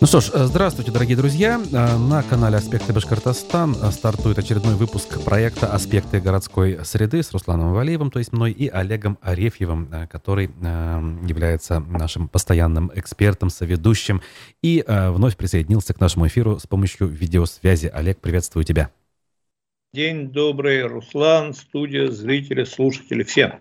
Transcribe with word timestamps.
Ну 0.00 0.08
что 0.08 0.20
ж, 0.20 0.30
э, 0.34 0.46
здравствуйте, 0.46 0.90
дорогие 0.90 1.16
друзья. 1.16 1.60
Э, 1.72 1.96
на 1.96 2.24
канале 2.24 2.56
«Аспекты 2.56 2.92
Башкортостан» 2.92 3.76
э, 3.80 3.92
стартует 3.92 4.36
очередной 4.40 4.74
выпуск 4.74 5.22
проекта 5.22 5.72
«Аспекты 5.72 6.20
городской 6.20 6.84
среды» 6.84 7.22
с 7.22 7.32
Русланом 7.32 7.72
Валиевым, 7.72 8.10
то 8.10 8.18
есть 8.18 8.32
мной, 8.32 8.50
и 8.50 8.66
Олегом 8.68 9.18
Арефьевым, 9.22 9.88
который 10.10 10.46
является 10.46 11.78
нашим 11.78 12.26
постоянным 12.26 12.90
экспертом, 12.92 13.50
соведущим, 13.50 14.20
и 14.62 14.84
вновь 14.86 15.36
присоединился 15.36 15.94
к 15.94 16.00
нашему 16.00 16.26
эфиру 16.26 16.58
с 16.58 16.66
помощью 16.66 17.06
видеосвязи. 17.06 17.86
Олег, 17.86 18.18
приветствую 18.18 18.64
тебя. 18.64 18.90
День 19.92 20.32
добрый, 20.32 20.82
Руслан, 20.82 21.54
студия, 21.54 22.10
зрители, 22.10 22.64
слушатели, 22.64 23.22
всем. 23.22 23.60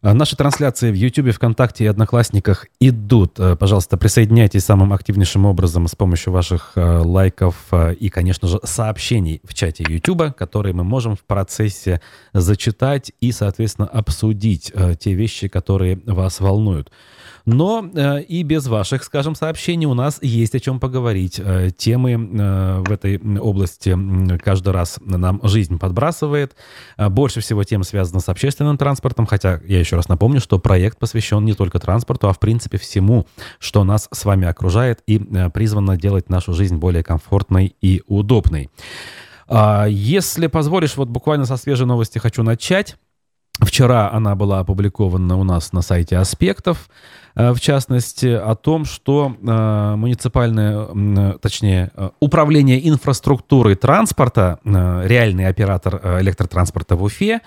А, 0.00 0.14
наши 0.14 0.36
трансляции 0.36 0.92
в 0.92 0.94
YouTube, 0.94 1.34
ВКонтакте 1.34 1.84
и 1.84 1.86
Одноклассниках 1.88 2.66
идут. 2.78 3.40
Э, 3.40 3.56
пожалуйста, 3.56 3.96
присоединяйтесь 3.96 4.64
самым 4.64 4.92
активнейшим 4.92 5.44
образом 5.44 5.88
с 5.88 5.96
помощью 5.96 6.32
ваших 6.32 6.72
э, 6.76 6.98
лайков 6.98 7.56
э, 7.72 7.94
и, 7.94 8.08
конечно 8.08 8.46
же, 8.46 8.60
сообщений 8.62 9.40
в 9.42 9.54
чате 9.54 9.84
YouTube, 9.88 10.36
которые 10.36 10.72
мы 10.72 10.84
можем 10.84 11.16
в 11.16 11.24
процессе 11.24 12.00
зачитать 12.32 13.10
и, 13.20 13.32
соответственно, 13.32 13.88
обсудить 13.88 14.72
те 15.00 15.14
вещи, 15.14 15.48
которые 15.48 16.00
вас 16.06 16.40
волнуют. 16.40 16.92
Но 17.50 17.90
э, 17.94 18.20
и 18.24 18.42
без 18.42 18.66
ваших, 18.66 19.02
скажем, 19.02 19.34
сообщений 19.34 19.86
у 19.86 19.94
нас 19.94 20.18
есть 20.20 20.54
о 20.54 20.60
чем 20.60 20.78
поговорить. 20.78 21.40
Э, 21.42 21.70
темы 21.74 22.12
э, 22.12 22.82
в 22.86 22.92
этой 22.92 23.18
области 23.38 23.96
каждый 24.36 24.74
раз 24.74 25.00
нам 25.00 25.40
жизнь 25.42 25.78
подбрасывает. 25.78 26.54
Э, 26.98 27.08
больше 27.08 27.40
всего 27.40 27.64
тем 27.64 27.84
связано 27.84 28.20
с 28.20 28.28
общественным 28.28 28.76
транспортом, 28.76 29.24
хотя 29.24 29.62
я 29.66 29.78
еще 29.78 29.96
раз 29.96 30.10
напомню, 30.10 30.42
что 30.42 30.58
проект 30.58 30.98
посвящен 30.98 31.42
не 31.42 31.54
только 31.54 31.78
транспорту, 31.78 32.28
а 32.28 32.34
в 32.34 32.38
принципе 32.38 32.76
всему, 32.76 33.26
что 33.58 33.82
нас 33.82 34.10
с 34.12 34.26
вами 34.26 34.46
окружает 34.46 35.00
и 35.06 35.16
э, 35.16 35.48
призвано 35.48 35.96
делать 35.96 36.28
нашу 36.28 36.52
жизнь 36.52 36.76
более 36.76 37.02
комфортной 37.02 37.74
и 37.80 38.02
удобной. 38.08 38.68
Э, 39.48 39.86
если 39.88 40.48
позволишь, 40.48 40.98
вот 40.98 41.08
буквально 41.08 41.46
со 41.46 41.56
свежей 41.56 41.86
новости 41.86 42.18
хочу 42.18 42.42
начать. 42.42 42.96
Вчера 43.60 44.10
она 44.12 44.36
была 44.36 44.60
опубликована 44.60 45.36
у 45.36 45.42
нас 45.42 45.72
на 45.72 45.82
сайте 45.82 46.16
«Аспектов», 46.16 46.88
э, 47.34 47.52
в 47.52 47.60
частности, 47.60 48.26
о 48.26 48.54
том, 48.54 48.84
что 48.84 49.34
э, 49.36 49.94
муниципальное, 49.96 51.38
точнее, 51.38 51.90
э, 51.94 52.10
управление 52.20 52.88
инфраструктурой 52.88 53.74
транспорта, 53.74 54.60
реальный 54.64 55.48
оператор 55.48 56.20
электротранспорта 56.20 56.94
в 56.94 57.02
Уфе, 57.02 57.40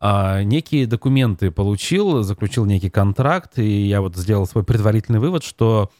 некие 0.00 0.86
документы 0.86 1.50
получил, 1.50 2.22
заключил 2.22 2.64
некий 2.64 2.88
контракт, 2.88 3.58
и 3.58 3.88
я 3.88 4.00
вот 4.00 4.14
сделал 4.14 4.46
свой 4.46 4.62
предварительный 4.62 5.18
вывод, 5.18 5.42
что 5.42 5.90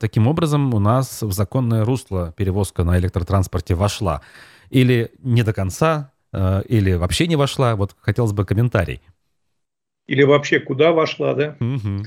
таким 0.00 0.26
образом 0.26 0.72
у 0.72 0.78
нас 0.78 1.20
в 1.20 1.32
законное 1.32 1.84
русло 1.84 2.32
перевозка 2.34 2.82
на 2.82 2.98
электротранспорте 2.98 3.74
вошла. 3.74 4.22
Или 4.70 5.12
не 5.22 5.42
до 5.42 5.52
конца, 5.52 6.12
или 6.68 6.92
вообще 6.92 7.26
не 7.26 7.36
вошла? 7.36 7.76
Вот 7.76 7.96
хотелось 8.00 8.32
бы 8.32 8.44
комментарий. 8.44 9.00
Или 10.06 10.22
вообще 10.22 10.60
куда 10.60 10.92
вошла, 10.92 11.34
да? 11.34 11.56
Угу. 11.60 12.04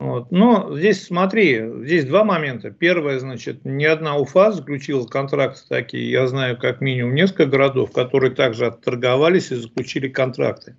Вот. 0.00 0.32
Но 0.32 0.76
здесь 0.76 1.06
смотри, 1.06 1.62
здесь 1.84 2.04
два 2.04 2.24
момента. 2.24 2.70
Первое, 2.70 3.18
значит, 3.18 3.64
ни 3.64 3.84
одна 3.84 4.16
УФА 4.16 4.52
заключила 4.52 5.06
контракты 5.06 5.60
такие. 5.68 6.10
Я 6.10 6.26
знаю 6.26 6.58
как 6.58 6.80
минимум 6.80 7.14
несколько 7.14 7.46
городов, 7.46 7.92
которые 7.92 8.32
также 8.32 8.66
отторговались 8.66 9.52
и 9.52 9.56
заключили 9.56 10.08
контракты. 10.08 10.76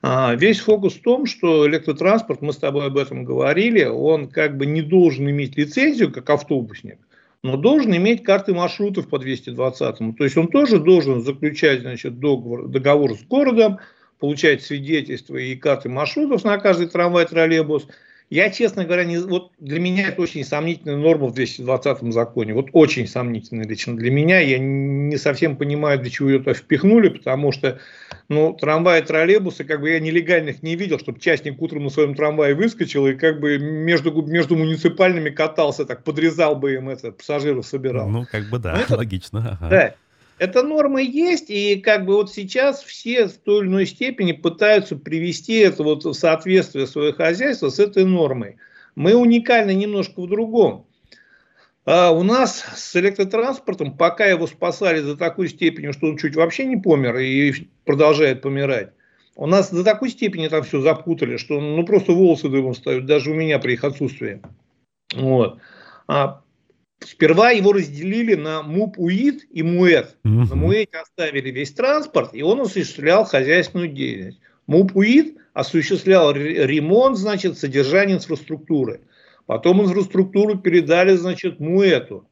А, 0.00 0.34
весь 0.34 0.60
фокус 0.60 0.94
в 0.94 1.02
том, 1.02 1.26
что 1.26 1.66
электротранспорт, 1.68 2.40
мы 2.40 2.52
с 2.52 2.56
тобой 2.56 2.86
об 2.86 2.96
этом 2.96 3.24
говорили, 3.24 3.84
он 3.84 4.28
как 4.28 4.56
бы 4.56 4.64
не 4.64 4.80
должен 4.80 5.28
иметь 5.28 5.56
лицензию, 5.56 6.12
как 6.12 6.30
автобусник, 6.30 6.98
но 7.42 7.56
должен 7.56 7.94
иметь 7.96 8.24
карты 8.24 8.52
маршрутов 8.52 9.08
по 9.08 9.18
220. 9.18 10.16
То 10.16 10.24
есть 10.24 10.36
он 10.36 10.48
тоже 10.48 10.78
должен 10.78 11.22
заключать 11.22 11.80
значит, 11.80 12.18
договор, 12.18 12.68
договор 12.68 13.14
с 13.14 13.22
городом, 13.22 13.78
получать 14.18 14.62
свидетельства 14.62 15.36
и 15.36 15.54
карты 15.54 15.88
маршрутов 15.88 16.44
на 16.44 16.58
каждый 16.58 16.88
трамвай, 16.88 17.26
троллейбус– 17.26 17.86
я, 18.30 18.50
честно 18.50 18.84
говоря, 18.84 19.04
не, 19.04 19.18
вот 19.18 19.52
для 19.58 19.80
меня 19.80 20.08
это 20.08 20.20
очень 20.20 20.44
сомнительная 20.44 20.96
норма 20.96 21.28
в 21.28 21.34
220 21.34 22.12
законе. 22.12 22.52
Вот 22.52 22.68
очень 22.72 23.06
сомнительная 23.06 23.66
лично 23.66 23.96
для 23.96 24.10
меня. 24.10 24.38
Я 24.40 24.58
не 24.58 25.16
совсем 25.16 25.56
понимаю, 25.56 25.98
для 25.98 26.10
чего 26.10 26.28
ее 26.28 26.38
туда 26.38 26.52
впихнули, 26.52 27.08
потому 27.08 27.52
что 27.52 27.80
ну, 28.28 28.52
трамваи, 28.52 29.00
троллейбусы, 29.00 29.64
как 29.64 29.80
бы 29.80 29.90
я 29.90 30.00
нелегальных 30.00 30.62
не 30.62 30.76
видел, 30.76 30.98
чтобы 30.98 31.18
частник 31.18 31.60
утром 31.62 31.84
на 31.84 31.90
своем 31.90 32.14
трамвае 32.14 32.54
выскочил 32.54 33.06
и 33.06 33.14
как 33.14 33.40
бы 33.40 33.58
между, 33.58 34.12
между 34.22 34.54
муниципальными 34.54 35.30
катался, 35.30 35.86
так 35.86 36.04
подрезал 36.04 36.54
бы 36.54 36.74
им 36.74 36.90
это, 36.90 37.12
пассажиров 37.12 37.66
собирал. 37.66 38.08
Ну, 38.08 38.26
как 38.30 38.50
бы 38.50 38.58
да, 38.58 38.74
ну, 38.74 38.82
это, 38.82 38.96
логично. 38.96 39.58
Ага. 39.60 39.70
Да. 39.70 39.94
Эта 40.38 40.62
норма 40.62 41.00
есть, 41.00 41.48
и 41.48 41.76
как 41.76 42.04
бы 42.04 42.14
вот 42.14 42.30
сейчас 42.30 42.82
все 42.82 43.26
в 43.26 43.38
той 43.38 43.62
или 43.62 43.68
иной 43.68 43.86
степени 43.86 44.32
пытаются 44.32 44.94
привести 44.94 45.56
это 45.56 45.82
вот 45.82 46.04
в 46.04 46.12
соответствие 46.12 46.86
свое 46.86 47.12
хозяйство 47.12 47.70
с 47.70 47.78
этой 47.78 48.04
нормой. 48.04 48.56
Мы 48.94 49.14
уникальны 49.14 49.74
немножко 49.74 50.20
в 50.20 50.28
другом. 50.28 50.87
А 51.90 52.10
у 52.10 52.22
нас 52.22 52.66
с 52.76 52.94
электротранспортом, 52.96 53.96
пока 53.96 54.26
его 54.26 54.46
спасали 54.46 55.00
до 55.00 55.16
такой 55.16 55.48
степени, 55.48 55.90
что 55.92 56.08
он 56.08 56.18
чуть 56.18 56.36
вообще 56.36 56.66
не 56.66 56.76
помер 56.76 57.16
и 57.16 57.66
продолжает 57.86 58.42
помирать, 58.42 58.92
у 59.36 59.46
нас 59.46 59.70
до 59.70 59.82
такой 59.82 60.10
степени 60.10 60.48
там 60.48 60.64
все 60.64 60.82
запутали, 60.82 61.38
что 61.38 61.58
ну 61.58 61.86
просто 61.86 62.12
волосы 62.12 62.50
дымом 62.50 62.74
встают, 62.74 63.06
даже 63.06 63.30
у 63.30 63.34
меня 63.34 63.58
при 63.58 63.72
их 63.72 63.84
отсутствии. 63.84 64.42
Вот. 65.14 65.60
А 66.06 66.42
Сперва 67.00 67.52
его 67.52 67.72
разделили 67.72 68.34
на 68.34 68.62
МУП-УИД 68.62 69.44
и 69.50 69.62
МУЭТ. 69.62 70.16
Угу. 70.24 70.34
На 70.34 70.54
МУЭТе 70.56 70.98
оставили 70.98 71.50
весь 71.50 71.72
транспорт, 71.72 72.34
и 72.34 72.42
он 72.42 72.60
осуществлял 72.60 73.24
хозяйственную 73.24 73.88
деятельность. 73.88 74.40
МУП-УИД 74.66 75.38
осуществлял 75.54 76.32
ремонт, 76.32 77.16
значит, 77.16 77.56
содержание 77.56 78.16
инфраструктуры. 78.16 79.00
Потом 79.48 79.80
инфраструктуру 79.80 80.58
передали, 80.58 81.16
значит, 81.16 81.58
МУЭТу. 81.58 82.28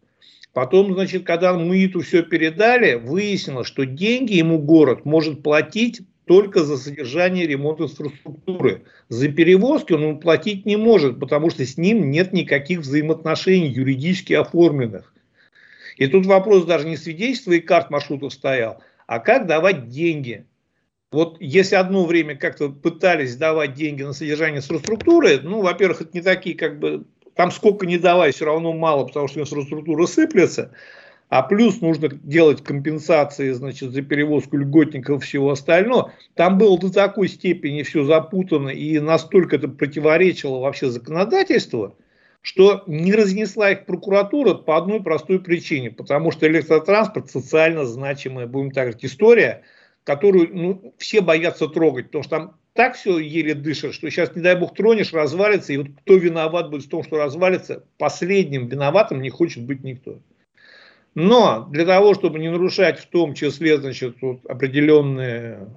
Потом, 0.52 0.92
значит, 0.92 1.24
когда 1.24 1.54
МУИТу 1.54 2.00
все 2.00 2.22
передали, 2.22 2.96
выяснилось, 2.96 3.66
что 3.66 3.86
деньги 3.86 4.34
ему 4.34 4.58
город 4.58 5.06
может 5.06 5.42
платить 5.42 6.02
только 6.26 6.62
за 6.62 6.76
содержание 6.76 7.46
ремонт 7.46 7.80
инфраструктуры. 7.80 8.82
За 9.08 9.28
перевозки 9.30 9.94
он 9.94 10.20
платить 10.20 10.66
не 10.66 10.76
может, 10.76 11.18
потому 11.18 11.48
что 11.48 11.64
с 11.64 11.78
ним 11.78 12.10
нет 12.10 12.34
никаких 12.34 12.80
взаимоотношений 12.80 13.68
юридически 13.68 14.34
оформленных. 14.34 15.14
И 15.96 16.08
тут 16.08 16.26
вопрос 16.26 16.66
даже 16.66 16.86
не 16.86 16.98
свидетельства 16.98 17.52
и 17.52 17.60
карт 17.60 17.88
маршрутов 17.88 18.34
стоял, 18.34 18.82
а 19.06 19.20
как 19.20 19.46
давать 19.46 19.88
деньги. 19.88 20.44
Вот 21.12 21.36
если 21.40 21.76
одно 21.76 22.04
время 22.04 22.36
как-то 22.36 22.68
пытались 22.68 23.36
давать 23.36 23.74
деньги 23.74 24.02
на 24.02 24.12
содержание 24.12 24.58
инфраструктуры, 24.58 25.40
ну, 25.40 25.62
во-первых, 25.62 26.02
это 26.02 26.10
не 26.14 26.20
такие 26.20 26.56
как 26.56 26.78
бы, 26.78 27.04
там 27.34 27.50
сколько 27.50 27.86
не 27.86 27.98
давай, 27.98 28.32
все 28.32 28.44
равно 28.44 28.72
мало, 28.72 29.06
потому 29.06 29.28
что 29.28 29.40
инфраструктура 29.40 30.06
сыплется 30.06 30.72
а 31.28 31.42
плюс 31.42 31.80
нужно 31.80 32.08
делать 32.08 32.62
компенсации 32.62 33.50
значит, 33.52 33.90
за 33.90 34.02
перевозку 34.02 34.56
льготников 34.56 35.22
и 35.22 35.26
всего 35.26 35.50
остального. 35.50 36.12
Там 36.34 36.58
было 36.58 36.78
до 36.78 36.92
такой 36.92 37.28
степени 37.28 37.82
все 37.82 38.04
запутано 38.04 38.68
и 38.68 38.98
настолько 39.00 39.56
это 39.56 39.68
противоречило 39.68 40.60
вообще 40.60 40.88
законодательству, 40.88 41.98
что 42.42 42.84
не 42.86 43.12
разнесла 43.12 43.72
их 43.72 43.86
прокуратура 43.86 44.54
по 44.54 44.76
одной 44.76 45.02
простой 45.02 45.40
причине. 45.40 45.90
Потому 45.90 46.30
что 46.30 46.46
электротранспорт 46.46 47.28
социально 47.28 47.84
значимая, 47.84 48.46
будем 48.46 48.70
так 48.70 48.84
говорить, 48.84 49.04
история, 49.04 49.62
которую 50.06 50.56
ну, 50.56 50.94
все 50.98 51.20
боятся 51.20 51.66
трогать. 51.66 52.06
Потому 52.06 52.22
что 52.22 52.30
там 52.30 52.56
так 52.74 52.94
все 52.94 53.18
еле 53.18 53.54
дышит, 53.54 53.92
что 53.92 54.08
сейчас, 54.08 54.34
не 54.36 54.42
дай 54.42 54.54
бог, 54.54 54.74
тронешь, 54.74 55.12
развалится. 55.12 55.72
И 55.72 55.78
вот 55.78 55.88
кто 56.02 56.16
виноват 56.16 56.70
будет 56.70 56.84
в 56.84 56.88
том, 56.88 57.02
что 57.02 57.16
развалится, 57.16 57.84
последним 57.98 58.68
виноватым 58.68 59.20
не 59.20 59.30
хочет 59.30 59.64
быть 59.64 59.82
никто. 59.82 60.20
Но 61.14 61.66
для 61.70 61.84
того, 61.84 62.14
чтобы 62.14 62.38
не 62.38 62.50
нарушать 62.50 63.00
в 63.00 63.06
том 63.08 63.34
числе 63.34 63.78
значит, 63.78 64.16
вот 64.20 64.46
определенные 64.46 65.68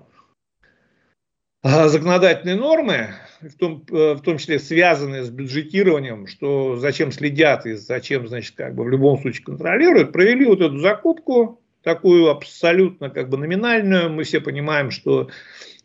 а, 1.64 1.88
законодательные 1.88 2.56
нормы, 2.56 3.16
в 3.42 3.56
том, 3.56 3.84
э, 3.90 4.14
в 4.14 4.22
том 4.22 4.38
числе 4.38 4.60
связанные 4.60 5.24
с 5.24 5.30
бюджетированием, 5.30 6.28
что 6.28 6.76
зачем 6.76 7.12
следят 7.12 7.66
и 7.66 7.74
зачем, 7.74 8.28
значит, 8.28 8.56
как 8.56 8.76
бы 8.76 8.84
в 8.84 8.90
любом 8.90 9.20
случае 9.20 9.46
контролируют, 9.46 10.12
провели 10.12 10.46
вот 10.46 10.62
эту 10.62 10.78
закупку, 10.78 11.59
такую 11.84 12.30
абсолютно 12.30 13.10
как 13.10 13.30
бы 13.30 13.38
номинальную. 13.38 14.10
Мы 14.10 14.24
все 14.24 14.40
понимаем, 14.40 14.92
что 14.92 15.30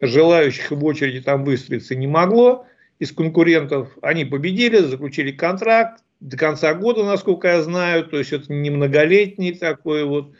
желающих 0.01 0.71
в 0.71 0.85
очереди 0.85 1.21
там 1.21 1.45
выстроиться 1.45 1.95
не 1.95 2.07
могло 2.07 2.67
из 2.99 3.13
конкурентов. 3.13 3.97
Они 4.03 4.25
победили, 4.25 4.79
заключили 4.79 5.33
контракт, 5.33 6.03
до 6.21 6.37
конца 6.37 6.73
года, 6.75 7.05
насколько 7.05 7.49
я 7.49 7.63
знаю, 7.63 8.07
то 8.07 8.19
есть 8.19 8.33
это 8.33 8.53
не 8.53 8.71
многолетний 8.71 9.55
такой 9.55 10.05
вот. 10.05 10.33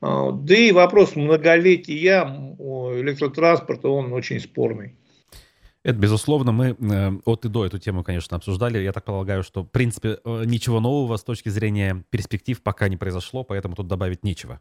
А, 0.00 0.32
да 0.32 0.54
и 0.54 0.72
вопрос 0.72 1.16
многолетия 1.16 2.22
электротранспорта, 2.22 3.88
он 3.88 4.12
очень 4.12 4.40
спорный. 4.40 4.96
Это, 5.84 5.98
безусловно, 5.98 6.52
мы 6.52 6.76
э, 6.78 7.10
от 7.24 7.44
и 7.44 7.48
до 7.48 7.66
эту 7.66 7.78
тему, 7.78 8.04
конечно, 8.04 8.36
обсуждали. 8.36 8.78
Я 8.78 8.92
так 8.92 9.04
полагаю, 9.04 9.42
что, 9.42 9.64
в 9.64 9.70
принципе, 9.70 10.18
э, 10.24 10.42
ничего 10.46 10.78
нового 10.78 11.16
с 11.16 11.24
точки 11.24 11.48
зрения 11.48 12.04
перспектив 12.10 12.62
пока 12.62 12.88
не 12.88 12.96
произошло, 12.96 13.42
поэтому 13.42 13.74
тут 13.74 13.88
добавить 13.88 14.22
нечего. 14.22 14.60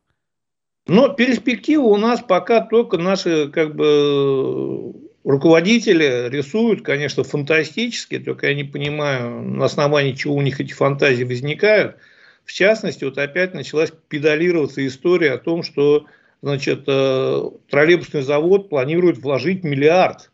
Но 0.87 1.09
перспективы 1.09 1.83
у 1.83 1.97
нас 1.97 2.21
пока 2.21 2.61
только 2.61 2.97
наши 2.97 3.49
как 3.49 3.75
бы 3.75 4.93
руководители 5.23 6.29
рисуют, 6.29 6.81
конечно, 6.81 7.23
фантастически, 7.23 8.19
только 8.19 8.47
я 8.47 8.55
не 8.55 8.63
понимаю, 8.63 9.41
на 9.41 9.65
основании 9.65 10.13
чего 10.13 10.35
у 10.35 10.41
них 10.41 10.59
эти 10.59 10.73
фантазии 10.73 11.23
возникают. 11.23 11.97
В 12.43 12.51
частности, 12.51 13.03
вот 13.03 13.17
опять 13.17 13.53
началась 13.53 13.93
педалироваться 14.09 14.85
история 14.85 15.33
о 15.33 15.37
том, 15.37 15.61
что 15.63 16.07
значит, 16.41 16.83
э, 16.87 17.41
троллейбусный 17.69 18.23
завод 18.23 18.69
планирует 18.69 19.19
вложить 19.19 19.63
миллиард. 19.63 20.31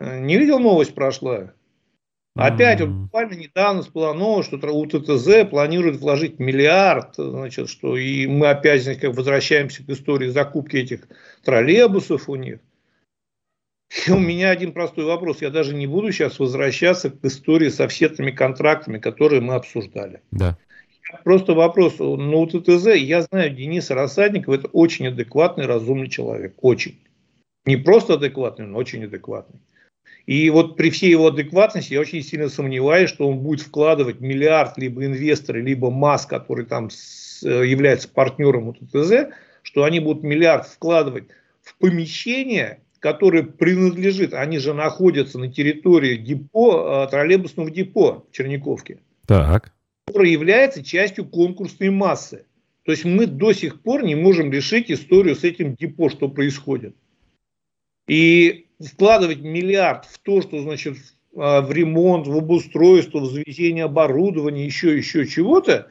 Э, 0.00 0.18
не 0.18 0.38
видел 0.38 0.58
новость 0.58 0.94
прошла? 0.94 1.52
Опять, 2.38 2.80
вот 2.80 2.90
буквально 2.90 3.34
недавно 3.34 3.82
всплыла 3.82 4.14
новость, 4.14 4.48
что 4.48 4.58
УТТЗ 4.58 5.48
планирует 5.50 5.96
вложить 5.96 6.38
миллиард, 6.38 7.16
значит, 7.16 7.68
что 7.68 7.96
и 7.96 8.28
мы 8.28 8.48
опять 8.48 8.84
значит, 8.84 9.02
как 9.02 9.16
возвращаемся 9.16 9.84
к 9.84 9.88
истории 9.88 10.28
закупки 10.28 10.76
этих 10.76 11.08
троллейбусов 11.42 12.28
у 12.28 12.36
них. 12.36 12.60
И 14.06 14.12
у 14.12 14.18
меня 14.18 14.50
один 14.50 14.72
простой 14.72 15.04
вопрос. 15.04 15.42
Я 15.42 15.50
даже 15.50 15.74
не 15.74 15.88
буду 15.88 16.12
сейчас 16.12 16.38
возвращаться 16.38 17.10
к 17.10 17.24
истории 17.24 17.70
со 17.70 17.88
всеми 17.88 18.30
контрактами, 18.30 18.98
которые 18.98 19.40
мы 19.40 19.54
обсуждали. 19.54 20.20
Да. 20.30 20.56
Просто 21.24 21.54
вопрос. 21.54 21.98
На 21.98 22.36
УТТЗ 22.36 22.94
я 22.96 23.22
знаю 23.22 23.50
Дениса 23.50 23.94
Рассадникова, 23.94 24.54
это 24.54 24.68
очень 24.68 25.08
адекватный, 25.08 25.66
разумный 25.66 26.08
человек. 26.08 26.54
Очень. 26.58 27.00
Не 27.64 27.76
просто 27.76 28.14
адекватный, 28.14 28.66
но 28.66 28.78
очень 28.78 29.04
адекватный. 29.04 29.60
И 30.28 30.50
вот 30.50 30.76
при 30.76 30.90
всей 30.90 31.10
его 31.10 31.28
адекватности 31.28 31.94
я 31.94 32.00
очень 32.00 32.22
сильно 32.22 32.50
сомневаюсь, 32.50 33.08
что 33.08 33.26
он 33.26 33.38
будет 33.38 33.62
вкладывать 33.62 34.20
миллиард 34.20 34.76
либо 34.76 35.06
инвесторы, 35.06 35.62
либо 35.62 35.90
МАС, 35.90 36.26
который 36.26 36.66
там 36.66 36.90
э, 37.42 37.46
является 37.64 38.10
партнером 38.10 38.68
УТТЗ, 38.68 39.32
что 39.62 39.84
они 39.84 40.00
будут 40.00 40.24
миллиард 40.24 40.66
вкладывать 40.66 41.28
в 41.62 41.74
помещение, 41.78 42.80
которое 43.00 43.42
принадлежит, 43.42 44.34
они 44.34 44.58
же 44.58 44.74
находятся 44.74 45.38
на 45.38 45.50
территории 45.50 46.18
депо, 46.18 47.06
э, 47.06 47.10
троллейбусного 47.10 47.70
депо 47.70 48.26
в 48.30 48.36
Черниковке. 48.36 48.98
Так. 49.26 49.72
Которое 50.08 50.30
является 50.30 50.84
частью 50.84 51.24
конкурсной 51.24 51.88
массы. 51.88 52.44
То 52.84 52.92
есть 52.92 53.06
мы 53.06 53.24
до 53.24 53.54
сих 53.54 53.80
пор 53.80 54.02
не 54.02 54.14
можем 54.14 54.52
решить 54.52 54.90
историю 54.90 55.36
с 55.36 55.44
этим 55.44 55.74
депо, 55.74 56.10
что 56.10 56.28
происходит. 56.28 56.94
И 58.06 58.66
вкладывать 58.84 59.40
миллиард 59.40 60.04
в 60.06 60.18
то, 60.18 60.40
что 60.40 60.60
значит 60.62 60.96
а, 61.36 61.60
в 61.60 61.72
ремонт, 61.72 62.26
в 62.26 62.36
обустройство, 62.36 63.20
в 63.20 63.30
завезение 63.30 63.84
оборудования, 63.84 64.64
еще, 64.64 64.96
еще 64.96 65.26
чего-то, 65.26 65.88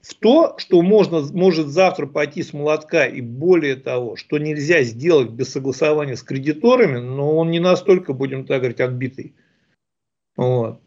в 0.00 0.14
то, 0.14 0.56
что 0.58 0.82
можно, 0.82 1.20
может 1.32 1.68
завтра 1.68 2.06
пойти 2.06 2.42
с 2.42 2.52
молотка, 2.52 3.06
и 3.06 3.20
более 3.20 3.76
того, 3.76 4.16
что 4.16 4.38
нельзя 4.38 4.82
сделать 4.82 5.30
без 5.30 5.50
согласования 5.50 6.16
с 6.16 6.22
кредиторами, 6.22 6.98
но 6.98 7.36
он 7.36 7.50
не 7.50 7.60
настолько, 7.60 8.12
будем 8.12 8.44
так 8.44 8.60
говорить, 8.60 8.80
отбитый. 8.80 9.34
Вот. 10.36 10.80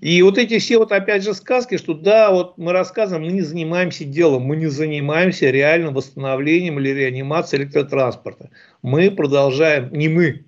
И 0.00 0.22
вот 0.22 0.38
эти 0.38 0.58
все 0.58 0.78
вот 0.78 0.90
опять 0.90 1.22
же 1.22 1.34
сказки, 1.34 1.76
что 1.76 1.94
да, 1.94 2.32
вот 2.32 2.58
мы 2.58 2.72
рассказываем, 2.72 3.26
мы 3.26 3.32
не 3.32 3.42
занимаемся 3.42 4.04
делом, 4.04 4.42
мы 4.42 4.56
не 4.56 4.66
занимаемся 4.66 5.50
реальным 5.50 5.94
восстановлением 5.94 6.80
или 6.80 6.88
реанимацией 6.88 7.62
электротранспорта. 7.62 8.50
Мы 8.82 9.10
продолжаем, 9.10 9.92
не 9.92 10.08
мы, 10.08 10.46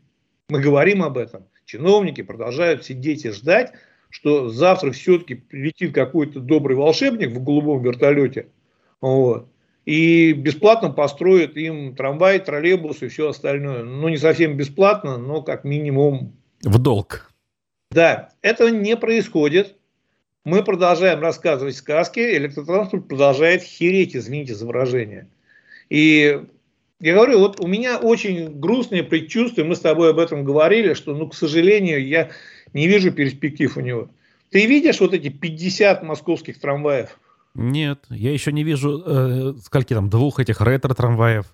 мы 0.49 0.61
говорим 0.61 1.03
об 1.03 1.19
этом. 1.19 1.47
Чиновники 1.65 2.23
продолжают 2.23 2.85
сидеть 2.85 3.25
и 3.25 3.31
ждать, 3.31 3.73
что 4.11 4.49
завтра 4.49 4.93
все-таки 4.93 5.35
прилетит 5.35 5.93
какой-то 5.93 6.41
добрый 6.41 6.77
волшебник 6.77 7.31
в 7.31 7.43
голубом 7.43 7.83
вертолете 7.83 8.49
вот, 9.01 9.49
и 9.85 10.33
бесплатно 10.33 10.91
построит 10.91 11.57
им 11.57 11.95
трамвай, 11.95 12.39
троллейбус 12.39 13.03
и 13.03 13.09
все 13.09 13.29
остальное. 13.29 13.85
Ну, 13.85 14.09
не 14.09 14.17
совсем 14.17 14.57
бесплатно, 14.57 15.17
но 15.17 15.43
как 15.43 15.65
минимум... 15.65 16.37
В 16.63 16.79
долг. 16.79 17.31
Да, 17.91 18.31
этого 18.43 18.69
не 18.69 18.97
происходит. 18.97 19.77
Мы 20.45 20.63
продолжаем 20.63 21.21
рассказывать 21.21 21.77
сказки, 21.77 22.21
электротранспорт 22.21 23.09
продолжает 23.09 23.63
хереть, 23.63 24.17
извините 24.17 24.55
за 24.55 24.67
выражение. 24.67 25.29
И 25.89 26.41
я 27.01 27.15
говорю, 27.15 27.41
вот 27.41 27.61
у 27.61 27.67
меня 27.67 27.99
очень 27.99 28.59
грустное 28.59 29.03
предчувствие, 29.03 29.67
мы 29.67 29.75
с 29.75 29.81
тобой 29.81 30.11
об 30.11 30.19
этом 30.19 30.45
говорили, 30.45 30.95
что, 30.95 31.15
ну, 31.15 31.29
к 31.29 31.35
сожалению, 31.35 32.07
я 32.07 32.31
не 32.73 32.87
вижу 32.87 33.13
перспектив 33.13 33.77
у 33.77 33.81
него. 33.81 34.11
Ты 34.51 34.67
видишь 34.67 35.01
вот 35.01 35.13
эти 35.13 35.29
50 35.29 36.03
московских 36.03 36.59
трамваев? 36.59 37.19
Нет, 37.55 38.05
я 38.11 38.33
еще 38.33 38.53
не 38.53 38.65
вижу, 38.65 39.03
э, 39.05 39.55
скольки 39.63 39.95
там, 39.95 40.09
двух 40.09 40.41
этих 40.41 40.61
ретро-трамваев. 40.61 41.47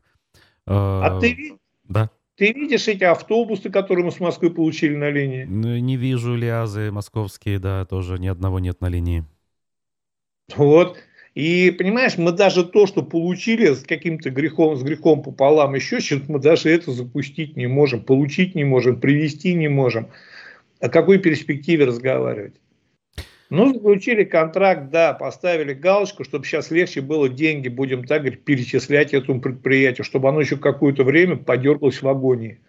Э, 0.66 0.70
а 0.70 1.20
ты, 1.20 1.58
да. 1.88 2.10
ты 2.36 2.52
видишь 2.52 2.86
эти 2.88 3.04
автобусы, 3.04 3.70
которые 3.70 4.04
мы 4.04 4.12
с 4.12 4.20
Москвы 4.20 4.50
получили 4.50 4.94
на 4.94 5.10
линии? 5.10 5.44
Не 5.44 5.96
вижу 5.96 6.34
лиазы 6.36 6.90
московские, 6.92 7.58
да, 7.58 7.84
тоже 7.84 8.18
ни 8.18 8.28
одного 8.28 8.58
нет 8.60 8.80
на 8.80 8.88
линии. 8.88 9.24
Вот. 10.56 10.98
И, 11.34 11.70
понимаешь, 11.70 12.18
мы 12.18 12.32
даже 12.32 12.62
то, 12.62 12.86
что 12.86 13.02
получили 13.02 13.72
с 13.72 13.82
каким-то 13.82 14.30
грехом, 14.30 14.76
с 14.76 14.82
грехом 14.82 15.22
пополам, 15.22 15.74
еще 15.74 16.00
что-то 16.00 16.30
мы 16.30 16.38
даже 16.38 16.68
это 16.68 16.92
запустить 16.92 17.56
не 17.56 17.66
можем, 17.66 18.02
получить 18.04 18.54
не 18.54 18.64
можем, 18.64 19.00
привести 19.00 19.54
не 19.54 19.68
можем. 19.68 20.08
О 20.80 20.90
какой 20.90 21.18
перспективе 21.18 21.86
разговаривать? 21.86 22.54
Ну, 23.48 23.72
заключили 23.72 24.24
контракт, 24.24 24.90
да, 24.90 25.12
поставили 25.14 25.74
галочку, 25.74 26.24
чтобы 26.24 26.44
сейчас 26.44 26.70
легче 26.70 27.00
было 27.00 27.28
деньги, 27.28 27.68
будем 27.68 28.04
так 28.04 28.22
говорить, 28.22 28.44
перечислять 28.44 29.14
этому 29.14 29.40
предприятию, 29.40 30.04
чтобы 30.04 30.28
оно 30.28 30.40
еще 30.40 30.56
какое-то 30.56 31.04
время 31.04 31.36
подергалось 31.36 32.00
в 32.02 32.08
агонии. 32.08 32.60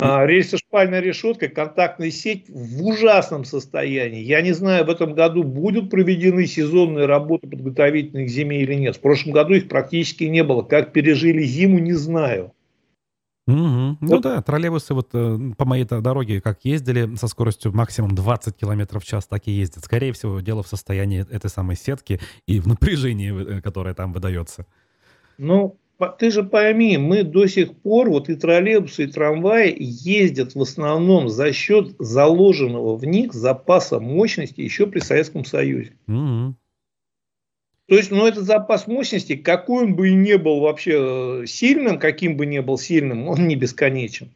А, 0.00 0.24
рельсошпальная 0.26 1.00
решетка, 1.00 1.48
контактная 1.48 2.12
сеть 2.12 2.44
в 2.48 2.84
ужасном 2.84 3.44
состоянии. 3.44 4.22
Я 4.22 4.42
не 4.42 4.52
знаю, 4.52 4.84
в 4.84 4.90
этом 4.90 5.12
году 5.12 5.42
будут 5.42 5.90
проведены 5.90 6.46
сезонные 6.46 7.06
работы 7.06 7.48
подготовительные 7.48 8.26
к 8.26 8.30
зиме 8.30 8.62
или 8.62 8.74
нет. 8.74 8.96
В 8.96 9.00
прошлом 9.00 9.32
году 9.32 9.54
их 9.54 9.68
практически 9.68 10.24
не 10.24 10.44
было. 10.44 10.62
Как 10.62 10.92
пережили 10.92 11.42
зиму, 11.42 11.80
не 11.80 11.94
знаю. 11.94 12.52
Угу. 13.48 13.56
Ну 13.56 13.96
вот. 14.00 14.22
да, 14.22 14.42
троллейбусы 14.42 14.94
вот 14.94 15.08
э, 15.14 15.38
по 15.56 15.64
моей 15.64 15.84
дороге 15.84 16.42
как 16.42 16.64
ездили 16.64 17.16
со 17.16 17.28
скоростью 17.28 17.72
максимум 17.72 18.14
20 18.14 18.54
км 18.54 19.00
в 19.00 19.04
час, 19.04 19.26
так 19.26 19.48
и 19.48 19.50
ездят. 19.50 19.84
Скорее 19.84 20.12
всего, 20.12 20.38
дело 20.40 20.62
в 20.62 20.68
состоянии 20.68 21.26
этой 21.28 21.48
самой 21.48 21.74
сетки 21.74 22.20
и 22.46 22.60
в 22.60 22.68
напряжении, 22.68 23.56
э, 23.56 23.62
которое 23.62 23.94
там 23.94 24.12
выдается. 24.12 24.66
Ну, 25.38 25.78
ты 26.18 26.30
же 26.30 26.44
пойми, 26.44 26.96
мы 26.96 27.24
до 27.24 27.46
сих 27.46 27.74
пор, 27.76 28.08
вот 28.08 28.28
и 28.28 28.36
троллейбусы, 28.36 29.04
и 29.04 29.06
трамваи 29.06 29.74
ездят 29.78 30.54
в 30.54 30.62
основном 30.62 31.28
за 31.28 31.52
счет 31.52 31.94
заложенного 31.98 32.96
в 32.96 33.04
них 33.04 33.32
запаса 33.32 33.98
мощности 33.98 34.60
еще 34.60 34.86
при 34.86 35.00
Советском 35.00 35.44
Союзе. 35.44 35.92
Mm-hmm. 36.06 36.52
То 37.88 37.96
есть, 37.96 38.10
ну, 38.10 38.26
этот 38.26 38.44
запас 38.44 38.86
мощности, 38.86 39.34
какой 39.34 39.84
он 39.84 39.96
бы 39.96 40.10
и 40.10 40.14
не 40.14 40.36
был 40.36 40.60
вообще 40.60 41.42
э, 41.42 41.46
сильным, 41.46 41.98
каким 41.98 42.36
бы 42.36 42.44
ни 42.44 42.58
был 42.58 42.76
сильным, 42.76 43.28
он 43.28 43.48
не 43.48 43.56
бесконечен. 43.56 44.30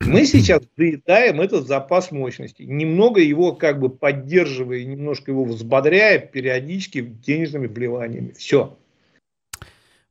Мы 0.00 0.24
сейчас 0.26 0.62
доедаем 0.76 1.40
этот 1.40 1.66
запас 1.66 2.10
мощности, 2.10 2.62
немного 2.62 3.20
его 3.20 3.52
как 3.52 3.78
бы 3.78 3.88
поддерживая, 3.88 4.84
немножко 4.84 5.30
его 5.30 5.44
взбодряя 5.44 6.18
периодически 6.18 7.00
денежными 7.00 7.68
вливаниями. 7.68 8.32
Все. 8.32 8.76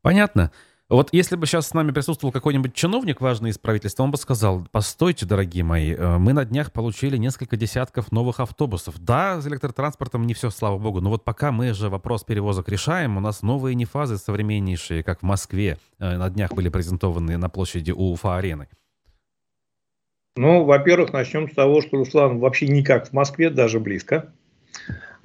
Понятно. 0.01 0.51
Вот 0.87 1.09
если 1.11 1.35
бы 1.35 1.47
сейчас 1.47 1.69
с 1.69 1.73
нами 1.73 1.91
присутствовал 1.91 2.31
какой-нибудь 2.31 2.75
чиновник 2.75 3.19
важный 3.19 3.49
из 3.49 3.57
правительства, 3.57 4.03
он 4.03 4.11
бы 4.11 4.17
сказал, 4.17 4.67
постойте, 4.71 5.25
дорогие 5.25 5.63
мои, 5.63 5.95
э, 5.95 6.17
мы 6.19 6.33
на 6.33 6.45
днях 6.45 6.71
получили 6.71 7.17
несколько 7.17 7.57
десятков 7.57 8.11
новых 8.11 8.39
автобусов. 8.39 8.99
Да, 8.99 9.41
с 9.41 9.47
электротранспортом 9.47 10.27
не 10.27 10.35
все, 10.35 10.51
слава 10.51 10.77
богу, 10.77 11.01
но 11.01 11.09
вот 11.09 11.23
пока 11.23 11.51
мы 11.51 11.73
же 11.73 11.89
вопрос 11.89 12.23
перевозок 12.23 12.69
решаем, 12.69 13.17
у 13.17 13.19
нас 13.19 13.41
новые 13.41 13.73
нефазы 13.73 14.17
современнейшие, 14.17 15.01
как 15.01 15.21
в 15.21 15.23
Москве, 15.23 15.79
э, 15.97 16.17
на 16.17 16.29
днях 16.29 16.53
были 16.53 16.69
презентованы 16.69 17.37
на 17.37 17.49
площади 17.49 17.89
Уфа-арены. 17.89 18.67
Ну, 20.37 20.65
во-первых, 20.65 21.13
начнем 21.13 21.49
с 21.49 21.55
того, 21.55 21.81
что 21.81 21.97
Руслан 21.97 22.37
вообще 22.37 22.67
никак 22.67 23.07
в 23.07 23.13
Москве, 23.13 23.49
даже 23.49 23.79
близко. 23.79 24.33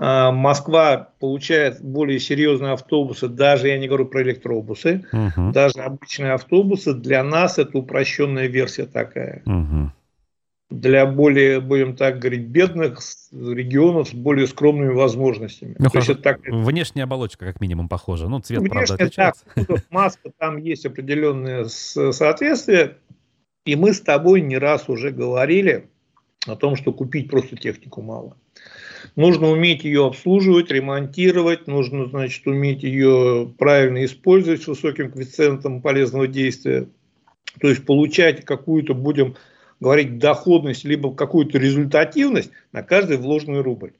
А, 0.02 0.32
Москва 0.32 1.10
получает 1.20 1.82
более 1.82 2.18
серьезные 2.18 2.72
автобусы, 2.72 3.28
даже 3.28 3.68
я 3.68 3.78
не 3.78 3.86
говорю 3.86 4.06
про 4.06 4.22
электробусы, 4.22 5.04
угу. 5.12 5.52
даже 5.52 5.80
обычные 5.80 6.32
автобусы. 6.32 6.94
Для 6.94 7.22
нас 7.22 7.58
это 7.58 7.76
упрощенная 7.76 8.46
версия 8.46 8.86
такая. 8.86 9.42
Угу. 9.44 9.92
Для 10.70 11.04
более, 11.04 11.60
будем 11.60 11.96
так 11.96 12.18
говорить, 12.18 12.46
бедных 12.46 13.00
регионов 13.30 14.08
с 14.08 14.14
более 14.14 14.46
скромными 14.46 14.94
возможностями. 14.94 15.76
Ну, 15.78 15.90
То 15.90 15.98
есть 15.98 16.22
так... 16.22 16.40
Внешняя 16.48 17.02
оболочка 17.02 17.44
как 17.44 17.60
минимум 17.60 17.90
похожа. 17.90 18.26
Ну, 18.26 18.40
цвет, 18.40 18.60
Внешне, 18.60 18.74
правда, 18.74 18.94
отличается. 18.94 19.44
Так, 19.54 19.84
маска, 19.90 20.30
там 20.38 20.56
есть 20.56 20.86
определенное 20.86 21.66
соответствие. 21.66 22.96
И 23.66 23.76
мы 23.76 23.92
с 23.92 24.00
тобой 24.00 24.40
не 24.40 24.56
раз 24.56 24.88
уже 24.88 25.10
говорили, 25.10 25.90
о 26.46 26.56
том, 26.56 26.76
что 26.76 26.92
купить 26.92 27.30
просто 27.30 27.56
технику 27.56 28.02
мало. 28.02 28.36
Нужно 29.16 29.48
уметь 29.48 29.84
ее 29.84 30.06
обслуживать, 30.06 30.70
ремонтировать, 30.70 31.66
нужно, 31.66 32.06
значит, 32.06 32.46
уметь 32.46 32.82
ее 32.82 33.52
правильно 33.58 34.04
использовать 34.04 34.62
с 34.62 34.66
высоким 34.66 35.10
коэффициентом 35.10 35.82
полезного 35.82 36.26
действия. 36.26 36.88
То 37.60 37.68
есть 37.68 37.84
получать 37.84 38.44
какую-то, 38.44 38.94
будем 38.94 39.36
говорить, 39.80 40.18
доходность, 40.18 40.84
либо 40.84 41.14
какую-то 41.14 41.58
результативность 41.58 42.50
на 42.72 42.82
каждый 42.82 43.16
вложенный 43.16 43.60
рубль. 43.60 43.92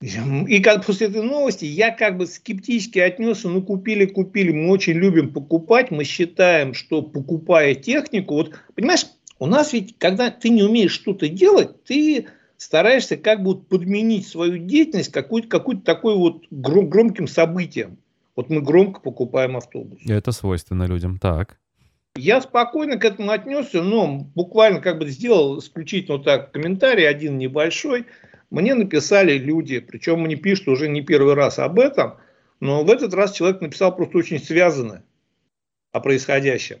И 0.00 0.60
как 0.62 0.84
после 0.84 1.06
этой 1.06 1.22
новости 1.22 1.64
я 1.64 1.90
как 1.90 2.18
бы 2.18 2.26
скептически 2.26 2.98
отнесся, 2.98 3.48
ну 3.48 3.62
купили, 3.62 4.04
купили, 4.04 4.52
мы 4.52 4.70
очень 4.70 4.92
любим 4.92 5.32
покупать, 5.32 5.90
мы 5.90 6.04
считаем, 6.04 6.74
что 6.74 7.00
покупая 7.00 7.74
технику, 7.74 8.34
вот 8.34 8.52
понимаешь, 8.74 9.06
у 9.38 9.46
нас 9.46 9.72
ведь, 9.72 9.96
когда 9.98 10.30
ты 10.30 10.50
не 10.50 10.62
умеешь 10.62 10.92
что-то 10.92 11.28
делать, 11.28 11.82
ты 11.84 12.26
стараешься 12.56 13.16
как 13.16 13.42
бы 13.42 13.58
подменить 13.58 14.26
свою 14.26 14.58
деятельность 14.58 15.12
какой-то 15.12 15.48
какой 15.48 15.80
такой 15.80 16.16
вот 16.16 16.44
гром, 16.50 16.88
громким 16.88 17.28
событием. 17.28 17.98
Вот 18.34 18.50
мы 18.50 18.60
громко 18.60 19.00
покупаем 19.00 19.56
автобус. 19.56 20.00
Это 20.06 20.32
свойственно 20.32 20.84
людям, 20.84 21.18
так. 21.18 21.58
Я 22.16 22.40
спокойно 22.40 22.96
к 22.96 23.04
этому 23.04 23.30
отнесся, 23.30 23.82
но 23.82 24.06
буквально 24.34 24.80
как 24.80 24.98
бы 24.98 25.08
сделал 25.08 25.58
исключительно 25.58 26.16
вот 26.16 26.24
так 26.24 26.52
комментарий, 26.52 27.08
один 27.08 27.38
небольшой. 27.38 28.06
Мне 28.50 28.74
написали 28.74 29.36
люди, 29.38 29.80
причем 29.80 30.24
они 30.24 30.36
пишут 30.36 30.68
уже 30.68 30.88
не 30.88 31.02
первый 31.02 31.34
раз 31.34 31.58
об 31.58 31.78
этом, 31.78 32.16
но 32.60 32.84
в 32.84 32.90
этот 32.90 33.12
раз 33.12 33.32
человек 33.32 33.60
написал 33.60 33.94
просто 33.94 34.18
очень 34.18 34.38
связанно 34.38 35.02
о 35.92 36.00
происходящем. 36.00 36.78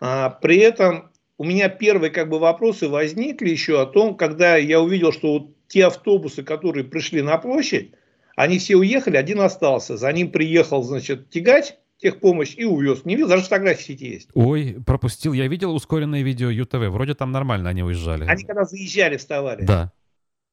А 0.00 0.30
при 0.30 0.58
этом 0.58 1.11
у 1.38 1.44
меня 1.44 1.68
первые 1.68 2.10
как 2.10 2.28
бы 2.28 2.38
вопросы 2.38 2.88
возникли 2.88 3.50
еще 3.50 3.80
о 3.80 3.86
том, 3.86 4.16
когда 4.16 4.56
я 4.56 4.80
увидел, 4.80 5.12
что 5.12 5.32
вот 5.32 5.66
те 5.66 5.86
автобусы, 5.86 6.42
которые 6.42 6.84
пришли 6.84 7.22
на 7.22 7.38
площадь, 7.38 7.92
они 8.36 8.58
все 8.58 8.76
уехали, 8.76 9.16
один 9.16 9.40
остался. 9.40 9.96
За 9.96 10.12
ним 10.12 10.30
приехал, 10.30 10.82
значит, 10.82 11.30
тягач, 11.30 11.74
техпомощь 11.98 12.54
и 12.56 12.64
увез. 12.64 13.04
Не 13.04 13.14
видел, 13.14 13.28
даже 13.28 13.44
фотографии 13.44 13.82
в 13.82 13.86
сети 13.86 14.06
есть. 14.06 14.28
Ой, 14.34 14.76
пропустил. 14.84 15.32
Я 15.32 15.46
видел 15.48 15.74
ускоренное 15.74 16.22
видео 16.22 16.50
ЮТВ. 16.50 16.88
Вроде 16.88 17.14
там 17.14 17.32
нормально 17.32 17.70
они 17.70 17.82
уезжали. 17.82 18.24
Они 18.24 18.44
когда 18.44 18.64
заезжали, 18.64 19.16
вставали. 19.16 19.64
Да. 19.64 19.92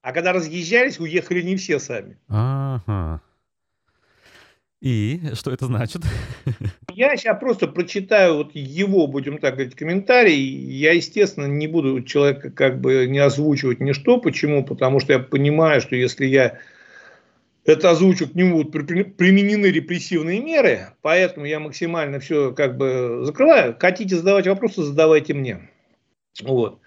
А 0.02 0.14
когда 0.14 0.32
разъезжались, 0.32 1.00
уехали 1.00 1.42
не 1.42 1.56
все 1.58 1.80
сами. 1.80 2.18
Ага. 2.28 3.22
И 4.82 5.22
что 5.34 5.52
это 5.52 5.66
значит? 5.66 6.04
Я 6.94 7.18
сейчас 7.18 7.38
просто 7.38 7.68
прочитаю 7.68 8.36
вот 8.36 8.52
его, 8.56 9.08
будем 9.08 9.38
так 9.38 9.56
говорить, 9.56 9.76
комментарий. 9.76 10.40
Я, 10.40 10.94
естественно, 10.94 11.46
не 11.46 11.68
буду 11.68 12.02
человека 12.04 12.50
как 12.50 12.80
бы 12.80 13.06
не 13.08 13.20
озвучивать 13.20 13.82
ничто. 13.82 14.20
Почему? 14.20 14.64
Потому 14.64 15.00
что 15.00 15.14
я 15.14 15.20
понимаю, 15.20 15.82
что 15.82 15.96
если 15.96 16.26
я 16.26 16.60
это 17.66 17.92
озвучу, 17.92 18.30
к 18.30 18.36
нему 18.36 18.64
будут 18.64 18.72
применены 19.18 19.68
репрессивные 19.68 20.40
меры. 20.40 20.88
Поэтому 21.02 21.46
я 21.46 21.60
максимально 21.60 22.20
все 22.20 22.54
как 22.54 22.78
бы 22.78 23.22
закрываю. 23.24 23.76
Хотите 23.78 24.16
задавать 24.16 24.48
вопросы, 24.48 24.84
задавайте 24.84 25.34
мне. 25.34 25.70
Вот. 26.42 26.80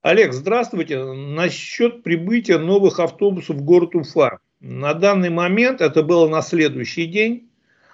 Олег, 0.00 0.32
здравствуйте. 0.32 1.02
Насчет 1.04 2.02
прибытия 2.02 2.58
новых 2.58 3.00
автобусов 3.00 3.56
в 3.56 3.64
город 3.64 3.94
Уфа. 3.94 4.38
На 4.66 4.94
данный 4.94 5.28
момент, 5.28 5.82
это 5.82 6.02
было 6.02 6.26
на 6.26 6.40
следующий 6.40 7.04
день, 7.04 7.50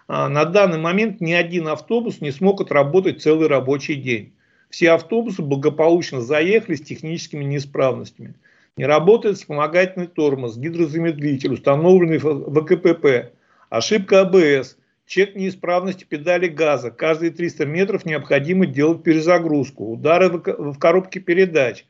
а, 0.06 0.28
на 0.28 0.44
данный 0.44 0.78
момент 0.78 1.20
ни 1.20 1.32
один 1.32 1.66
автобус 1.66 2.20
не 2.20 2.30
смог 2.30 2.60
отработать 2.60 3.20
целый 3.20 3.48
рабочий 3.48 3.96
день. 3.96 4.34
Все 4.70 4.92
автобусы 4.92 5.42
благополучно 5.42 6.20
заехали 6.20 6.76
с 6.76 6.80
техническими 6.80 7.42
неисправностями. 7.42 8.34
Не 8.76 8.86
работает 8.86 9.38
вспомогательный 9.38 10.06
тормоз, 10.06 10.56
гидрозамедлитель, 10.56 11.54
установленный 11.54 12.18
в 12.18 12.60
ВКПП, 12.60 13.32
ошибка 13.68 14.20
АБС, 14.20 14.76
чек 15.06 15.34
неисправности 15.34 16.06
педали 16.08 16.46
газа. 16.46 16.92
Каждые 16.92 17.32
300 17.32 17.66
метров 17.66 18.04
необходимо 18.04 18.66
делать 18.66 19.02
перезагрузку, 19.02 19.90
удары 19.92 20.28
в 20.28 20.78
коробке 20.78 21.18
передач 21.18 21.84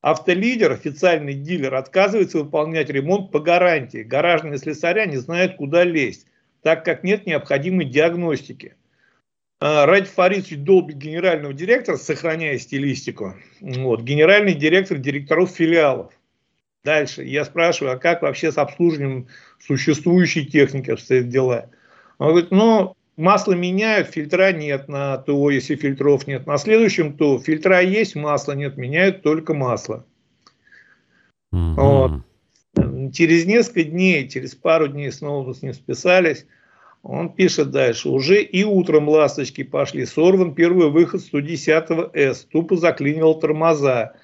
Автолидер, 0.00 0.72
официальный 0.72 1.34
дилер, 1.34 1.74
отказывается 1.74 2.38
выполнять 2.38 2.88
ремонт 2.88 3.32
по 3.32 3.40
гарантии. 3.40 4.04
Гаражные 4.04 4.58
слесаря 4.58 5.06
не 5.06 5.16
знают, 5.16 5.56
куда 5.56 5.82
лезть, 5.82 6.26
так 6.62 6.84
как 6.84 7.02
нет 7.02 7.26
необходимой 7.26 7.86
диагностики. 7.86 8.76
А, 9.60 9.86
Ради 9.86 10.06
Фаридович 10.06 10.58
долбит 10.58 10.98
генерального 10.98 11.52
директора, 11.52 11.96
сохраняя 11.96 12.58
стилистику. 12.58 13.34
Вот, 13.60 14.02
генеральный 14.02 14.54
директор 14.54 14.98
директоров 14.98 15.50
филиалов. 15.50 16.12
Дальше 16.84 17.24
я 17.24 17.44
спрашиваю, 17.44 17.94
а 17.94 17.98
как 17.98 18.22
вообще 18.22 18.52
с 18.52 18.58
обслуживанием 18.58 19.26
существующей 19.58 20.46
техники 20.46 20.92
обстоят 20.92 21.28
дела? 21.28 21.70
Он 22.18 22.28
говорит, 22.28 22.52
ну, 22.52 22.96
масло 23.18 23.52
меняют, 23.52 24.08
фильтра 24.08 24.52
нет 24.52 24.88
на 24.88 25.18
ТО, 25.18 25.50
если 25.50 25.76
фильтров 25.76 26.26
нет. 26.26 26.46
На 26.46 26.56
следующем 26.56 27.16
ТО 27.16 27.38
фильтра 27.38 27.82
есть, 27.82 28.16
масла 28.16 28.52
нет, 28.52 28.76
меняют 28.76 29.22
только 29.22 29.52
масло. 29.52 30.06
Mm-hmm. 31.54 31.74
Вот. 31.74 33.12
Через 33.12 33.46
несколько 33.46 33.84
дней, 33.84 34.28
через 34.28 34.54
пару 34.54 34.88
дней 34.88 35.10
снова 35.10 35.52
с 35.52 35.62
ним 35.62 35.74
списались. 35.74 36.46
Он 37.02 37.32
пишет 37.32 37.70
дальше. 37.70 38.08
Уже 38.08 38.42
и 38.42 38.64
утром 38.64 39.08
ласточки 39.08 39.62
пошли. 39.62 40.04
Сорван 40.04 40.54
первый 40.54 40.90
выход 40.90 41.22
110С. 41.22 42.46
Тупо 42.50 42.76
заклинивал 42.76 43.38
тормоза. 43.38 44.14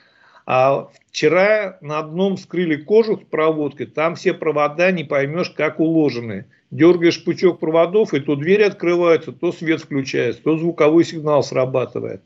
А 0.47 0.89
вчера 1.09 1.79
на 1.81 1.99
одном 2.01 2.37
скрыли 2.37 2.77
кожух 2.77 3.23
с 3.23 3.25
проводкой. 3.25 3.87
Там 3.87 4.15
все 4.15 4.35
провода 4.35 4.91
не 4.91 5.05
поймешь, 5.05 5.51
как 5.51 5.81
уложены 5.81 6.47
дергаешь 6.75 7.23
пучок 7.23 7.61
проводов, 7.61 8.15
и 8.15 8.21
то 8.21 8.35
двери 8.35 8.65
открываются, 8.65 9.33
то 9.33 9.53
свет 9.53 9.81
включается, 9.81 10.43
то 10.43 10.59
звуковой 10.59 11.05
сигнал 11.05 11.43
срабатывает. 11.43 12.23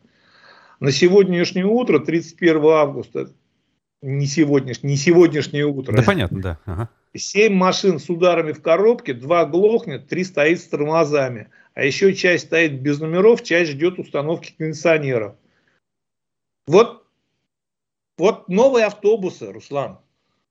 На 0.80 0.90
сегодняшнее 0.90 1.66
утро, 1.66 1.98
31 1.98 2.64
августа, 2.64 3.30
не 4.00 4.26
сегодняшнее, 4.26 4.92
не 4.92 4.96
сегодняшнее 4.96 5.66
утро. 5.66 5.94
Да 5.94 6.02
понятно, 6.02 6.40
да. 6.40 6.58
Ага. 6.64 6.88
7 7.14 7.52
машин 7.52 7.98
с 7.98 8.08
ударами 8.08 8.52
в 8.52 8.62
коробке, 8.62 9.12
2 9.12 9.44
глохнет, 9.46 10.08
3 10.08 10.24
стоит 10.24 10.60
с 10.60 10.64
тормозами. 10.64 11.48
А 11.74 11.84
еще 11.84 12.14
часть 12.14 12.46
стоит 12.46 12.80
без 12.80 13.00
номеров, 13.00 13.42
часть 13.42 13.72
ждет 13.72 13.98
установки 13.98 14.54
кондиционеров. 14.56 15.34
Вот, 16.66 17.04
вот 18.18 18.48
новые 18.48 18.86
автобусы, 18.86 19.52
Руслан. 19.52 19.98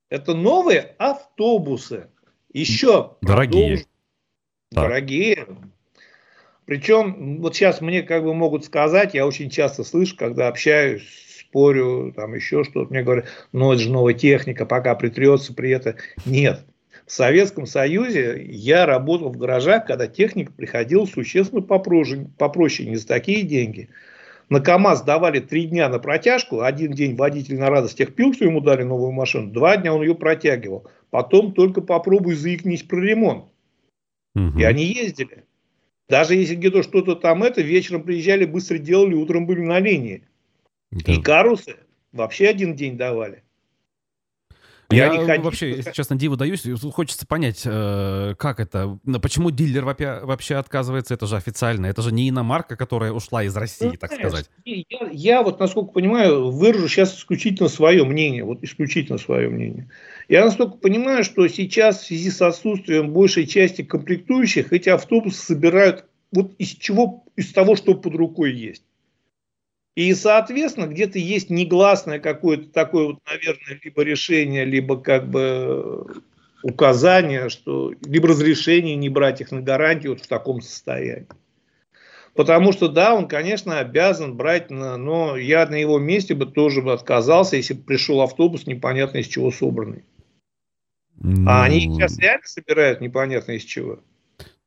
Это 0.10 0.34
новые 0.34 0.96
автобусы. 0.98 2.08
Еще 2.54 3.18
дорогие. 3.22 3.86
Дорогие. 4.72 5.48
Причем, 6.66 7.42
вот 7.42 7.56
сейчас 7.56 7.80
мне 7.80 8.04
как 8.04 8.24
бы 8.24 8.34
могут 8.34 8.66
сказать, 8.66 9.14
я 9.14 9.26
очень 9.26 9.50
часто 9.50 9.84
слышу, 9.84 10.18
когда 10.18 10.48
общаюсь, 10.50 11.28
спорю, 11.40 12.12
там 12.16 12.36
еще 12.36 12.64
что-то, 12.64 12.92
мне 12.92 13.04
говорят, 13.04 13.26
ну 13.54 13.72
это 13.72 13.82
же 13.82 13.90
новая 13.90 14.14
техника, 14.14 14.66
пока 14.66 14.96
притрется 14.96 15.54
при 15.54 15.72
этом. 15.72 15.96
Нет. 16.26 16.66
В 17.06 17.12
Советском 17.12 17.66
Союзе 17.66 18.46
я 18.50 18.86
работал 18.86 19.30
в 19.30 19.38
гаражах, 19.38 19.86
когда 19.86 20.08
техника 20.08 20.52
приходила 20.52 21.06
существенно 21.06 21.62
попроще, 21.62 22.28
попроще 22.38 22.90
не 22.90 22.98
за 22.98 23.08
такие 23.08 23.44
деньги. 23.44 23.90
На 24.50 24.62
КАМАЗ 24.62 25.04
давали 25.04 25.40
три 25.40 25.66
дня 25.66 25.90
на 25.90 26.00
протяжку, 26.00 26.62
один 26.62 26.94
день 26.94 27.16
водитель 27.16 27.60
на 27.60 27.70
радостях 27.70 28.14
пил, 28.16 28.34
что 28.34 28.46
ему 28.46 28.62
дали 28.62 28.84
новую 28.84 29.12
машину, 29.12 29.52
два 29.52 29.76
дня 29.76 29.94
он 29.94 30.02
ее 30.02 30.16
протягивал. 30.16 30.88
Потом 31.10 31.54
только 31.54 31.82
попробуй 31.82 32.36
заикнись 32.36 32.84
про 32.84 33.00
ремонт. 33.00 33.46
Угу. 34.36 34.60
И 34.60 34.64
они 34.64 34.86
ездили. 34.86 35.44
Даже 36.08 36.36
если 36.36 36.56
где-то 36.56 36.84
что-то 36.84 37.16
там 37.16 37.44
это, 37.44 37.62
вечером 37.62 38.04
приезжали, 38.04 38.46
быстро 38.46 38.78
делали, 38.78 39.14
утром 39.14 39.46
были 39.46 39.62
на 39.62 39.80
линии. 39.80 40.24
Да. 40.92 41.12
И 41.12 41.22
карусы 41.22 41.76
вообще 42.14 42.48
один 42.48 42.76
день 42.76 42.98
давали. 42.98 43.44
Я, 44.90 45.14
я 45.14 45.26
ходил, 45.26 45.44
вообще, 45.44 45.72
если 45.72 45.92
честно, 45.92 46.16
диву 46.16 46.38
даюсь. 46.38 46.64
Хочется 46.94 47.28
понять, 47.28 47.64
э, 47.66 48.36
как 48.38 48.62
это, 48.62 48.98
почему 49.22 49.52
дилер 49.52 49.84
вообще 49.84 50.56
отказывается, 50.56 51.14
это 51.14 51.28
же 51.28 51.36
официально, 51.36 51.88
это 51.88 52.02
же 52.02 52.14
не 52.14 52.30
иномарка, 52.30 52.78
которая 52.78 53.12
ушла 53.12 53.44
из 53.44 53.56
России, 53.56 53.88
ну, 53.88 53.98
так 53.98 54.12
знаешь, 54.12 54.28
сказать. 54.28 54.50
Я, 54.64 55.10
я 55.12 55.44
вот, 55.44 55.60
насколько 55.60 55.92
понимаю, 55.92 56.52
выражу 56.52 56.88
сейчас 56.88 57.18
исключительно 57.18 57.68
свое 57.68 58.06
мнение, 58.06 58.46
вот 58.46 58.64
исключительно 58.64 59.18
свое 59.18 59.50
мнение. 59.50 59.90
Я 60.30 60.46
настолько 60.46 60.78
понимаю, 60.78 61.26
что 61.26 61.46
сейчас 61.50 62.02
в 62.02 62.06
связи 62.06 62.32
с 62.32 62.42
отсутствием 62.42 63.12
большей 63.12 63.46
части 63.46 63.82
комплектующих 63.82 64.72
эти 64.72 64.88
автобусы 64.88 65.42
собирают 65.42 66.06
вот 66.32 66.54
из 66.60 66.70
чего, 66.70 67.26
из 67.36 67.52
того, 67.52 67.76
что 67.76 67.94
под 67.94 68.16
рукой 68.16 68.54
есть. 68.54 68.84
И, 69.98 70.14
соответственно, 70.14 70.86
где-то 70.86 71.18
есть 71.18 71.50
негласное 71.50 72.20
какое-то 72.20 72.70
такое 72.70 73.08
вот, 73.08 73.20
наверное, 73.26 73.80
либо 73.84 74.04
решение, 74.04 74.64
либо 74.64 75.02
как 75.02 75.28
бы 75.28 76.22
указание, 76.62 77.50
что 77.50 77.96
либо 78.06 78.28
разрешение 78.28 78.96
не 78.96 79.10
брать 79.10 79.42
их 79.42 79.50
на 79.50 79.62
гарантию 79.62 80.12
вот 80.12 80.22
в 80.22 80.28
таком 80.28 80.62
состоянии. 80.62 81.26
Потому 82.36 82.74
что, 82.74 82.90
да, 82.90 83.16
он, 83.16 83.28
конечно, 83.28 83.80
обязан 83.80 84.38
брать, 84.38 84.70
но 84.70 85.36
я 85.36 85.66
на 85.66 85.82
его 85.82 85.98
месте 85.98 86.36
бы 86.36 86.46
тоже 86.46 86.84
бы 86.84 86.94
отказался, 86.94 87.56
если 87.56 87.74
бы 87.74 87.82
пришел 87.82 88.22
автобус 88.22 88.68
непонятно 88.68 89.18
из 89.18 89.26
чего 89.26 89.50
собранный. 89.50 90.04
Ну... 91.16 91.50
А 91.50 91.64
они 91.64 91.82
сейчас 91.82 92.20
реально 92.20 92.46
собирают 92.46 93.02
непонятно 93.02 93.54
из 93.54 93.64
чего. 93.64 93.98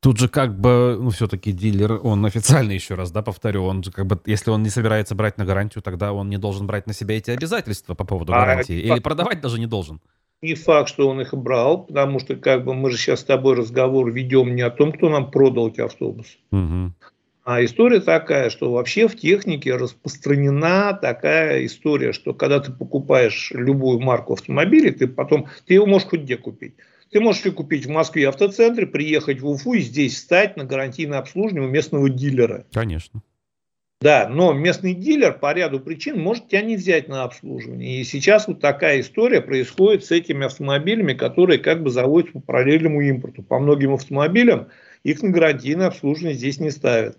Тут 0.02 0.18
же 0.18 0.28
как 0.28 0.58
бы, 0.58 0.96
ну, 0.98 1.10
все-таки 1.10 1.52
дилер, 1.52 2.00
он 2.02 2.24
официально 2.24 2.72
еще 2.72 2.94
раз, 2.94 3.10
да, 3.10 3.20
повторю, 3.20 3.64
он 3.64 3.82
же 3.82 3.92
как 3.92 4.06
бы, 4.06 4.18
если 4.24 4.50
он 4.50 4.62
не 4.62 4.70
собирается 4.70 5.14
брать 5.14 5.36
на 5.36 5.44
гарантию, 5.44 5.82
тогда 5.82 6.14
он 6.14 6.30
не 6.30 6.38
должен 6.38 6.66
брать 6.66 6.86
на 6.86 6.94
себя 6.94 7.18
эти 7.18 7.30
обязательства 7.30 7.94
по 7.94 8.04
поводу 8.04 8.32
а 8.32 8.40
гарантии. 8.40 8.76
Или 8.76 8.88
факт, 8.88 9.02
продавать 9.02 9.40
даже 9.42 9.58
не 9.58 9.66
должен. 9.66 10.00
Не 10.40 10.54
факт, 10.54 10.88
что 10.88 11.06
он 11.06 11.20
их 11.20 11.34
брал, 11.34 11.84
потому 11.84 12.18
что 12.18 12.34
как 12.36 12.64
бы 12.64 12.72
мы 12.72 12.90
же 12.90 12.96
сейчас 12.96 13.20
с 13.20 13.24
тобой 13.24 13.56
разговор 13.56 14.10
ведем 14.10 14.54
не 14.54 14.62
о 14.62 14.70
том, 14.70 14.92
кто 14.92 15.10
нам 15.10 15.30
продал 15.30 15.68
эти 15.68 15.82
автобусы. 15.82 16.38
Угу. 16.50 16.94
А 17.44 17.64
история 17.64 18.00
такая, 18.00 18.48
что 18.48 18.72
вообще 18.72 19.06
в 19.06 19.16
технике 19.16 19.76
распространена 19.76 20.98
такая 21.00 21.66
история, 21.66 22.12
что 22.12 22.32
когда 22.32 22.60
ты 22.60 22.72
покупаешь 22.72 23.50
любую 23.54 24.00
марку 24.00 24.32
автомобиля, 24.32 24.92
ты 24.92 25.06
потом, 25.08 25.46
ты 25.66 25.74
его 25.74 25.84
можешь 25.84 26.08
хоть 26.08 26.22
где 26.22 26.38
купить. 26.38 26.74
Ты 27.10 27.20
можешь 27.20 27.44
ее 27.44 27.52
купить 27.52 27.86
в 27.86 27.90
Москве 27.90 28.28
автоцентре, 28.28 28.86
приехать 28.86 29.40
в 29.40 29.48
Уфу 29.48 29.74
и 29.74 29.80
здесь 29.80 30.14
встать 30.14 30.56
на 30.56 30.64
гарантийное 30.64 31.18
обслуживание 31.18 31.68
у 31.68 31.70
местного 31.70 32.08
дилера. 32.08 32.66
Конечно. 32.72 33.22
Да, 34.00 34.28
но 34.30 34.54
местный 34.54 34.94
дилер 34.94 35.38
по 35.38 35.52
ряду 35.52 35.78
причин 35.78 36.18
может 36.18 36.48
тебя 36.48 36.62
не 36.62 36.76
взять 36.76 37.08
на 37.08 37.24
обслуживание. 37.24 38.00
И 38.00 38.04
сейчас 38.04 38.48
вот 38.48 38.60
такая 38.60 39.00
история 39.00 39.42
происходит 39.42 40.06
с 40.06 40.10
этими 40.10 40.46
автомобилями, 40.46 41.12
которые 41.12 41.58
как 41.58 41.82
бы 41.82 41.90
заводятся 41.90 42.34
по 42.34 42.40
параллельному 42.40 43.02
импорту. 43.02 43.42
По 43.42 43.58
многим 43.58 43.92
автомобилям 43.92 44.68
их 45.02 45.22
на 45.22 45.30
гарантийное 45.30 45.88
обслуживание 45.88 46.34
здесь 46.34 46.60
не 46.60 46.70
ставят. 46.70 47.18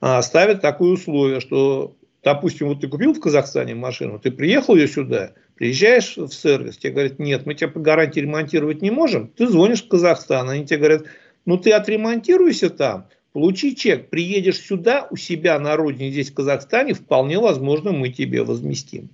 А 0.00 0.22
ставят 0.22 0.60
такое 0.60 0.90
условие, 0.90 1.40
что, 1.40 1.96
допустим, 2.22 2.68
вот 2.68 2.80
ты 2.80 2.88
купил 2.88 3.14
в 3.14 3.20
Казахстане 3.20 3.74
машину, 3.74 4.20
ты 4.20 4.30
приехал 4.30 4.76
ее 4.76 4.86
сюда, 4.86 5.32
Приезжаешь 5.62 6.16
в 6.16 6.32
сервис, 6.32 6.76
тебе 6.76 6.92
говорят, 6.92 7.20
нет, 7.20 7.46
мы 7.46 7.54
тебя 7.54 7.68
по 7.68 7.78
гарантии 7.78 8.18
ремонтировать 8.18 8.82
не 8.82 8.90
можем. 8.90 9.28
Ты 9.28 9.46
звонишь 9.46 9.84
в 9.84 9.86
Казахстан, 9.86 10.50
они 10.50 10.66
тебе 10.66 10.78
говорят, 10.78 11.04
ну 11.46 11.56
ты 11.56 11.70
отремонтируйся 11.70 12.68
там, 12.68 13.06
получи 13.32 13.76
чек, 13.76 14.10
приедешь 14.10 14.58
сюда, 14.58 15.06
у 15.12 15.16
себя 15.16 15.60
на 15.60 15.76
родине, 15.76 16.10
здесь 16.10 16.32
в 16.32 16.34
Казахстане, 16.34 16.94
вполне 16.94 17.38
возможно, 17.38 17.92
мы 17.92 18.08
тебе 18.08 18.42
возместим. 18.42 19.08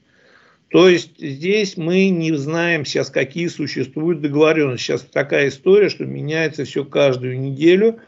То 0.71 0.88
есть 0.88 1.19
здесь 1.19 1.76
мы 1.76 2.09
не 2.09 2.35
знаем 2.35 2.87
сейчас, 2.87 3.11
какие 3.11 3.49
существуют 3.49 4.23
договоренности. 4.23 4.85
Сейчас 4.85 5.02
такая 5.02 5.49
история, 5.49 5.90
что 5.90 6.07
меняется 6.07 6.64
все 6.64 6.83
каждую 6.83 7.38
неделю, 7.38 7.99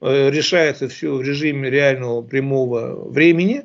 э, 0.00 0.30
решается 0.30 0.86
все 0.86 1.16
в 1.16 1.22
режиме 1.22 1.68
реального 1.68 2.22
прямого 2.22 3.10
времени. 3.10 3.64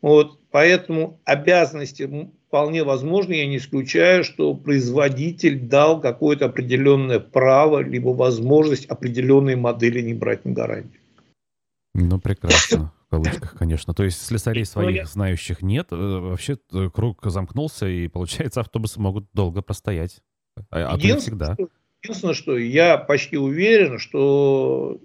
Вот, 0.00 0.38
поэтому 0.50 1.20
обязанности 1.26 2.30
вполне 2.54 2.84
возможно, 2.84 3.32
я 3.32 3.48
не 3.48 3.56
исключаю, 3.56 4.22
что 4.22 4.54
производитель 4.54 5.58
дал 5.58 6.00
какое-то 6.00 6.44
определенное 6.44 7.18
право, 7.18 7.80
либо 7.80 8.10
возможность 8.10 8.86
определенные 8.86 9.56
модели 9.56 10.00
не 10.00 10.14
брать 10.14 10.44
на 10.44 10.52
гарантию. 10.52 11.00
Ну, 11.94 12.20
прекрасно. 12.20 12.92
В 13.08 13.10
кавычках, 13.10 13.56
конечно. 13.58 13.92
То 13.92 14.04
есть 14.04 14.24
слесарей 14.24 14.62
ну, 14.62 14.66
своих 14.66 15.08
знающих 15.08 15.62
нет. 15.62 15.88
Э, 15.90 15.96
вообще 15.96 16.56
э, 16.72 16.90
круг 16.94 17.22
замкнулся, 17.24 17.88
и, 17.88 18.06
получается, 18.06 18.60
автобусы 18.60 19.00
могут 19.00 19.26
долго 19.32 19.60
простоять. 19.60 20.20
А, 20.70 20.92
а 20.92 20.96
единственное, 20.96 21.56
всегда. 21.56 21.56
единственное, 22.04 22.34
что 22.34 22.56
я 22.56 22.98
почти 22.98 23.36
уверен, 23.36 23.98
что 23.98 25.00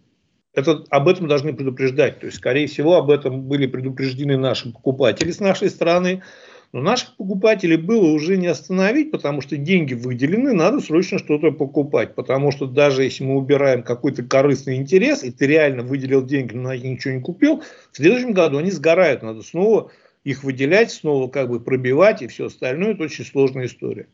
это, 0.53 0.83
об 0.91 1.07
этом 1.07 1.27
должны 1.27 1.53
предупреждать. 1.55 2.19
То 2.19 2.27
есть, 2.27 2.37
скорее 2.37 2.67
всего, 2.67 2.97
об 2.97 3.09
этом 3.09 3.41
были 3.41 3.65
предупреждены 3.65 4.37
наши 4.37 4.71
покупатели 4.71 5.31
с 5.31 5.39
нашей 5.39 5.71
стороны. 5.71 6.21
Но 6.71 6.81
наших 6.81 7.15
покупателей 7.15 7.77
было 7.77 8.11
уже 8.11 8.37
не 8.37 8.45
остановить, 8.45 9.09
потому 9.09 9.41
что 9.41 9.57
деньги 9.57 9.95
выделены, 9.95 10.53
надо 10.53 10.79
срочно 10.79 11.17
что-то 11.17 11.51
покупать. 11.51 12.13
Потому 12.13 12.51
что 12.51 12.67
даже 12.67 13.03
если 13.03 13.23
мы 13.23 13.37
убираем 13.37 13.81
какой-то 13.81 14.23
корыстный 14.23 14.75
интерес, 14.75 15.23
и 15.23 15.31
ты 15.31 15.47
реально 15.47 15.81
выделил 15.81 16.23
деньги, 16.23 16.53
но 16.53 16.73
ничего 16.75 17.15
не 17.15 17.21
купил, 17.21 17.63
в 17.91 17.97
следующем 17.97 18.33
году 18.33 18.59
они 18.59 18.69
сгорают. 18.69 19.23
Надо 19.23 19.41
снова 19.41 19.91
их 20.23 20.43
выделять, 20.43 20.91
снова 20.91 21.27
как 21.27 21.49
бы 21.49 21.59
пробивать 21.59 22.21
и 22.21 22.27
все 22.27 22.45
остальное. 22.45 22.93
Это 22.93 23.03
очень 23.03 23.25
сложная 23.25 23.65
история. 23.65 24.07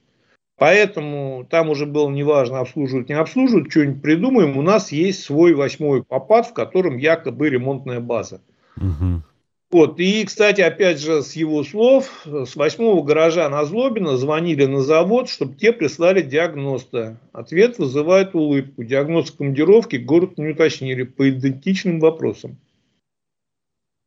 Поэтому 0.58 1.46
там 1.50 1.70
уже 1.70 1.86
было 1.86 2.10
неважно, 2.10 2.60
обслуживать, 2.60 3.10
не 3.10 3.16
обслуживать, 3.16 3.70
что-нибудь 3.70 4.02
придумаем. 4.02 4.58
У 4.58 4.62
нас 4.62 4.94
есть 4.94 5.24
свой 5.24 5.54
восьмой 5.54 6.04
попад, 6.04 6.48
в 6.48 6.54
котором 6.54 6.98
якобы 6.98 7.50
ремонтная 7.50 8.00
база. 8.00 8.40
Угу. 8.78 9.24
Вот. 9.72 10.00
И, 10.00 10.24
кстати, 10.26 10.62
опять 10.62 11.02
же, 11.02 11.22
с 11.22 11.34
его 11.34 11.64
слов, 11.64 12.26
с 12.26 12.56
восьмого 12.56 13.04
гаража 13.04 13.50
на 13.50 13.66
Злобина 13.66 14.16
звонили 14.16 14.66
на 14.66 14.82
завод, 14.82 15.28
чтобы 15.28 15.56
те 15.56 15.74
прислали 15.74 16.22
диагноста. 16.22 17.20
Ответ 17.34 17.78
вызывает 17.78 18.36
улыбку. 18.36 18.84
Диагноз 18.84 19.32
командировки 19.32 19.98
город 19.98 20.38
не 20.38 20.50
уточнили 20.50 21.04
по 21.04 21.30
идентичным 21.30 22.00
вопросам. 22.00 22.58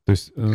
То 0.07 0.13
есть 0.13 0.33
э, 0.37 0.53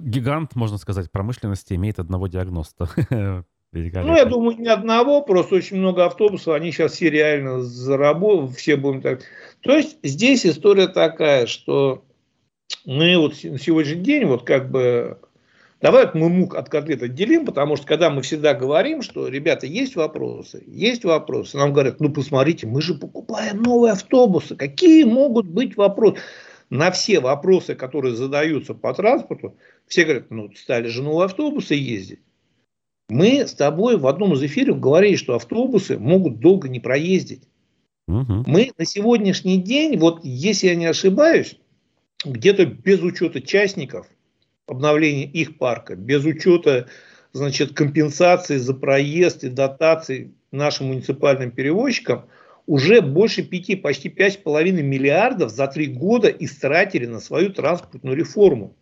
гигант, 0.00 0.56
можно 0.56 0.76
сказать, 0.76 1.12
промышленности 1.12 1.74
имеет 1.74 1.98
одного 1.98 2.26
диагноста. 2.26 2.88
Ну, 3.70 4.16
я 4.16 4.24
думаю, 4.24 4.56
не 4.56 4.68
одного, 4.68 5.20
просто 5.20 5.56
очень 5.56 5.76
много 5.76 6.06
автобусов, 6.06 6.54
они 6.54 6.72
сейчас 6.72 6.92
все 6.92 7.10
реально 7.10 7.60
заработали, 7.60 8.54
все 8.54 8.76
будем 8.76 9.02
так. 9.02 9.20
То 9.60 9.76
есть 9.76 9.98
здесь 10.02 10.46
история 10.46 10.88
такая, 10.88 11.44
что 11.44 12.02
мы 12.84 13.16
вот 13.18 13.34
на 13.42 13.58
сегодняшний 13.58 14.02
день 14.02 14.24
вот 14.26 14.44
как 14.44 14.70
бы 14.70 15.18
Давай 15.80 16.10
мы 16.12 16.28
мук 16.28 16.56
от 16.56 16.68
котлет 16.68 17.04
отделим, 17.04 17.46
потому 17.46 17.76
что 17.76 17.86
когда 17.86 18.10
мы 18.10 18.22
всегда 18.22 18.52
говорим, 18.52 19.00
что, 19.00 19.28
ребята, 19.28 19.66
есть 19.66 19.94
вопросы, 19.94 20.64
есть 20.66 21.04
вопросы, 21.04 21.56
нам 21.56 21.72
говорят, 21.72 22.00
ну 22.00 22.10
посмотрите, 22.10 22.66
мы 22.66 22.82
же 22.82 22.94
покупаем 22.94 23.62
новые 23.62 23.92
автобусы, 23.92 24.56
какие 24.56 25.04
могут 25.04 25.46
быть 25.46 25.76
вопросы? 25.76 26.18
На 26.68 26.90
все 26.90 27.20
вопросы, 27.20 27.76
которые 27.76 28.16
задаются 28.16 28.74
по 28.74 28.92
транспорту, 28.92 29.56
все 29.86 30.04
говорят, 30.04 30.30
ну 30.30 30.52
стали 30.54 30.88
же 30.88 31.02
новые 31.02 31.26
автобусы 31.26 31.74
ездить. 31.74 32.20
Мы 33.08 33.46
с 33.46 33.54
тобой 33.54 33.96
в 33.96 34.06
одном 34.06 34.34
из 34.34 34.42
эфиров 34.42 34.80
говорили, 34.80 35.16
что 35.16 35.34
автобусы 35.34 35.96
могут 35.96 36.40
долго 36.40 36.68
не 36.68 36.80
проездить. 36.80 37.44
Угу. 38.08 38.44
Мы 38.46 38.72
на 38.76 38.84
сегодняшний 38.84 39.62
день, 39.62 39.96
вот 39.96 40.20
если 40.24 40.66
я 40.66 40.74
не 40.74 40.86
ошибаюсь, 40.86 41.56
где-то 42.24 42.66
без 42.66 43.00
учета 43.02 43.40
частников, 43.40 44.06
обновления 44.66 45.24
их 45.24 45.58
парка, 45.58 45.96
без 45.96 46.24
учета 46.24 46.88
значит, 47.32 47.74
компенсации 47.74 48.56
за 48.56 48.74
проезд 48.74 49.44
и 49.44 49.48
дотаций 49.48 50.34
нашим 50.50 50.88
муниципальным 50.88 51.50
перевозчикам, 51.50 52.26
уже 52.66 53.00
больше 53.00 53.42
5, 53.42 53.80
почти 53.80 54.08
5,5 54.08 54.70
миллиардов 54.82 55.50
за 55.50 55.66
три 55.68 55.86
года 55.86 56.28
истратили 56.28 57.06
на 57.06 57.20
свою 57.20 57.50
транспортную 57.50 58.16
реформу. 58.16 58.76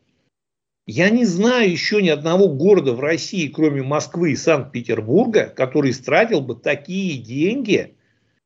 Я 0.88 1.10
не 1.10 1.24
знаю 1.24 1.70
еще 1.70 2.00
ни 2.00 2.08
одного 2.08 2.48
города 2.48 2.92
в 2.92 3.00
России, 3.00 3.48
кроме 3.48 3.82
Москвы 3.82 4.32
и 4.32 4.36
Санкт-Петербурга, 4.36 5.46
который 5.46 5.90
истратил 5.90 6.40
бы 6.40 6.54
такие 6.54 7.20
деньги 7.20 7.94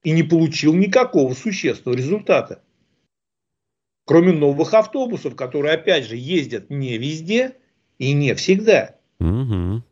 и 0.03 0.11
не 0.11 0.22
получил 0.22 0.74
никакого 0.74 1.35
существенного 1.35 1.98
результата. 1.98 2.62
Кроме 4.11 4.33
новых 4.33 4.75
автобусов, 4.75 5.37
которые, 5.37 5.75
опять 5.75 6.05
же, 6.05 6.16
ездят 6.16 6.68
не 6.68 6.99
везде 6.99 7.59
и 7.96 8.12
не 8.12 8.35
всегда. 8.35 8.96
Угу. 9.20 9.85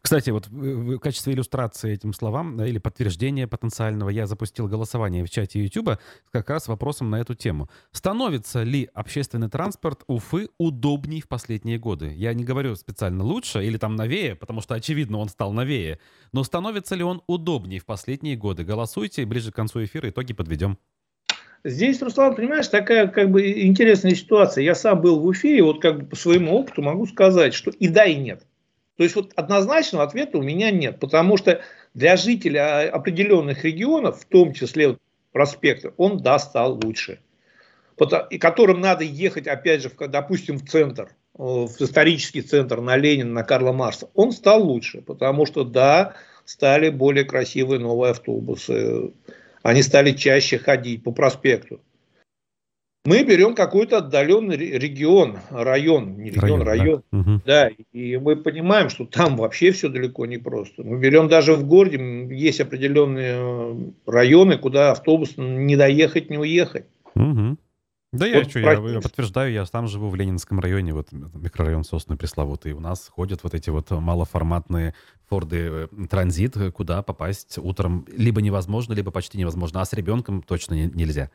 Кстати, 0.00 0.30
вот 0.30 0.48
в 0.48 0.98
качестве 0.98 1.32
иллюстрации 1.32 1.92
этим 1.92 2.12
словам 2.12 2.60
или 2.60 2.78
подтверждения 2.78 3.46
потенциального 3.46 4.08
я 4.08 4.26
запустил 4.26 4.66
голосование 4.66 5.24
в 5.24 5.30
чате 5.30 5.62
YouTube 5.62 5.90
как 6.32 6.50
раз 6.50 6.66
вопросом 6.66 7.08
на 7.10 7.20
эту 7.20 7.36
тему. 7.36 7.70
Становится 7.92 8.64
ли 8.64 8.90
общественный 8.94 9.48
транспорт 9.48 10.02
Уфы 10.08 10.48
удобней 10.58 11.20
в 11.20 11.28
последние 11.28 11.78
годы? 11.78 12.12
Я 12.16 12.34
не 12.34 12.42
говорю 12.42 12.74
специально 12.74 13.22
лучше 13.22 13.64
или 13.64 13.76
там 13.76 13.94
новее, 13.94 14.34
потому 14.34 14.60
что, 14.60 14.74
очевидно, 14.74 15.18
он 15.18 15.28
стал 15.28 15.52
новее. 15.52 16.00
Но 16.32 16.42
становится 16.42 16.96
ли 16.96 17.04
он 17.04 17.22
удобней 17.28 17.78
в 17.78 17.86
последние 17.86 18.34
годы? 18.34 18.64
Голосуйте, 18.64 19.24
ближе 19.24 19.52
к 19.52 19.54
концу 19.54 19.84
эфира 19.84 20.08
итоги 20.08 20.32
подведем. 20.32 20.78
Здесь, 21.64 22.02
Руслан, 22.02 22.34
понимаешь, 22.34 22.66
такая 22.66 23.06
как 23.06 23.30
бы 23.30 23.62
интересная 23.62 24.14
ситуация. 24.14 24.64
Я 24.64 24.74
сам 24.74 25.00
был 25.00 25.20
в 25.20 25.26
Уфе, 25.26 25.58
и 25.58 25.60
вот 25.60 25.80
как 25.80 26.00
бы 26.00 26.06
по 26.06 26.16
своему 26.16 26.56
опыту 26.56 26.82
могу 26.82 27.06
сказать, 27.06 27.54
что 27.54 27.70
и 27.70 27.88
да, 27.88 28.04
и 28.04 28.16
нет. 28.16 28.42
То 28.96 29.04
есть 29.04 29.14
вот 29.14 29.32
однозначного 29.36 30.04
ответа 30.04 30.38
у 30.38 30.42
меня 30.42 30.70
нет, 30.70 30.98
потому 30.98 31.36
что 31.36 31.62
для 31.94 32.16
жителя 32.16 32.90
определенных 32.90 33.64
регионов, 33.64 34.20
в 34.20 34.24
том 34.26 34.52
числе 34.52 34.98
проспекта, 35.30 35.94
он 35.96 36.18
да, 36.18 36.38
стал 36.38 36.80
лучше. 36.82 37.20
И 38.30 38.38
которым 38.38 38.80
надо 38.80 39.04
ехать, 39.04 39.46
опять 39.46 39.82
же, 39.82 39.88
в, 39.88 40.08
допустим, 40.08 40.58
в 40.58 40.68
центр, 40.68 41.10
в 41.34 41.70
исторический 41.78 42.42
центр 42.42 42.80
на 42.80 42.96
Ленина, 42.96 43.30
на 43.30 43.44
Карла 43.44 43.72
Марса, 43.72 44.10
он 44.14 44.32
стал 44.32 44.64
лучше, 44.64 45.00
потому 45.02 45.46
что 45.46 45.62
да, 45.62 46.14
стали 46.44 46.90
более 46.90 47.24
красивые 47.24 47.78
новые 47.78 48.10
автобусы, 48.10 49.12
они 49.62 49.82
стали 49.82 50.12
чаще 50.12 50.58
ходить 50.58 51.02
по 51.02 51.12
проспекту. 51.12 51.80
мы 53.04 53.24
берем 53.24 53.54
какой-то 53.54 53.98
отдаленный 53.98 54.56
регион, 54.56 55.38
район, 55.50 56.16
не 56.18 56.30
регион, 56.30 56.62
район, 56.62 56.62
район 56.62 57.02
да. 57.10 57.18
Угу. 57.18 57.42
да, 57.44 57.70
и 57.92 58.16
мы 58.16 58.36
понимаем, 58.36 58.90
что 58.90 59.06
там 59.06 59.36
вообще 59.36 59.72
все 59.72 59.88
далеко 59.88 60.26
не 60.26 60.38
просто. 60.38 60.82
Мы 60.82 60.98
берем 60.98 61.28
даже 61.28 61.54
в 61.54 61.66
городе, 61.66 61.98
есть 62.30 62.60
определенные 62.60 63.34
э, 63.36 63.76
районы, 64.06 64.56
куда 64.58 64.92
автобус 64.92 65.34
не 65.36 65.76
доехать, 65.76 66.30
не 66.30 66.38
уехать. 66.38 66.86
Угу. 67.14 67.56
Да 68.12 68.26
вот 68.26 68.34
я, 68.34 68.44
что, 68.44 68.58
я, 68.58 68.72
я 68.72 69.00
подтверждаю, 69.00 69.52
я 69.52 69.64
сам 69.64 69.86
живу 69.88 70.10
в 70.10 70.14
Ленинском 70.14 70.60
районе, 70.60 70.92
вот 70.92 71.08
микрорайон 71.12 71.82
Сосны 71.82 72.18
пресловутый. 72.18 72.72
У 72.72 72.80
нас 72.80 73.08
ходят 73.08 73.42
вот 73.42 73.54
эти 73.54 73.70
вот 73.70 73.90
малоформатные 73.90 74.94
Форды 75.30 75.88
э, 75.90 76.06
Транзит, 76.10 76.56
куда 76.74 77.02
попасть 77.02 77.56
утром 77.56 78.06
либо 78.14 78.42
невозможно, 78.42 78.92
либо 78.92 79.10
почти 79.10 79.38
невозможно, 79.38 79.80
а 79.80 79.86
с 79.86 79.94
ребенком 79.94 80.42
точно 80.42 80.74
не, 80.74 80.90
нельзя. 80.92 81.30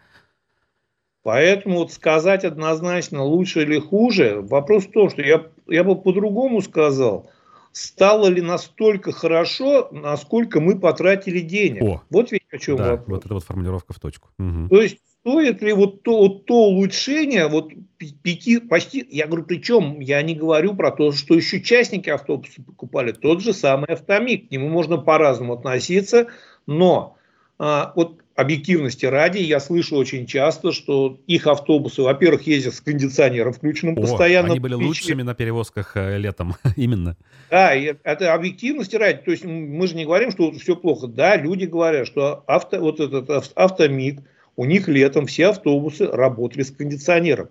Поэтому 1.24 1.80
вот 1.80 1.92
сказать 1.92 2.46
однозначно 2.46 3.24
лучше 3.24 3.64
или 3.64 3.80
хуже, 3.80 4.42
вопрос 4.42 4.86
в 4.86 4.92
том, 4.92 5.10
что 5.10 5.24
я, 5.24 5.48
я 5.68 5.84
бы 5.84 6.00
по-другому 6.00 6.62
сказал, 6.62 7.30
стало 7.72 8.28
ли 8.28 8.42
настолько 8.42 9.12
хорошо, 9.12 9.90
насколько 9.92 10.60
мы 10.60 10.80
потратили 10.80 11.40
денег. 11.40 11.82
О, 11.82 12.04
вот 12.12 12.32
ведь 12.32 12.44
о 12.52 12.60
чем 12.60 12.78
да, 12.78 12.92
вопрос. 12.92 13.08
Вот 13.08 13.26
это 13.26 13.34
вот 13.34 13.44
формулировка 13.44 13.94
в 13.94 14.00
точку. 14.00 14.30
Угу. 14.38 14.70
То 14.70 14.82
есть 14.82 15.00
стоит 15.28 15.62
ли 15.62 15.74
вот 15.74 16.04
то, 16.04 16.20
вот 16.20 16.46
то 16.46 16.54
улучшение, 16.54 17.48
вот 17.48 17.72
пяти, 17.98 18.60
почти, 18.60 19.06
я 19.10 19.28
говорю, 19.28 19.44
причем 19.44 20.00
я 20.00 20.22
не 20.22 20.36
говорю 20.36 20.74
про 20.74 20.90
то, 20.92 21.12
что 21.12 21.36
еще 21.36 21.62
частники 21.62 22.10
автобуса 22.10 22.62
покупали, 22.66 23.12
тот 23.12 23.42
же 23.42 23.52
самый 23.52 23.88
автомик, 23.88 24.48
к 24.48 24.52
нему 24.52 24.70
можно 24.70 24.98
по-разному 24.98 25.54
относиться, 25.54 26.28
но 26.66 27.18
а, 27.60 27.92
вот 27.96 28.22
объективности 28.36 29.06
ради, 29.06 29.40
я 29.40 29.60
слышу 29.60 29.98
очень 29.98 30.28
часто, 30.28 30.72
что 30.72 31.20
их 31.28 31.46
автобусы, 31.46 32.04
во-первых, 32.04 32.48
ездят 32.48 32.76
с 32.76 32.80
кондиционером 32.80 33.52
включенным 33.52 33.98
О, 33.98 34.02
постоянно. 34.02 34.52
Они 34.52 34.60
были 34.60 34.76
лучшими 34.76 35.24
на 35.24 35.36
перевозках 35.36 35.98
э, 35.98 36.18
летом, 36.20 36.56
именно. 36.78 37.18
Да, 37.50 37.74
это 37.76 38.34
объективности 38.34 38.96
ради. 38.96 39.24
То 39.24 39.32
есть 39.32 39.44
мы 39.44 39.88
же 39.88 39.96
не 39.96 40.06
говорим, 40.06 40.32
что 40.32 40.54
все 40.54 40.78
плохо. 40.78 41.08
Да, 41.08 41.36
люди 41.36 41.66
говорят, 41.66 42.08
что 42.08 42.44
авто, 42.48 42.80
вот 42.80 43.02
этот 43.02 43.52
автомик, 43.56 44.22
у 44.58 44.66
них 44.66 44.88
летом 44.88 45.28
все 45.28 45.48
автобусы 45.48 46.08
работали 46.08 46.64
с 46.64 46.72
кондиционером. 46.72 47.50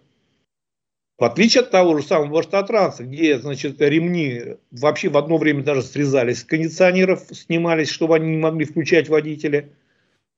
В 1.19 1.25
отличие 1.25 1.63
от 1.63 1.71
того 1.71 1.97
же 1.97 2.05
самого 2.05 2.41
автотранса, 2.41 3.05
где, 3.05 3.39
значит, 3.39 3.81
ремни 3.81 4.57
вообще 4.71 5.09
в 5.09 5.17
одно 5.17 5.39
время 5.39 5.63
даже 5.63 5.81
срезались 5.81 6.41
с 6.41 6.45
кондиционеров, 6.45 7.23
снимались, 7.31 7.89
чтобы 7.89 8.17
они 8.17 8.33
не 8.33 8.37
могли 8.37 8.67
включать 8.67 9.09
водители, 9.09 9.73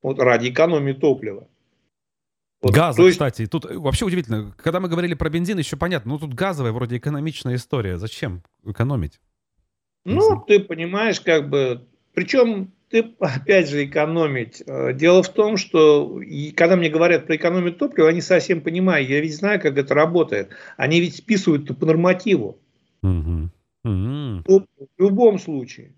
вот 0.03 0.21
ради 0.21 0.51
экономии 0.51 0.93
топлива. 0.93 1.49
Вот, 2.61 2.73
Газа, 2.73 3.03
есть... 3.03 3.15
кстати, 3.15 3.47
тут 3.47 3.65
вообще 3.65 4.05
удивительно. 4.05 4.55
Когда 4.57 4.79
мы 4.79 4.89
говорили 4.89 5.15
про 5.15 5.31
бензин, 5.31 5.59
еще 5.59 5.77
понятно, 5.77 6.13
ну 6.13 6.19
тут 6.19 6.35
газовая 6.35 6.73
вроде 6.73 6.97
экономичная 6.97 7.57
история. 7.57 7.99
Зачем 7.99 8.43
экономить? 8.65 9.21
Ну, 10.05 10.43
ты 10.47 10.61
понимаешь, 10.61 11.21
как 11.21 11.49
бы, 11.49 11.87
причем 12.15 12.73
ты, 12.91 13.15
опять 13.19 13.69
же, 13.69 13.85
экономить. 13.85 14.63
Э, 14.67 14.93
дело 14.93 15.23
в 15.23 15.29
том, 15.29 15.57
что 15.57 16.21
и 16.23 16.51
когда 16.53 16.77
мне 16.77 16.89
говорят 16.89 17.27
про 17.27 17.37
экономию 17.37 17.75
топлива, 17.75 18.09
они 18.09 18.21
совсем 18.21 18.61
понимают. 18.61 19.09
Я 19.09 19.21
ведь 19.21 19.37
знаю, 19.37 19.61
как 19.61 19.77
это 19.77 19.95
работает. 19.95 20.51
Они 20.77 21.01
ведь 21.01 21.17
списывают 21.17 21.79
по 21.79 21.87
нормативу. 21.87 22.59
Угу. 23.03 23.51
Угу. 23.85 24.43
В 24.47 24.65
любом 24.99 25.39
случае. 25.39 25.93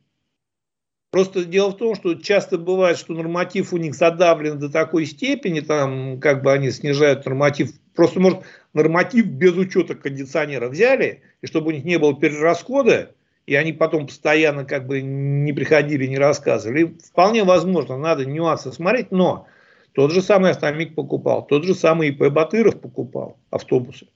Просто 1.11 1.45
дело 1.45 1.71
в 1.71 1.77
том, 1.77 1.97
что 1.97 2.15
часто 2.15 2.57
бывает, 2.57 2.97
что 2.97 3.15
норматив 3.15 3.73
у 3.73 3.77
них 3.79 3.95
задавлен 3.95 4.61
до 4.61 4.71
такой 4.71 5.07
степени, 5.07 5.59
там, 5.59 6.21
как 6.21 6.43
бы 6.43 6.53
они 6.53 6.71
снижают 6.71 7.25
норматив. 7.25 7.73
Просто, 7.97 8.21
может, 8.21 8.41
норматив 8.75 9.27
без 9.27 9.57
учета 9.57 9.97
кондиционера 9.97 10.69
взяли, 10.69 11.23
и 11.43 11.47
чтобы 11.47 11.69
у 11.69 11.71
них 11.73 11.85
не 11.85 11.99
было 11.99 12.15
перерасхода, 12.15 13.13
и 13.47 13.55
они 13.55 13.73
потом 13.73 14.07
постоянно 14.07 14.65
как 14.65 14.87
бы 14.87 15.01
не 15.03 15.53
приходили, 15.53 16.07
не 16.07 16.19
рассказывали. 16.19 16.97
Вполне 17.05 17.45
возможно, 17.45 17.97
надо 17.97 18.25
нюансы 18.25 18.73
смотреть, 18.73 19.11
но 19.11 19.47
тот 19.93 20.13
же 20.13 20.23
самый 20.23 20.53
Автомик 20.53 20.95
покупал, 20.95 21.45
тот 21.45 21.65
же 21.65 21.75
самый 21.75 22.09
ИП 22.09 22.29
Батыров 22.29 22.81
покупал 22.81 23.39
автобусы. 23.51 24.07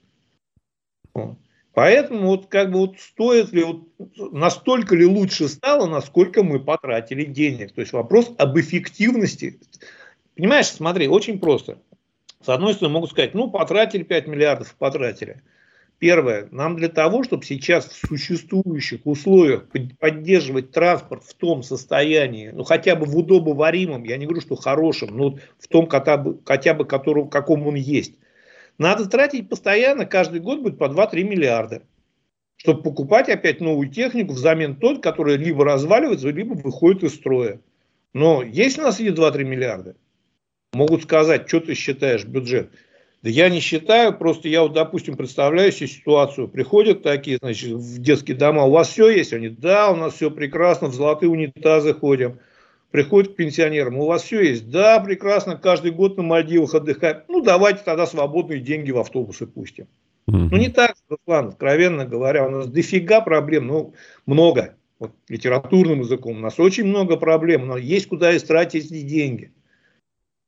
Поэтому 1.73 2.27
вот 2.27 2.47
как 2.47 2.71
бы 2.71 2.79
вот 2.79 2.99
стоит 2.99 3.51
ли, 3.51 3.63
вот 3.63 3.83
настолько 4.31 4.95
ли 4.95 5.05
лучше 5.05 5.49
стало, 5.49 5.87
насколько 5.87 6.41
мы 6.41 6.61
потратили 6.61 7.25
денег. 7.25 7.73
То 7.73 7.81
есть 7.81 7.91
вопрос 7.91 8.31
об 8.37 8.57
эффективности. 8.57 9.59
Понимаешь, 10.37 10.67
смотри, 10.67 11.09
очень 11.09 11.37
просто. 11.37 11.77
С 12.41 12.47
одной 12.47 12.75
стороны 12.75 12.93
могут 12.93 13.11
сказать, 13.11 13.33
ну 13.33 13.51
потратили 13.51 14.03
5 14.03 14.27
миллиардов, 14.27 14.73
потратили. 14.75 15.41
Первое, 15.97 16.49
нам 16.51 16.75
для 16.75 16.89
того, 16.89 17.23
чтобы 17.23 17.45
сейчас 17.45 17.85
в 17.87 18.07
существующих 18.07 19.01
условиях 19.05 19.65
поддерживать 19.99 20.71
транспорт 20.71 21.23
в 21.23 21.33
том 21.35 21.63
состоянии, 21.63 22.49
ну 22.53 22.63
хотя 22.63 22.97
бы 22.97 23.05
в 23.05 23.17
удобоваримом, 23.17 24.03
я 24.03 24.17
не 24.17 24.25
говорю, 24.25 24.41
что 24.41 24.55
хорошем, 24.55 25.15
но 25.17 25.37
в 25.57 25.67
том 25.69 25.87
хотя 25.87 26.17
бы, 26.17 26.37
хотя 26.43 26.73
бы 26.73 26.85
которого, 26.85 27.29
каком 27.29 27.65
он 27.65 27.75
есть, 27.75 28.15
надо 28.77 29.09
тратить 29.09 29.47
постоянно, 29.47 30.05
каждый 30.05 30.41
год 30.41 30.61
будет 30.61 30.77
по 30.77 30.85
2-3 30.85 31.23
миллиарда, 31.23 31.83
чтобы 32.57 32.83
покупать 32.83 33.29
опять 33.29 33.61
новую 33.61 33.89
технику 33.89 34.33
взамен 34.33 34.75
тот, 34.75 35.01
который 35.01 35.37
либо 35.37 35.63
разваливается, 35.63 36.29
либо 36.29 36.55
выходит 36.55 37.03
из 37.03 37.15
строя. 37.15 37.61
Но 38.13 38.43
есть 38.43 38.77
у 38.77 38.81
нас 38.81 38.99
эти 38.99 39.15
2-3 39.15 39.43
миллиарда? 39.45 39.95
Могут 40.73 41.03
сказать, 41.03 41.47
что 41.47 41.61
ты 41.61 41.73
считаешь 41.73 42.25
бюджет. 42.25 42.69
Да 43.25 43.31
я 43.31 43.49
не 43.49 43.59
считаю, 43.59 44.15
просто 44.15 44.47
я 44.49 44.61
вот, 44.61 44.73
допустим, 44.73 45.17
представляю 45.17 45.71
себе 45.71 45.87
ситуацию. 45.87 46.47
Приходят 46.47 47.01
такие, 47.01 47.39
значит, 47.41 47.71
в 47.71 47.97
детские 47.97 48.37
дома, 48.37 48.65
у 48.65 48.69
вас 48.69 48.89
все 48.89 49.09
есть? 49.09 49.33
Они, 49.33 49.49
да, 49.49 49.89
у 49.89 49.95
нас 49.95 50.13
все 50.13 50.29
прекрасно, 50.29 50.89
в 50.89 50.93
золотые 50.93 51.31
унитазы 51.31 51.95
ходим. 51.95 52.37
Приходят 52.91 53.33
к 53.33 53.35
пенсионерам, 53.35 53.97
у 53.97 54.05
вас 54.05 54.21
все 54.21 54.41
есть? 54.41 54.69
Да, 54.69 54.99
прекрасно, 54.99 55.57
каждый 55.57 55.89
год 55.89 56.17
на 56.17 56.21
Мальдивах 56.21 56.75
отдыхаем. 56.75 57.21
Ну, 57.27 57.41
давайте 57.41 57.81
тогда 57.83 58.05
свободные 58.05 58.59
деньги 58.59 58.91
в 58.91 58.99
автобусы 58.99 59.47
пустим. 59.47 59.87
Mm-hmm. 60.29 60.47
Ну, 60.51 60.57
не 60.57 60.69
так, 60.69 60.93
Руслан, 61.09 61.47
откровенно 61.47 62.05
говоря, 62.05 62.45
у 62.45 62.51
нас 62.51 62.67
дофига 62.67 63.21
проблем, 63.21 63.65
ну, 63.65 63.95
много. 64.27 64.75
Вот, 64.99 65.13
литературным 65.29 66.01
языком 66.01 66.37
у 66.37 66.41
нас 66.41 66.59
очень 66.59 66.85
много 66.85 67.17
проблем, 67.17 67.65
но 67.65 67.75
есть 67.75 68.07
куда 68.07 68.37
истратить 68.37 68.85
эти 68.85 69.01
деньги. 69.01 69.51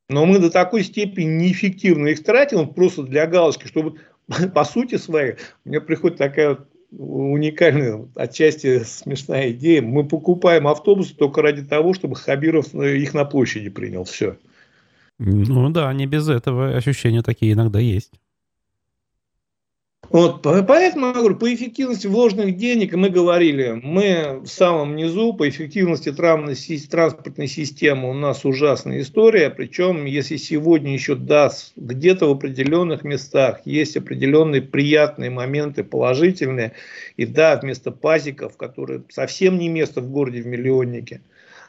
Но 0.09 0.25
мы 0.25 0.39
до 0.39 0.49
такой 0.49 0.83
степени 0.83 1.43
неэффективно 1.43 2.07
их 2.07 2.23
тратим, 2.23 2.67
просто 2.69 3.03
для 3.03 3.27
галочки, 3.27 3.67
чтобы 3.67 3.95
по 4.53 4.63
сути 4.63 4.95
своей, 4.95 5.33
у 5.65 5.69
меня 5.69 5.81
приходит 5.81 6.17
такая 6.17 6.57
уникальная, 6.91 8.07
отчасти 8.15 8.83
смешная 8.83 9.51
идея. 9.51 9.81
Мы 9.81 10.07
покупаем 10.07 10.67
автобусы 10.67 11.15
только 11.15 11.41
ради 11.41 11.63
того, 11.63 11.93
чтобы 11.93 12.15
Хабиров 12.15 12.73
их 12.73 13.13
на 13.13 13.25
площади 13.25 13.69
принял. 13.69 14.05
Все. 14.05 14.37
Ну 15.19 15.69
да, 15.71 15.91
не 15.93 16.05
без 16.05 16.29
этого 16.29 16.75
ощущения 16.75 17.23
такие 17.23 17.53
иногда 17.53 17.79
есть. 17.79 18.13
Вот, 20.10 20.41
поэтому 20.41 21.07
я 21.07 21.13
говорю, 21.13 21.36
по 21.36 21.53
эффективности 21.53 22.07
вложенных 22.07 22.55
денег 22.55 22.93
мы 22.93 23.10
говорили, 23.10 23.79
мы 23.83 24.39
в 24.41 24.47
самом 24.47 24.95
низу, 24.95 25.33
по 25.33 25.49
эффективности 25.49 26.13
транспортной 26.13 27.47
системы 27.47 28.10
у 28.10 28.13
нас 28.13 28.45
ужасная 28.45 29.01
история, 29.01 29.49
причем 29.49 30.05
если 30.05 30.38
сегодня 30.38 30.93
еще 30.93 31.15
даст 31.15 31.73
где-то 31.75 32.27
в 32.27 32.31
определенных 32.31 33.03
местах 33.03 33.60
есть 33.65 33.97
определенные 33.97 34.62
приятные 34.62 35.29
моменты, 35.29 35.83
положительные, 35.83 36.71
и 37.17 37.25
да, 37.25 37.60
вместо 37.62 37.91
пазиков, 37.91 38.55
которые 38.55 39.03
совсем 39.10 39.60
не 39.60 39.67
место 39.67 39.99
в 39.99 40.10
городе 40.10 40.41
в 40.41 40.47
миллионнике, 40.47 41.19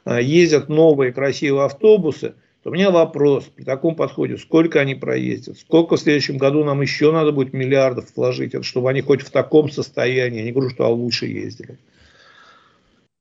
а, 0.04 0.20
ездят 0.20 0.68
новые 0.68 1.12
красивые 1.12 1.66
автобусы– 1.66 2.34
у 2.68 2.72
меня 2.72 2.90
вопрос 2.90 3.44
при 3.44 3.64
таком 3.64 3.96
подходе, 3.96 4.36
сколько 4.36 4.80
они 4.80 4.94
проездят, 4.94 5.58
сколько 5.58 5.96
в 5.96 6.00
следующем 6.00 6.38
году 6.38 6.64
нам 6.64 6.80
еще 6.82 7.12
надо 7.12 7.32
будет 7.32 7.52
миллиардов 7.52 8.06
вложить, 8.14 8.64
чтобы 8.64 8.90
они 8.90 9.00
хоть 9.00 9.22
в 9.22 9.30
таком 9.30 9.70
состоянии, 9.70 10.38
я 10.38 10.44
не 10.44 10.52
говорю, 10.52 10.70
что 10.70 10.84
а 10.84 10.88
лучше 10.88 11.26
ездили. 11.26 11.78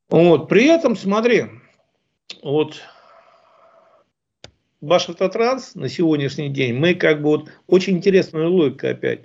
Вот. 0.09 0.47
При 0.49 0.65
этом, 0.65 0.95
смотри, 0.95 1.45
вот 2.43 2.81
ваш 4.81 5.09
автотранс 5.09 5.75
на 5.75 5.89
сегодняшний 5.89 6.49
день, 6.49 6.75
мы 6.75 6.93
как 6.93 7.21
бы 7.21 7.29
вот, 7.29 7.49
очень 7.67 7.97
интересная 7.97 8.47
логика 8.47 8.89
опять. 8.91 9.21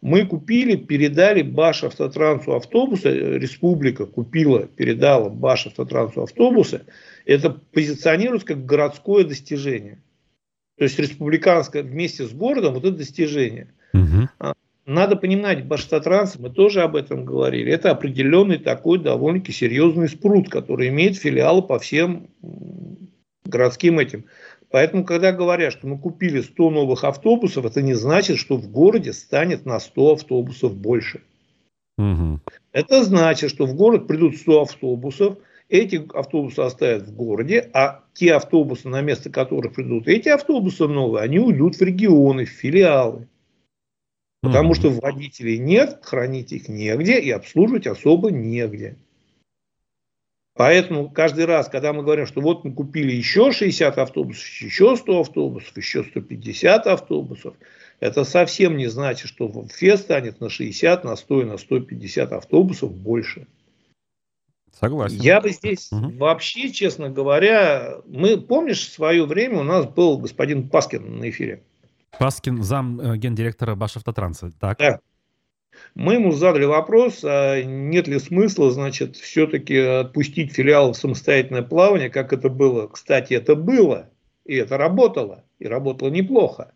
Мы 0.00 0.26
купили, 0.26 0.76
передали 0.76 1.40
Баш 1.40 1.82
автотрансу 1.82 2.54
автобусы, 2.54 3.38
республика 3.38 4.04
купила, 4.04 4.66
передала 4.66 5.30
Баш 5.30 5.66
автотрансу 5.66 6.22
автобусы, 6.24 6.84
это 7.24 7.50
позиционируется 7.50 8.48
как 8.48 8.64
городское 8.64 9.24
достижение. 9.24 10.02
То 10.76 10.84
есть 10.84 10.98
республиканское 10.98 11.82
вместе 11.82 12.26
с 12.26 12.32
городом 12.32 12.74
вот 12.74 12.84
это 12.84 12.96
достижение. 12.96 13.72
Угу. 13.92 14.54
Надо 14.86 15.16
понимать, 15.16 15.64
Баштатранс, 15.66 16.38
мы 16.38 16.50
тоже 16.50 16.82
об 16.82 16.94
этом 16.96 17.24
говорили, 17.24 17.72
это 17.72 17.90
определенный 17.90 18.58
такой 18.58 18.98
довольно-таки 18.98 19.52
серьезный 19.52 20.08
спрут, 20.08 20.50
который 20.50 20.88
имеет 20.88 21.16
филиалы 21.16 21.62
по 21.62 21.78
всем 21.78 22.28
городским 23.46 23.98
этим. 23.98 24.26
Поэтому, 24.70 25.04
когда 25.04 25.32
говорят, 25.32 25.72
что 25.72 25.86
мы 25.86 25.98
купили 25.98 26.40
100 26.40 26.70
новых 26.70 27.04
автобусов, 27.04 27.64
это 27.64 27.80
не 27.80 27.94
значит, 27.94 28.38
что 28.38 28.56
в 28.56 28.68
городе 28.68 29.12
станет 29.12 29.64
на 29.64 29.78
100 29.78 30.14
автобусов 30.14 30.76
больше. 30.76 31.22
Угу. 31.96 32.40
Это 32.72 33.04
значит, 33.04 33.50
что 33.50 33.66
в 33.66 33.74
город 33.74 34.06
придут 34.06 34.36
100 34.36 34.62
автобусов, 34.62 35.38
эти 35.74 36.06
автобусы 36.14 36.60
оставят 36.60 37.02
в 37.02 37.14
городе, 37.14 37.68
а 37.72 38.04
те 38.14 38.34
автобусы, 38.34 38.88
на 38.88 39.00
место 39.00 39.28
которых 39.28 39.74
придут 39.74 40.06
эти 40.06 40.28
автобусы 40.28 40.86
новые, 40.86 41.24
они 41.24 41.40
уйдут 41.40 41.76
в 41.76 41.82
регионы, 41.82 42.44
в 42.44 42.50
филиалы. 42.50 43.28
Потому 44.40 44.74
что 44.74 44.90
водителей 44.90 45.58
нет, 45.58 45.98
хранить 46.02 46.52
их 46.52 46.68
негде 46.68 47.18
и 47.18 47.30
обслуживать 47.30 47.86
особо 47.86 48.30
негде. 48.30 48.98
Поэтому 50.56 51.10
каждый 51.10 51.46
раз, 51.46 51.68
когда 51.68 51.92
мы 51.92 52.04
говорим, 52.04 52.26
что 52.26 52.40
вот 52.40 52.62
мы 52.62 52.72
купили 52.72 53.10
еще 53.10 53.50
60 53.50 53.98
автобусов, 53.98 54.46
еще 54.46 54.94
100 54.94 55.20
автобусов, 55.20 55.76
еще 55.76 56.04
150 56.04 56.86
автобусов, 56.86 57.56
это 57.98 58.22
совсем 58.22 58.76
не 58.76 58.86
значит, 58.86 59.28
что 59.28 59.48
в 59.48 59.66
ФЕ 59.68 59.96
станет 59.96 60.40
на 60.40 60.50
60, 60.50 61.02
на 61.02 61.16
100 61.16 61.40
и 61.40 61.44
на 61.44 61.56
150 61.56 62.32
автобусов 62.32 62.94
больше. 62.94 63.48
Согласен. 64.78 65.20
Я 65.20 65.40
бы 65.40 65.50
здесь 65.50 65.90
угу. 65.92 66.10
вообще, 66.18 66.70
честно 66.70 67.08
говоря, 67.08 67.98
мы, 68.06 68.36
помнишь, 68.40 68.86
в 68.86 68.92
свое 68.92 69.24
время 69.24 69.60
у 69.60 69.62
нас 69.62 69.86
был 69.86 70.18
господин 70.18 70.68
Паскин 70.68 71.18
на 71.18 71.30
эфире. 71.30 71.62
Паскин, 72.18 72.62
зам 72.62 73.00
э, 73.00 73.16
гендиректора 73.16 73.74
Башавтотранса, 73.74 74.52
так? 74.58 74.78
Да. 74.78 75.00
Мы 75.94 76.14
ему 76.14 76.32
задали 76.32 76.64
вопрос, 76.64 77.20
а 77.24 77.62
нет 77.62 78.08
ли 78.08 78.18
смысла, 78.18 78.70
значит, 78.70 79.16
все-таки 79.16 79.76
отпустить 79.78 80.52
филиал 80.52 80.92
в 80.92 80.96
самостоятельное 80.96 81.62
плавание, 81.62 82.10
как 82.10 82.32
это 82.32 82.48
было. 82.48 82.86
Кстати, 82.88 83.34
это 83.34 83.54
было, 83.54 84.10
и 84.44 84.54
это 84.54 84.76
работало, 84.76 85.44
и 85.58 85.66
работало 85.66 86.10
неплохо. 86.10 86.72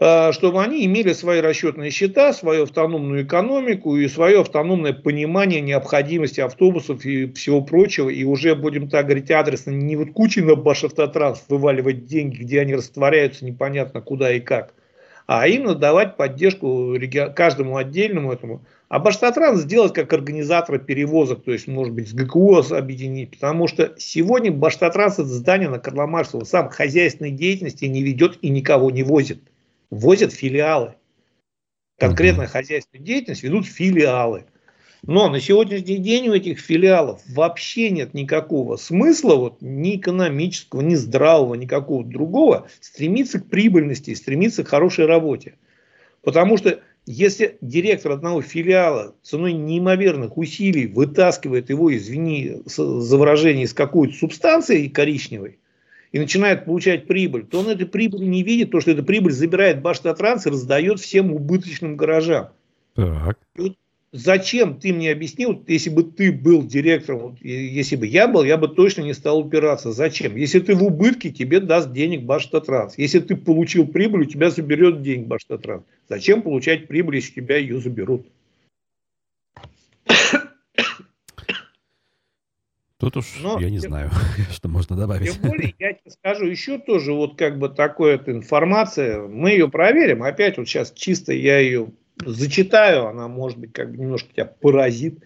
А, 0.00 0.32
чтобы 0.32 0.60
они 0.60 0.84
имели 0.84 1.12
свои 1.12 1.40
расчетные 1.40 1.90
счета, 1.90 2.32
свою 2.32 2.64
автономную 2.64 3.24
экономику 3.24 3.96
и 3.96 4.08
свое 4.08 4.40
автономное 4.40 4.92
понимание 4.92 5.60
необходимости 5.60 6.40
автобусов 6.40 7.04
и 7.04 7.32
всего 7.32 7.60
прочего. 7.60 8.08
И 8.08 8.24
уже, 8.24 8.56
будем 8.56 8.88
так 8.88 9.06
говорить 9.06 9.30
адресно, 9.30 9.70
не 9.70 9.94
вот 9.94 10.10
кучей 10.10 10.42
на 10.42 10.56
Башавтотранс 10.56 11.44
вываливать 11.48 12.06
деньги, 12.06 12.38
где 12.38 12.60
они 12.60 12.74
растворяются 12.74 13.44
непонятно 13.44 14.00
куда 14.00 14.32
и 14.32 14.40
как, 14.40 14.74
а 15.28 15.46
именно 15.46 15.76
давать 15.76 16.16
поддержку 16.16 16.96
каждому 17.36 17.76
отдельному 17.76 18.32
этому. 18.32 18.64
А 18.88 18.98
Баштатранс 18.98 19.60
сделать 19.60 19.92
как 19.92 20.12
организатора 20.12 20.78
перевозок, 20.78 21.44
то 21.44 21.52
есть, 21.52 21.68
может 21.68 21.94
быть, 21.94 22.08
с 22.08 22.12
ГКО 22.12 22.76
объединить, 22.76 23.30
потому 23.30 23.68
что 23.68 23.94
сегодня 23.96 24.50
Баштатранс 24.50 25.14
это 25.14 25.24
здание 25.24 25.68
на 25.68 25.78
Карла 25.78 26.24
сам 26.44 26.68
хозяйственной 26.68 27.30
деятельности 27.30 27.84
не 27.84 28.02
ведет 28.02 28.38
и 28.42 28.48
никого 28.48 28.90
не 28.90 29.04
возит 29.04 29.40
возят 29.94 30.32
филиалы. 30.32 30.94
Конкретная 31.98 32.46
хозяйственная 32.46 33.04
деятельность 33.04 33.42
ведут 33.42 33.66
филиалы. 33.66 34.46
Но 35.06 35.28
на 35.28 35.38
сегодняшний 35.38 35.98
день 35.98 36.28
у 36.28 36.34
этих 36.34 36.58
филиалов 36.58 37.22
вообще 37.28 37.90
нет 37.90 38.14
никакого 38.14 38.76
смысла, 38.76 39.34
вот, 39.34 39.60
ни 39.60 39.96
экономического, 39.96 40.80
ни 40.80 40.94
здравого, 40.94 41.54
никакого 41.54 42.04
другого, 42.04 42.68
стремиться 42.80 43.38
к 43.38 43.48
прибыльности, 43.48 44.14
стремиться 44.14 44.64
к 44.64 44.68
хорошей 44.68 45.06
работе. 45.06 45.56
Потому 46.22 46.56
что 46.56 46.80
если 47.06 47.58
директор 47.60 48.12
одного 48.12 48.40
филиала 48.40 49.14
ценой 49.22 49.52
неимоверных 49.52 50.38
усилий 50.38 50.86
вытаскивает 50.86 51.68
его, 51.68 51.94
извини 51.94 52.62
за 52.64 53.18
выражение, 53.18 53.64
из 53.64 53.74
какой-то 53.74 54.14
субстанции 54.14 54.88
коричневой, 54.88 55.58
и 56.14 56.18
начинает 56.20 56.64
получать 56.64 57.08
прибыль, 57.08 57.44
то 57.44 57.58
он 57.58 57.68
этой 57.68 57.86
прибыли 57.86 58.24
не 58.24 58.44
видит, 58.44 58.70
то, 58.70 58.80
что 58.80 58.92
эта 58.92 59.02
прибыль 59.02 59.32
забирает 59.32 59.82
Баштатранс 59.82 60.46
и 60.46 60.50
раздает 60.50 61.00
всем 61.00 61.32
убыточным 61.32 61.96
гаражам. 61.96 62.50
Так. 62.94 63.36
Вот 63.56 63.72
зачем 64.12 64.78
ты 64.78 64.92
мне 64.92 65.10
объяснил, 65.10 65.60
если 65.66 65.90
бы 65.90 66.04
ты 66.04 66.30
был 66.30 66.62
директором, 66.62 67.36
если 67.42 67.96
бы 67.96 68.06
я 68.06 68.28
был, 68.28 68.44
я 68.44 68.56
бы 68.56 68.68
точно 68.68 69.02
не 69.02 69.12
стал 69.12 69.40
упираться. 69.40 69.90
Зачем? 69.90 70.36
Если 70.36 70.60
ты 70.60 70.76
в 70.76 70.84
убытке, 70.84 71.30
тебе 71.30 71.58
даст 71.58 71.90
денег 71.90 72.22
Баштатранс. 72.22 72.96
Если 72.96 73.18
ты 73.18 73.34
получил 73.34 73.84
прибыль, 73.84 74.20
у 74.20 74.26
тебя 74.26 74.50
заберет 74.50 75.02
денег 75.02 75.26
Баштатранс. 75.26 75.82
Зачем 76.08 76.42
получать 76.42 76.86
прибыль, 76.86 77.16
если 77.16 77.40
тебя 77.40 77.56
ее 77.56 77.80
заберут? 77.80 78.24
Тут 83.04 83.18
уж 83.18 83.38
Но, 83.42 83.60
я 83.60 83.68
не 83.68 83.80
тем, 83.80 83.90
знаю, 83.90 84.10
что 84.50 84.68
можно 84.68 84.96
добавить. 84.96 85.30
Тем 85.30 85.50
более, 85.50 85.74
я 85.78 85.92
тебе 85.92 86.10
скажу 86.10 86.46
еще 86.46 86.78
тоже 86.78 87.12
вот 87.12 87.36
как 87.36 87.58
бы 87.58 87.68
такая 87.68 88.18
информация. 88.26 89.20
Мы 89.20 89.50
ее 89.50 89.68
проверим. 89.68 90.22
Опять 90.22 90.56
вот 90.56 90.66
сейчас 90.66 90.90
чисто 90.90 91.34
я 91.34 91.58
ее 91.58 91.88
зачитаю. 92.24 93.08
Она 93.08 93.28
может 93.28 93.58
быть 93.58 93.74
как 93.74 93.90
бы 93.90 93.98
немножко 93.98 94.32
тебя 94.32 94.46
поразит. 94.46 95.22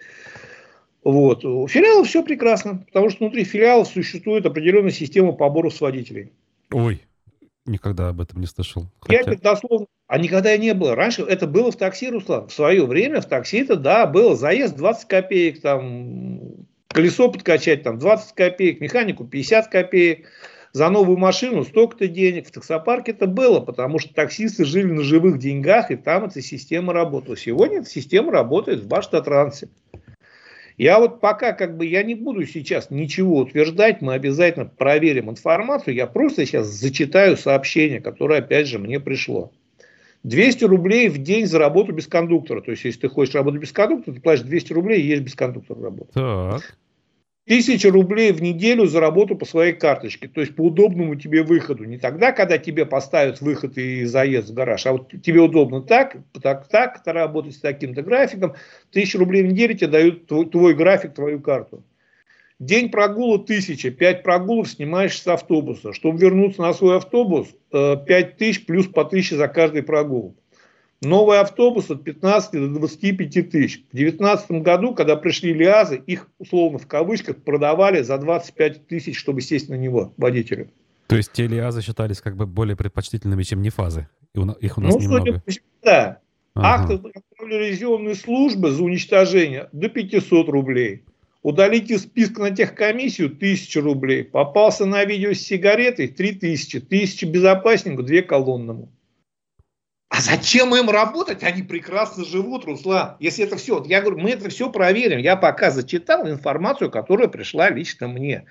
Вот. 1.05 1.45
У 1.45 1.69
филиалов 1.69 2.09
все 2.09 2.25
прекрасно, 2.25 2.79
потому 2.79 3.11
что 3.11 3.21
внутри 3.21 3.45
филиалов 3.45 3.87
существует 3.87 4.45
определенная 4.45 4.91
система 4.91 5.31
поборов 5.31 5.73
с 5.73 5.81
водителей. 5.81 6.33
Ой, 6.73 7.01
никогда 7.65 8.09
об 8.09 8.21
этом 8.21 8.41
не 8.41 8.47
слышал. 8.47 8.87
Хотя... 8.99 9.31
Я 9.31 9.37
дословно, 9.37 9.87
а 10.09 10.19
никогда 10.19 10.53
и 10.53 10.59
не 10.59 10.75
было. 10.75 10.97
Раньше 10.97 11.23
это 11.23 11.47
было 11.47 11.71
в 11.71 11.77
такси, 11.77 12.11
Руслан. 12.11 12.49
В 12.49 12.53
свое 12.53 12.85
время 12.85 13.21
в 13.21 13.27
такси 13.27 13.59
это, 13.59 13.77
да, 13.77 14.05
было 14.09 14.35
заезд 14.35 14.75
20 14.77 15.07
копеек, 15.07 15.63
там, 15.63 16.67
колесо 16.99 17.31
подкачать 17.31 17.85
там 17.85 17.97
20 17.97 18.35
копеек, 18.35 18.81
механику 18.81 19.25
50 19.25 19.69
копеек, 19.69 20.27
за 20.73 20.91
новую 20.91 21.17
машину 21.17 21.63
столько-то 21.63 22.09
денег. 22.09 22.49
В 22.49 22.51
таксопарке 22.51 23.13
это 23.13 23.29
было, 23.29 23.61
потому 23.61 24.01
что 24.01 24.13
таксисты 24.13 24.65
жили 24.65 24.91
на 24.91 25.05
живых 25.05 25.39
деньгах, 25.39 25.93
и 25.93 25.97
там 25.97 26.25
эта 26.25 26.43
система 26.43 26.93
работала. 26.93 27.37
Сегодня 27.37 27.83
эта 27.83 27.89
система 27.89 28.33
работает 28.33 28.81
в 28.81 28.89
Баштатрансе. 28.89 29.69
Я 30.77 30.99
вот 30.99 31.21
пока 31.21 31.53
как 31.53 31.77
бы 31.77 31.87
я 31.87 32.03
не 32.03 32.17
буду 32.17 32.45
сейчас 32.47 32.91
ничего 32.91 33.39
утверждать, 33.39 34.01
мы 34.01 34.15
обязательно 34.15 34.67
проверим 34.67 35.31
информацию, 35.31 35.95
я 35.95 36.09
просто 36.09 36.47
сейчас 36.47 36.67
зачитаю 36.67 37.37
сообщение, 37.37 38.01
которое 38.01 38.41
опять 38.41 38.67
же 38.67 38.81
мне 38.81 38.99
пришло. 38.99 39.53
200 40.25 40.65
рублей 40.65 41.09
в 41.09 41.19
день 41.19 41.47
за 41.47 41.61
работу 41.61 41.93
без 41.93 42.09
кондуктора. 42.09 42.61
То 42.61 42.73
есть, 42.73 42.85
если 42.85 43.03
ты 43.03 43.09
хочешь 43.09 43.35
работать 43.35 43.61
без 43.61 43.73
кондуктора, 43.73 44.17
ты 44.17 44.21
платишь 44.21 44.45
200 44.45 44.73
рублей 44.73 45.01
и 45.01 45.07
есть 45.07 45.23
без 45.23 45.35
кондуктора 45.35 45.81
работать. 45.81 46.13
Так. 46.15 46.77
Тысяча 47.49 47.91
рублей 47.91 48.33
в 48.33 48.43
неделю 48.43 48.85
за 48.85 49.01
работу 49.01 49.35
по 49.35 49.47
своей 49.47 49.73
карточке, 49.73 50.29
то 50.29 50.43
есть 50.43 50.55
по 50.55 50.67
удобному 50.67 51.17
тебе 51.17 51.43
выходу. 51.43 51.85
Не 51.85 51.97
тогда, 51.97 52.33
когда 52.33 52.59
тебе 52.59 52.85
поставят 52.85 53.41
выход 53.41 53.79
и 53.79 54.05
заезд 54.05 54.51
в 54.51 54.53
гараж, 54.55 54.85
а 54.85 54.93
вот 54.93 55.11
тебе 55.23 55.41
удобно 55.41 55.81
так, 55.81 56.19
так, 56.43 56.69
так, 56.69 57.01
работать 57.07 57.55
с 57.55 57.61
таким-то 57.61 58.03
графиком. 58.03 58.55
Тысяча 58.93 59.19
рублей 59.19 59.45
в 59.45 59.47
неделю 59.47 59.75
тебе 59.75 59.87
дают 59.87 60.27
твой, 60.27 60.45
твой 60.45 60.75
график, 60.75 61.15
твою 61.15 61.41
карту. 61.41 61.83
День 62.59 62.91
прогула 62.91 63.39
тысяча, 63.39 63.91
пять 63.91 64.23
прогулов 64.23 64.69
снимаешь 64.69 65.19
с 65.19 65.27
автобуса. 65.27 65.95
Чтобы 65.95 66.19
вернуться 66.19 66.61
на 66.61 66.75
свой 66.75 66.99
автобус, 66.99 67.49
э, 67.73 67.97
пять 68.07 68.37
тысяч 68.37 68.67
плюс 68.67 68.89
по 68.89 69.07
тысяче 69.07 69.37
за 69.37 69.49
каждый 69.49 69.83
прогул. 69.83 70.37
Новый 71.01 71.39
автобус 71.39 71.91
от 71.91 72.03
15 72.03 72.53
до 72.53 72.69
25 72.69 73.51
тысяч. 73.51 73.85
В 73.93 73.97
2019 73.97 74.51
году, 74.63 74.95
когда 74.95 75.15
пришли 75.15 75.55
ЛиАЗы, 75.55 76.03
их, 76.07 76.29
условно, 76.39 76.79
в 76.79 76.89
кавычках, 76.89 77.37
продавали 77.37 78.03
за 78.03 78.19
25 78.19 78.89
тысяч, 78.89 79.17
чтобы 79.17 79.41
сесть 79.41 79.69
на 79.69 79.75
него 79.75 80.13
водителю. 80.17 80.71
То 81.07 81.17
есть 81.17 81.33
те 81.33 81.47
ЛиАЗы 81.47 81.83
считались 81.83 82.21
как 82.21 82.37
бы 82.37 82.47
более 82.47 82.77
предпочтительными, 82.77 83.45
чем 83.45 83.63
не 83.63 83.71
фазы? 83.71 84.09
Их 84.61 84.77
у 84.77 84.81
нас 84.81 84.95
ну, 84.95 85.01
немного. 85.01 85.43
Судя 85.47 85.61
да. 85.83 86.19
Ага. 86.55 86.83
Акты 86.83 87.13
контрольно 87.37 88.15
службы 88.15 88.73
за 88.73 88.83
уничтожение 88.83 89.69
до 89.73 89.89
500 89.89 90.49
рублей. 90.49 91.05
Удалить 91.43 91.91
из 91.91 92.03
списка 92.03 92.41
на 92.41 92.51
техкомиссию 92.51 93.29
1000 93.29 93.81
рублей. 93.81 94.25
Попался 94.25 94.85
на 94.85 95.05
видео 95.05 95.33
с 95.33 95.39
сигаретой 95.39 96.09
3000. 96.09 96.79
1000 96.79 97.27
безопаснику, 97.27 98.03
2 98.03 98.23
колонному. 98.23 98.91
А 100.11 100.21
зачем 100.21 100.75
им 100.75 100.89
работать? 100.89 101.43
Они 101.43 101.63
прекрасно 101.63 102.25
живут, 102.25 102.65
Руслан. 102.65 103.17
Если 103.21 103.45
это 103.45 103.57
все, 103.57 103.83
я 103.87 104.01
говорю, 104.01 104.19
мы 104.19 104.31
это 104.31 104.49
все 104.49 104.71
проверим. 104.71 105.19
Я 105.19 105.37
пока 105.37 105.71
зачитал 105.71 106.27
информацию, 106.27 106.91
которая 106.91 107.29
пришла 107.29 107.69
лично 107.69 108.09
мне. 108.09 108.47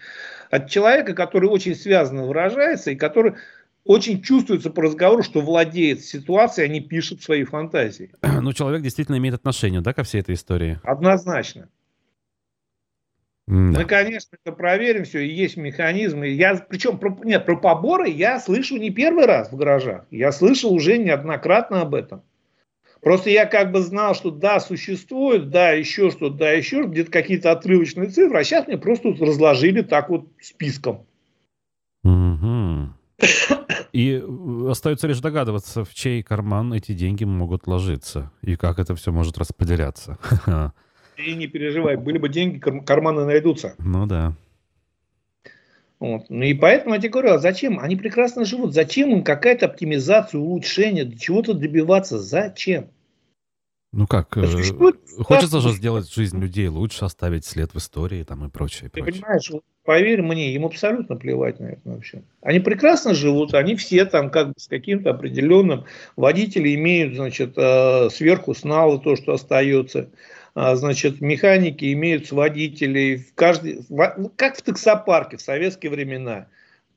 От 0.51 0.69
человека, 0.69 1.13
который 1.13 1.49
очень 1.49 1.75
связанно 1.75 2.25
выражается 2.25 2.91
и 2.91 2.95
который 2.95 3.33
очень 3.83 4.21
чувствуется 4.21 4.69
по 4.69 4.83
разговору, 4.83 5.23
что 5.23 5.41
владеет 5.41 6.03
ситуацией, 6.03 6.67
а 6.67 6.69
не 6.69 6.81
пишет 6.81 7.23
свои 7.23 7.43
фантазии. 7.43 8.11
Ну, 8.21 8.53
человек 8.53 8.81
действительно 8.81 9.17
имеет 9.17 9.35
отношение, 9.35 9.81
да, 9.81 9.93
ко 9.93 10.03
всей 10.03 10.21
этой 10.21 10.35
истории? 10.35 10.79
Однозначно. 10.83 11.69
Да. 13.47 13.53
Мы, 13.53 13.85
конечно, 13.85 14.37
это 14.43 14.53
проверим 14.53 15.05
все, 15.05 15.19
и 15.19 15.29
есть 15.29 15.55
механизмы. 15.55 16.27
Я, 16.27 16.55
причем, 16.55 16.99
про, 16.99 17.17
нет, 17.23 17.45
про 17.45 17.55
поборы 17.55 18.09
я 18.09 18.41
слышу 18.41 18.75
не 18.75 18.89
первый 18.89 19.25
раз 19.25 19.51
в 19.51 19.55
гаражах. 19.55 20.05
Я 20.11 20.33
слышал 20.33 20.73
уже 20.73 20.97
неоднократно 20.97 21.81
об 21.81 21.95
этом. 21.95 22.23
Просто 23.01 23.29
я 23.29 23.45
как 23.45 23.71
бы 23.71 23.79
знал, 23.79 24.15
что 24.15 24.31
да, 24.31 24.59
существует, 24.59 25.49
да, 25.49 25.71
еще 25.71 26.11
что-то, 26.11 26.35
да, 26.35 26.51
еще 26.51 26.83
где-то 26.83 27.09
какие-то 27.09 27.51
отрывочные 27.51 28.09
цифры, 28.09 28.37
а 28.37 28.43
сейчас 28.43 28.67
мне 28.67 28.77
просто 28.77 29.15
разложили 29.19 29.81
так 29.81 30.09
вот 30.09 30.27
списком. 30.41 31.05
Угу. 32.03 32.89
И 33.93 34.21
э, 34.21 34.69
остается 34.69 35.07
лишь 35.07 35.19
догадываться, 35.19 35.85
в 35.85 35.93
чей 35.93 36.21
карман 36.21 36.73
эти 36.73 36.91
деньги 36.91 37.23
могут 37.23 37.65
ложиться 37.65 38.31
и 38.41 38.57
как 38.57 38.79
это 38.79 38.93
все 38.95 39.11
может 39.13 39.37
распределяться. 39.37 40.17
И 41.17 41.33
не 41.33 41.47
переживай, 41.47 41.95
были 41.97 42.17
бы 42.17 42.29
деньги, 42.29 42.59
карманы 42.59 43.25
найдутся. 43.25 43.75
Ну 43.79 44.05
да. 44.05 44.35
Вот. 45.99 46.25
Ну 46.29 46.43
и 46.43 46.53
поэтому 46.53 46.93
я 46.93 46.99
тебе 46.99 47.09
говорю, 47.09 47.33
а 47.33 47.39
зачем? 47.39 47.79
Они 47.79 47.95
прекрасно 47.95 48.45
живут. 48.45 48.73
Зачем 48.73 49.09
им 49.09 49.23
какая-то 49.23 49.65
оптимизация, 49.65 50.39
улучшение, 50.39 51.11
чего-то 51.17 51.53
добиваться? 51.53 52.19
Зачем? 52.19 52.89
Ну 53.93 54.05
как, 54.05 54.37
э, 54.37 54.45
хочется 55.23 55.61
же 55.61 55.71
сделать 55.71 56.11
жизнь 56.13 56.37
людей 56.39 56.67
лучше, 56.67 57.05
оставить 57.05 57.45
след 57.45 57.73
в 57.73 57.77
истории 57.77 58.23
там 58.23 58.45
и 58.45 58.49
прочее. 58.49 58.91
Ты 58.93 59.01
прочее. 59.01 59.23
понимаешь, 59.23 59.51
поверь 59.85 60.21
мне, 60.21 60.53
им 60.53 60.65
абсолютно 60.65 61.15
плевать 61.15 61.59
на 61.59 61.67
это 61.67 61.81
вообще. 61.85 62.21
Они 62.41 62.59
прекрасно 62.59 63.13
живут, 63.13 63.53
они 63.53 63.75
все 63.75 64.05
там 64.05 64.29
как 64.29 64.49
бы 64.49 64.53
с 64.57 64.67
каким-то 64.67 65.11
определенным, 65.11 65.85
водители 66.17 66.75
имеют, 66.75 67.15
значит, 67.15 67.53
э, 67.55 68.09
сверху 68.11 68.53
сналы 68.53 68.99
то, 68.99 69.15
что 69.15 69.33
остается. 69.33 70.09
А, 70.59 70.75
значит, 70.75 71.21
механики 71.21 71.93
имеют 71.93 72.31
водителей, 72.31 73.17
в 73.17 73.35
каждый, 73.35 73.85
ну, 73.89 74.31
как 74.35 74.57
в 74.57 74.63
таксопарке 74.63 75.37
в 75.37 75.41
советские 75.41 75.91
времена. 75.91 76.47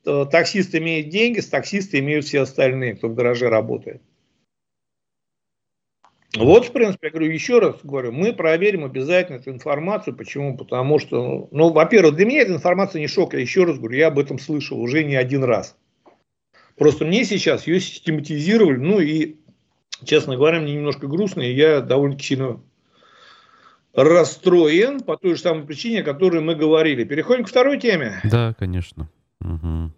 Таксист 0.03 0.75
имеет 0.75 1.11
деньги, 1.11 1.41
с 1.41 1.49
таксиста 1.49 1.99
имеют 1.99 2.25
все 2.25 2.41
остальные, 2.41 2.95
кто 2.95 3.09
в 3.09 3.15
гараже 3.15 3.51
работает. 3.51 4.01
Вот, 6.35 6.69
в 6.69 6.73
принципе, 6.73 7.09
я 7.09 7.11
говорю, 7.11 7.31
еще 7.31 7.59
раз 7.59 7.77
говорю, 7.83 8.13
мы 8.13 8.33
проверим 8.33 8.83
обязательно 8.83 9.37
эту 9.37 9.51
информацию. 9.51 10.17
Почему? 10.17 10.57
Потому 10.57 10.99
что, 10.99 11.47
ну, 11.51 11.71
во-первых, 11.71 12.17
для 12.17 12.25
меня 12.25 12.41
эта 12.41 12.55
информация 12.55 13.01
не 13.01 13.09
шок. 13.09 13.35
Я 13.35 13.41
еще 13.41 13.65
раз 13.65 13.77
говорю, 13.77 13.99
я 13.99 14.07
об 14.07 14.19
этом 14.19 14.39
слышал 14.39 14.81
уже 14.81 15.05
не 15.05 15.17
один 15.17 15.45
раз. 15.45 15.77
Просто 16.77 17.05
мне 17.05 17.27
сейчас 17.27 17.67
ее 17.67 17.79
систематизировали, 17.79 18.79
ну 18.79 19.01
и, 19.01 19.37
честно 20.03 20.37
говоря, 20.37 20.61
мне 20.61 20.77
немножко 20.77 21.09
грустно, 21.09 21.43
и 21.43 21.53
я 21.53 21.83
довольно 21.83 22.19
сильно 22.19 22.63
расстроен 23.95 25.01
по 25.01 25.17
той 25.17 25.35
же 25.35 25.41
самой 25.41 25.65
причине, 25.65 26.01
о 26.01 26.05
которой 26.05 26.41
мы 26.41 26.55
говорили. 26.55 27.05
Переходим 27.05 27.45
к 27.45 27.49
второй 27.49 27.79
теме. 27.79 28.21
Да, 28.25 28.55
конечно. 28.59 29.09
Угу. 29.41 29.93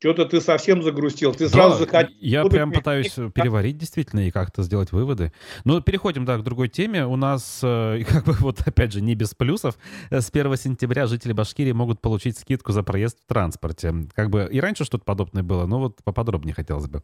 Что-то 0.00 0.26
ты 0.26 0.40
совсем 0.40 0.82
загрустил. 0.84 1.34
Ты 1.34 1.48
сразу 1.48 1.70
да, 1.72 1.78
захотел... 1.80 2.14
Я 2.20 2.44
прям 2.44 2.70
пытаюсь 2.70 3.10
переварить 3.34 3.78
действительно 3.78 4.28
и 4.28 4.30
как-то 4.30 4.62
сделать 4.62 4.92
выводы. 4.92 5.32
Ну, 5.64 5.80
переходим, 5.80 6.24
да, 6.24 6.38
к 6.38 6.44
другой 6.44 6.68
теме. 6.68 7.04
У 7.04 7.16
нас, 7.16 7.60
э, 7.64 8.04
как 8.08 8.24
бы 8.24 8.32
вот 8.34 8.60
опять 8.64 8.92
же, 8.92 9.00
не 9.00 9.16
без 9.16 9.34
плюсов. 9.34 9.76
С 10.10 10.30
1 10.30 10.56
сентября 10.56 11.06
жители 11.06 11.32
Башкирии 11.32 11.72
могут 11.72 12.00
получить 12.00 12.38
скидку 12.38 12.70
за 12.70 12.84
проезд 12.84 13.18
в 13.24 13.26
транспорте. 13.26 13.92
Как 14.14 14.30
бы 14.30 14.48
и 14.48 14.60
раньше 14.60 14.84
что-то 14.84 15.02
подобное 15.04 15.42
было, 15.42 15.66
но 15.66 15.80
вот 15.80 15.96
поподробнее 16.04 16.54
хотелось 16.54 16.86
бы. 16.86 17.02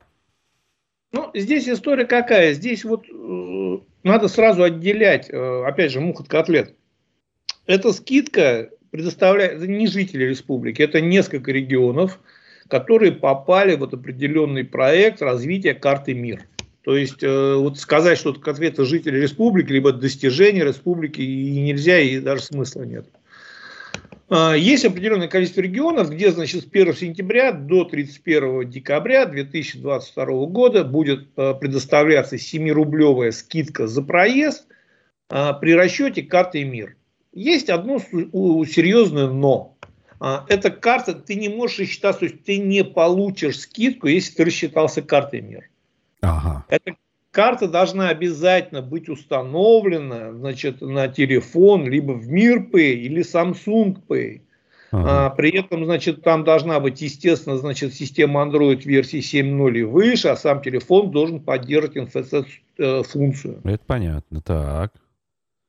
Ну, 1.11 1.33
здесь 1.35 1.69
история 1.69 2.05
какая? 2.05 2.53
Здесь 2.53 2.85
вот 2.85 3.07
э, 3.09 3.79
надо 4.05 4.29
сразу 4.29 4.63
отделять, 4.63 5.29
э, 5.31 5.65
опять 5.67 5.91
же, 5.91 6.01
мух 6.01 6.21
от 6.21 6.29
котлет. 6.29 6.75
Эта 7.67 7.93
скидка 7.93 8.71
предоставляет 8.91 9.61
не 9.67 9.87
жители 9.89 10.25
республики, 10.25 10.83
это 10.83 11.01
несколько 11.01 11.51
регионов, 11.51 12.21
которые 12.69 13.13
попали 13.13 13.75
в 13.75 13.81
вот 13.81 13.95
определенный 13.95 14.65
проект 14.65 15.21
развития 15.21 15.75
карты 15.75 16.15
МИР. 16.15 16.47
То 16.83 16.97
есть 16.97 17.23
э, 17.23 17.55
вот 17.55 17.79
сказать, 17.79 18.19
что 18.19 18.31
это 18.31 18.41
конкретно 18.41 18.85
жители 18.85 19.19
республики, 19.19 19.73
либо 19.73 19.93
достижение 19.93 20.65
республики 20.65 21.23
и 21.23 21.61
нельзя, 21.61 21.99
и 21.99 22.21
даже 22.21 22.43
смысла 22.43 22.83
нет. 22.83 23.07
А, 24.29 24.55
есть 24.55 24.85
определенное 24.85 25.29
количество 25.29 25.61
регионов, 25.61 26.11
где 26.11 26.31
значит, 26.31 26.63
с 26.63 26.67
1 26.67 26.95
сентября 26.95 27.53
до 27.53 27.85
31 27.85 28.69
декабря 28.71 29.27
2022 29.27 30.47
года 30.47 30.85
будет 30.85 31.29
а, 31.37 31.55
предоставляться 31.55 32.37
7-рублевая 32.37 33.33
скидка 33.33 33.87
за 33.87 34.03
проезд 34.03 34.67
а, 35.29 35.53
при 35.53 35.75
расчете 35.75 36.23
карты 36.23 36.65
МИР. 36.65 36.97
Есть 37.33 37.69
одно 37.69 37.99
серьезное 37.99 39.29
но. 39.29 39.77
Эта 40.49 40.71
карта, 40.71 41.13
ты 41.13 41.35
не 41.35 41.49
можешь 41.49 41.81
рассчитаться, 41.81 42.21
то 42.21 42.27
есть 42.27 42.45
ты 42.45 42.59
не 42.59 42.85
получишь 42.85 43.59
скидку, 43.59 44.07
если 44.07 44.35
ты 44.37 44.45
рассчитался 44.45 45.03
картой 45.03 45.43
МИР. 45.43 45.69
Ага. 46.23 46.65
Это 46.69 46.95
карта 47.35 47.67
должна 47.67 48.09
обязательно 48.09 48.81
быть 48.81 49.09
установлена 49.09 50.33
значит, 50.33 50.81
на 50.81 51.09
телефон, 51.09 51.87
либо 51.89 52.13
в 52.13 52.29
Мир 52.29 52.61
или 52.73 53.23
Samsung 53.23 53.99
Pay. 54.09 54.41
Ага. 54.93 55.27
А, 55.27 55.31
при 55.31 55.51
этом, 55.51 55.85
значит, 55.85 56.23
там 56.23 56.45
должна 56.45 56.79
быть, 56.79 57.01
естественно, 57.03 57.57
значит, 57.59 57.93
система 57.93 58.43
Android 58.43 58.83
версии 58.85 59.19
7.0 59.19 59.79
и 59.79 59.83
выше, 59.83 60.29
а 60.29 60.37
сам 60.37 60.63
телефон 60.63 61.11
должен 61.11 61.41
поддерживать 61.41 61.97
NFC-функцию. 61.97 63.61
Это 63.65 63.83
понятно, 63.85 64.41
так. 64.41 64.93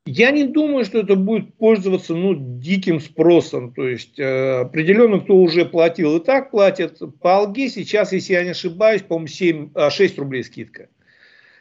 Я 0.06 0.30
не 0.30 0.44
думаю, 0.44 0.84
что 0.84 1.00
это 1.00 1.16
будет 1.16 1.56
пользоваться 1.56 2.14
ну, 2.14 2.36
диким 2.60 3.00
спросом. 3.00 3.74
То 3.74 3.88
есть 3.88 4.20
э, 4.20 4.60
определенно, 4.60 5.18
кто 5.18 5.34
уже 5.34 5.64
платил 5.64 6.18
и 6.18 6.24
так 6.24 6.52
платит. 6.52 7.00
По 7.20 7.38
алге 7.38 7.68
сейчас, 7.68 8.12
если 8.12 8.34
я 8.34 8.44
не 8.44 8.50
ошибаюсь, 8.50 9.02
по-моему, 9.02 9.26
7, 9.26 9.70
6 9.90 10.18
рублей 10.18 10.44
скидка. 10.44 10.86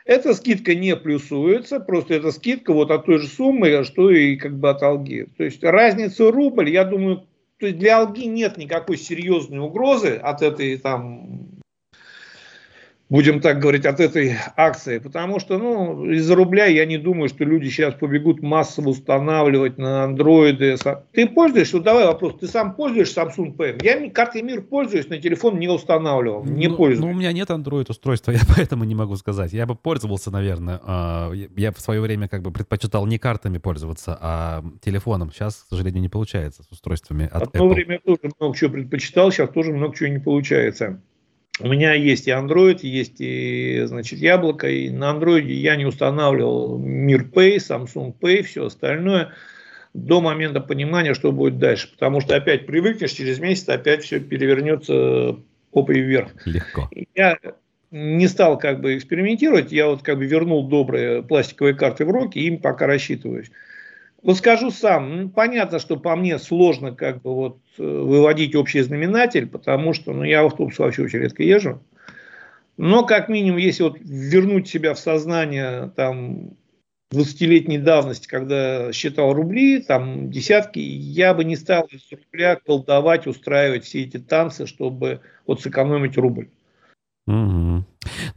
Эта 0.06 0.36
скидка 0.36 0.76
не 0.76 0.96
плюсуется, 0.96 1.80
просто 1.80 2.13
это 2.13 2.32
скидка 2.32 2.74
вот 2.74 2.91
от 2.91 3.08
той 3.08 3.18
же 3.18 3.28
суммы, 3.28 3.84
что 3.84 4.12
и 4.12 4.36
как 4.36 4.58
бы 4.58 4.70
от 4.70 4.84
Алги. 4.84 5.28
То 5.36 5.44
есть 5.44 5.63
разница 5.63 6.32
рубль, 6.32 6.70
я 6.70 6.86
думаю, 6.86 7.28
то 7.58 7.65
есть 7.65 7.80
для 7.80 8.00
Алги 8.00 8.26
нет 8.26 8.56
никакой 8.58 8.98
серьезной 8.98 9.60
угрозы 9.60 10.15
от 10.15 10.44
этой 10.44 10.78
там 10.78 11.55
будем 13.10 13.39
так 13.39 13.60
говорить, 13.60 13.86
от 13.86 14.00
этой 14.00 14.36
акции. 14.56 14.98
Потому 15.00 15.39
что, 15.39 15.58
ну, 15.58 16.06
из-за 16.12 16.36
рубля 16.36 16.65
я 16.65 16.86
не 16.86 16.98
думаю, 16.98 17.30
что 17.30 17.44
люди 17.44 17.70
сейчас 17.70 17.94
побегут 17.94 18.41
массово 18.41 18.89
устанавливать 18.89 19.78
на 19.78 20.04
андроиды. 20.04 20.76
Ты 21.12 21.28
пользуешься? 21.28 21.78
Вот 21.78 21.86
давай 21.86 22.06
вопрос. 22.06 22.36
Ты 22.39 22.48
сам 22.48 22.76
пользуешься 22.76 23.22
Samsung 23.22 23.56
Pay? 23.56 23.84
Я 23.84 24.10
картой 24.10 24.41
МИР 24.41 24.63
пользуюсь, 24.63 25.10
на 25.10 25.20
телефон 25.20 25.60
не 25.60 25.68
устанавливал, 25.68 26.44
не 26.44 26.68
ну, 26.68 26.78
пользуюсь. 26.78 27.06
Ну, 27.06 27.12
у 27.12 27.13
меня 27.13 27.32
нет 27.32 27.50
Android 27.50 27.86
устройства, 27.89 28.32
я 28.32 28.41
поэтому 28.56 28.84
не 28.84 28.96
могу 28.96 29.15
сказать. 29.15 29.54
Я 29.54 29.65
бы 29.65 29.76
пользовался, 29.76 30.32
наверное. 30.32 30.80
А, 30.84 31.32
я 31.56 31.72
в 31.72 31.80
свое 31.80 32.02
время 32.02 32.28
как 32.28 32.41
бы 32.41 32.52
предпочитал 32.52 33.06
не 33.06 33.18
картами 33.18 33.58
пользоваться, 33.58 34.18
а 34.20 34.63
телефоном. 34.82 35.32
Сейчас, 35.32 35.56
к 35.56 35.70
сожалению, 35.70 36.02
не 36.02 36.10
получается 36.10 36.63
с 36.63 36.72
устройствами 36.72 37.30
от 37.32 37.44
Одно 37.44 37.65
Apple. 37.65 37.74
время 37.74 38.00
тоже 38.04 38.20
много 38.39 38.58
чего 38.58 38.72
предпочитал, 38.72 39.32
сейчас 39.32 39.50
тоже 39.50 39.72
много 39.72 39.96
чего 39.96 40.10
не 40.10 40.20
получается. 40.20 41.02
У 41.62 41.70
меня 41.70 41.94
есть 41.94 42.28
и 42.28 42.32
Android, 42.32 42.80
есть 42.82 43.15
и, 43.20 43.84
значит, 43.86 44.20
яблоко, 44.20 44.70
и 44.70 44.89
на 44.89 45.12
Android 45.12 45.46
я 45.46 45.78
не 45.78 45.86
устанавливал 45.86 46.78
Мир 46.78 47.26
Pay, 47.34 47.58
Samsung 47.58 48.13
Pay, 48.20 48.44
все 48.44 48.65
остальное 48.65 49.34
до 49.94 50.20
момента 50.20 50.60
понимания, 50.60 51.13
что 51.13 51.32
будет 51.32 51.58
дальше. 51.58 51.89
Потому 51.91 52.20
что 52.20 52.36
опять 52.36 52.65
привыкнешь, 52.65 53.12
через 53.12 53.39
месяц 53.39 53.70
опять 53.70 54.04
все 54.04 54.20
перевернется 54.20 55.38
попой 55.72 56.02
вверх. 56.02 56.32
Легко. 56.46 56.89
Я 57.15 57.38
не 57.91 58.28
стал 58.28 58.60
как 58.60 58.82
бы 58.82 58.98
экспериментировать, 58.98 59.72
я 59.72 59.88
вот 59.88 60.04
как 60.04 60.18
бы 60.18 60.26
вернул 60.26 60.68
добрые 60.68 61.24
пластиковые 61.24 61.76
карты 61.76 62.04
в 62.04 62.10
руки, 62.10 62.38
и 62.38 62.48
им 62.48 62.58
пока 62.58 62.88
рассчитываюсь. 62.88 63.50
Вот 64.25 64.38
скажу 64.38 64.71
сам, 64.71 65.15
ну, 65.15 65.29
понятно, 65.29 65.77
что 65.77 65.97
по 65.97 66.15
мне 66.15 66.39
сложно 66.39 66.95
как 66.95 67.21
бы 67.21 67.35
вот 67.35 67.59
э, 67.77 67.83
выводить 67.83 68.55
общий 68.55 68.81
знаменатель, 68.81 69.45
потому 69.45 69.93
что 69.93 70.13
ну, 70.13 70.23
я 70.23 70.41
в 70.41 70.47
автобус 70.47 70.79
вообще 70.79 71.03
очень 71.03 71.19
редко 71.19 71.43
езжу. 71.43 71.83
Но 72.75 73.05
как 73.05 73.29
минимум, 73.29 73.59
если 73.59 73.83
вот 73.83 73.99
вернуть 73.99 74.67
себя 74.67 74.95
в 74.95 74.99
сознание 74.99 75.91
там 75.95 76.57
20-летней 77.13 77.77
давности, 77.77 78.27
когда 78.27 78.91
считал 78.91 79.31
рубли, 79.31 79.79
там 79.79 80.31
десятки, 80.31 80.79
я 80.79 81.35
бы 81.35 81.43
не 81.43 81.55
стал 81.55 81.83
из 81.91 82.11
рубля 82.11 82.55
колдовать, 82.55 83.27
устраивать 83.27 83.85
все 83.85 84.05
эти 84.05 84.17
танцы, 84.17 84.65
чтобы 84.65 85.21
вот 85.45 85.61
сэкономить 85.61 86.17
рубль. 86.17 86.49
Угу. 87.27 87.85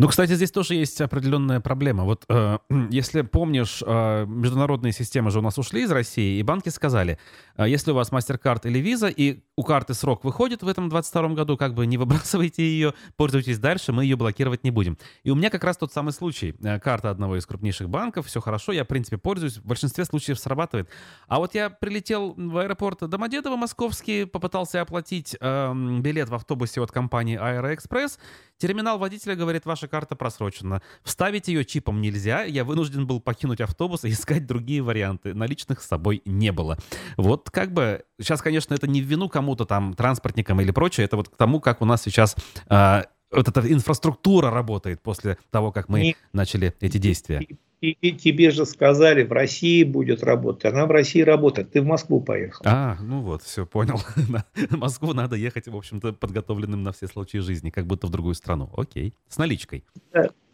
Ну, 0.01 0.07
кстати, 0.07 0.35
здесь 0.35 0.53
тоже 0.53 0.77
есть 0.77 1.01
определенная 1.01 1.59
проблема. 1.59 2.05
Вот 2.05 2.25
э, 2.29 2.59
если 2.91 3.23
помнишь, 3.23 3.83
э, 3.85 4.27
международные 4.27 4.93
системы 4.93 5.33
же 5.33 5.41
у 5.41 5.43
нас 5.43 5.59
ушли 5.59 5.83
из 5.83 5.91
России, 5.91 6.39
и 6.39 6.43
банки 6.45 6.69
сказали, 6.69 7.19
э, 7.57 7.69
если 7.69 7.91
у 7.91 7.95
вас 7.95 8.13
MasterCard 8.13 8.61
или 8.69 8.81
Visa, 8.81 9.13
и 9.13 9.43
у 9.57 9.64
карты 9.64 9.95
срок 9.95 10.22
выходит 10.22 10.62
в 10.62 10.68
этом 10.68 10.89
22 10.89 11.31
году, 11.31 11.57
как 11.57 11.75
бы 11.75 11.85
не 11.85 11.99
выбрасывайте 11.99 12.62
ее, 12.62 12.95
пользуйтесь 13.16 13.59
дальше, 13.59 13.93
мы 13.93 14.05
ее 14.05 14.14
блокировать 14.14 14.62
не 14.62 14.70
будем. 14.70 14.97
И 15.25 15.31
у 15.31 15.35
меня 15.35 15.51
как 15.51 15.64
раз 15.64 15.77
тот 15.77 15.93
самый 15.93 16.12
случай. 16.12 16.55
Э, 16.62 16.79
карта 16.79 17.11
одного 17.11 17.37
из 17.37 17.45
крупнейших 17.45 17.89
банков, 17.89 18.27
все 18.27 18.41
хорошо, 18.41 18.70
я, 18.70 18.85
в 18.85 18.87
принципе, 18.87 19.18
пользуюсь, 19.18 19.57
в 19.57 19.64
большинстве 19.64 20.05
случаев 20.05 20.39
срабатывает. 20.39 20.89
А 21.27 21.39
вот 21.39 21.57
я 21.57 21.70
прилетел 21.70 22.35
в 22.37 22.59
аэропорт 22.59 23.01
Домодедово 23.01 23.57
московский, 23.57 24.27
попытался 24.27 24.81
оплатить 24.81 25.37
э, 25.41 25.75
билет 25.99 26.29
в 26.29 26.35
автобусе 26.37 26.81
от 26.81 26.93
компании 26.93 27.37
Аэроэкспресс, 27.37 28.20
терминал 28.59 28.99
водителя 28.99 29.35
говорит, 29.35 29.49
говорит, 29.49 29.64
ваша 29.89 30.01
карта 30.01 30.16
просрочена. 30.16 30.82
Вставить 31.03 31.49
ее 31.49 31.64
чипом 31.64 32.01
нельзя, 32.01 32.43
я 32.45 32.64
вынужден 32.64 33.07
был 33.07 33.20
покинуть 33.20 33.61
автобус 33.61 34.05
и 34.05 34.11
искать 34.12 34.47
другие 34.47 34.82
варианты. 34.82 35.34
Наличных 35.34 35.80
с 35.80 35.86
собой 35.86 36.22
не 36.24 36.53
было. 36.53 36.78
Вот 37.16 37.51
как 37.51 37.72
бы, 37.72 38.05
сейчас, 38.20 38.43
конечно, 38.43 38.74
это 38.74 38.86
не 38.86 39.03
в 39.03 39.07
вину 39.07 39.28
кому-то 39.28 39.64
там, 39.64 39.95
транспортникам 39.95 40.61
или 40.61 40.70
прочее, 40.70 41.05
это 41.05 41.16
вот 41.16 41.28
к 41.28 41.36
тому, 41.36 41.61
как 41.61 41.82
у 41.82 41.84
нас 41.84 42.03
сейчас 42.03 42.36
э, 42.70 43.03
вот 43.32 43.49
эта 43.49 43.72
инфраструктура 43.72 44.51
работает 44.51 45.03
после 45.03 45.39
того, 45.51 45.72
как 45.72 45.89
мы 45.89 46.01
не, 46.01 46.16
начали 46.32 46.74
эти 46.80 46.99
действия. 46.99 47.41
И, 47.81 48.12
тебе 48.12 48.51
же 48.51 48.66
сказали, 48.66 49.22
в 49.22 49.31
России 49.31 49.85
будет 49.85 50.24
работать. 50.24 50.64
Она 50.72 50.87
в 50.87 50.91
России 50.91 51.20
работает. 51.20 51.70
Ты 51.70 51.81
в 51.81 51.87
Москву 51.87 52.20
поехал. 52.20 52.64
А, 52.66 52.97
ну 53.01 53.22
вот, 53.22 53.43
все, 53.43 53.66
понял. 53.66 54.01
В 54.70 54.76
Москву 54.76 55.12
надо 55.12 55.37
ехать, 55.37 55.68
в 55.68 55.76
общем-то, 55.76 56.12
подготовленным 56.12 56.83
на 56.83 56.93
все 56.93 57.07
случаи 57.07 57.39
жизни, 57.39 57.70
как 57.70 57.87
будто 57.87 58.09
в 58.09 58.11
другую 58.11 58.35
страну. 58.35 58.68
Окей, 58.76 59.14
с 59.29 59.39
наличкой. 59.39 59.85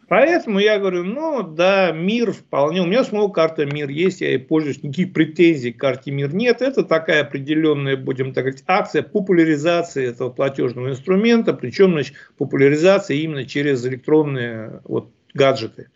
Поэтому 0.07 0.59
я 0.59 0.77
говорю, 0.77 1.03
ну 1.03 1.41
да, 1.41 1.91
мир 1.91 2.31
вполне. 2.31 2.81
У 2.81 2.85
меня 2.85 3.03
самого 3.03 3.29
карта 3.29 3.65
мир 3.65 3.89
есть, 3.89 4.21
я 4.21 4.35
и 4.35 4.37
пользуюсь. 4.37 4.83
Никаких 4.83 5.13
претензий 5.13 5.71
к 5.71 5.79
карте 5.79 6.11
мир 6.11 6.33
нет. 6.33 6.61
Это 6.61 6.83
такая 6.83 7.23
определенная, 7.23 7.97
будем 7.97 8.33
так 8.33 8.43
говорить, 8.43 8.63
акция 8.67 9.01
популяризации 9.01 10.07
этого 10.07 10.29
платежного 10.29 10.89
инструмента. 10.89 11.53
Причем, 11.53 11.93
значит, 11.93 12.15
популяризация 12.37 13.17
именно 13.17 13.45
через 13.45 13.83
электронные 13.85 14.81
вот, 14.83 15.09
гаджеты. 15.33 15.89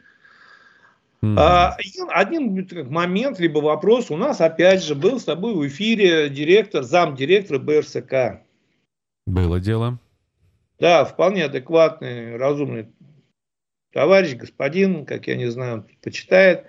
Mm-hmm. 1.22 1.74
Один 2.10 2.68
момент, 2.90 3.40
либо 3.40 3.60
вопрос. 3.60 4.10
У 4.10 4.18
нас, 4.18 4.40
опять 4.40 4.84
же, 4.84 4.96
был 4.96 5.20
с 5.20 5.26
тобой 5.26 5.54
в 5.54 5.68
эфире 5.68 6.30
директор, 6.30 6.84
замдиректора 6.84 7.60
БРСК. 7.60 8.42
Было 9.26 9.60
дело. 9.60 10.00
Да, 10.80 11.04
вполне 11.04 11.46
адекватный, 11.46 12.38
разумный 12.38 12.88
товарищ, 13.92 14.36
господин, 14.36 15.06
как 15.06 15.28
я 15.28 15.36
не 15.36 15.48
знаю, 15.52 15.86
почитает. 16.02 16.66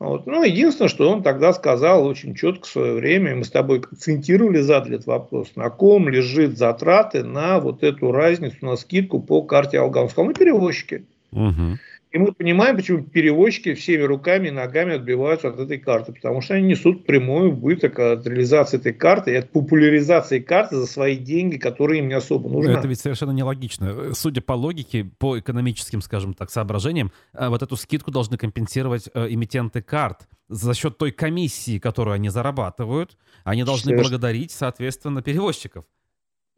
Вот. 0.00 0.26
Ну, 0.26 0.42
единственное, 0.42 0.88
что 0.88 1.08
он 1.08 1.22
тогда 1.22 1.52
сказал 1.52 2.04
очень 2.04 2.34
четко 2.34 2.66
в 2.66 2.70
свое 2.70 2.94
время, 2.94 3.36
мы 3.36 3.44
с 3.44 3.50
тобой 3.50 3.78
акцентировали, 3.78 4.60
задали 4.60 4.96
этот 4.96 5.06
вопрос, 5.06 5.54
на 5.54 5.70
ком 5.70 6.08
лежит 6.08 6.58
затраты 6.58 7.22
на 7.22 7.60
вот 7.60 7.84
эту 7.84 8.10
разницу, 8.10 8.56
на 8.62 8.74
скидку 8.74 9.20
по 9.20 9.42
карте 9.42 9.78
сказал, 9.78 10.26
на 10.26 10.34
перевозчике. 10.34 11.04
Угу. 11.30 11.78
И 12.12 12.18
мы 12.18 12.32
понимаем, 12.32 12.76
почему 12.76 13.02
перевозчики 13.02 13.72
всеми 13.72 14.02
руками 14.02 14.48
и 14.48 14.50
ногами 14.50 14.96
отбиваются 14.96 15.48
от 15.48 15.58
этой 15.58 15.78
карты, 15.78 16.12
потому 16.12 16.42
что 16.42 16.54
они 16.54 16.68
несут 16.68 17.06
прямой 17.06 17.48
убыток 17.48 17.98
от 17.98 18.26
реализации 18.26 18.76
этой 18.76 18.92
карты 18.92 19.32
и 19.32 19.36
от 19.36 19.50
популяризации 19.50 20.38
карты 20.38 20.76
за 20.76 20.86
свои 20.86 21.16
деньги, 21.16 21.56
которые 21.56 22.00
им 22.00 22.08
не 22.08 22.14
особо 22.14 22.50
нужны. 22.50 22.72
Это 22.72 22.86
ведь 22.86 23.00
совершенно 23.00 23.30
нелогично. 23.30 24.12
Судя 24.12 24.42
по 24.42 24.52
логике, 24.52 25.04
по 25.04 25.38
экономическим, 25.38 26.02
скажем 26.02 26.34
так, 26.34 26.50
соображениям, 26.50 27.12
э, 27.32 27.48
вот 27.48 27.62
эту 27.62 27.76
скидку 27.76 28.10
должны 28.10 28.36
компенсировать 28.36 29.08
э, 29.14 29.28
эмитенты 29.30 29.80
карт 29.80 30.28
за 30.50 30.74
счет 30.74 30.98
той 30.98 31.12
комиссии, 31.12 31.78
которую 31.78 32.12
они 32.12 32.28
зарабатывают. 32.28 33.16
Они 33.42 33.64
должны 33.64 33.96
благодарить, 33.96 34.50
соответственно, 34.50 35.22
перевозчиков. 35.22 35.86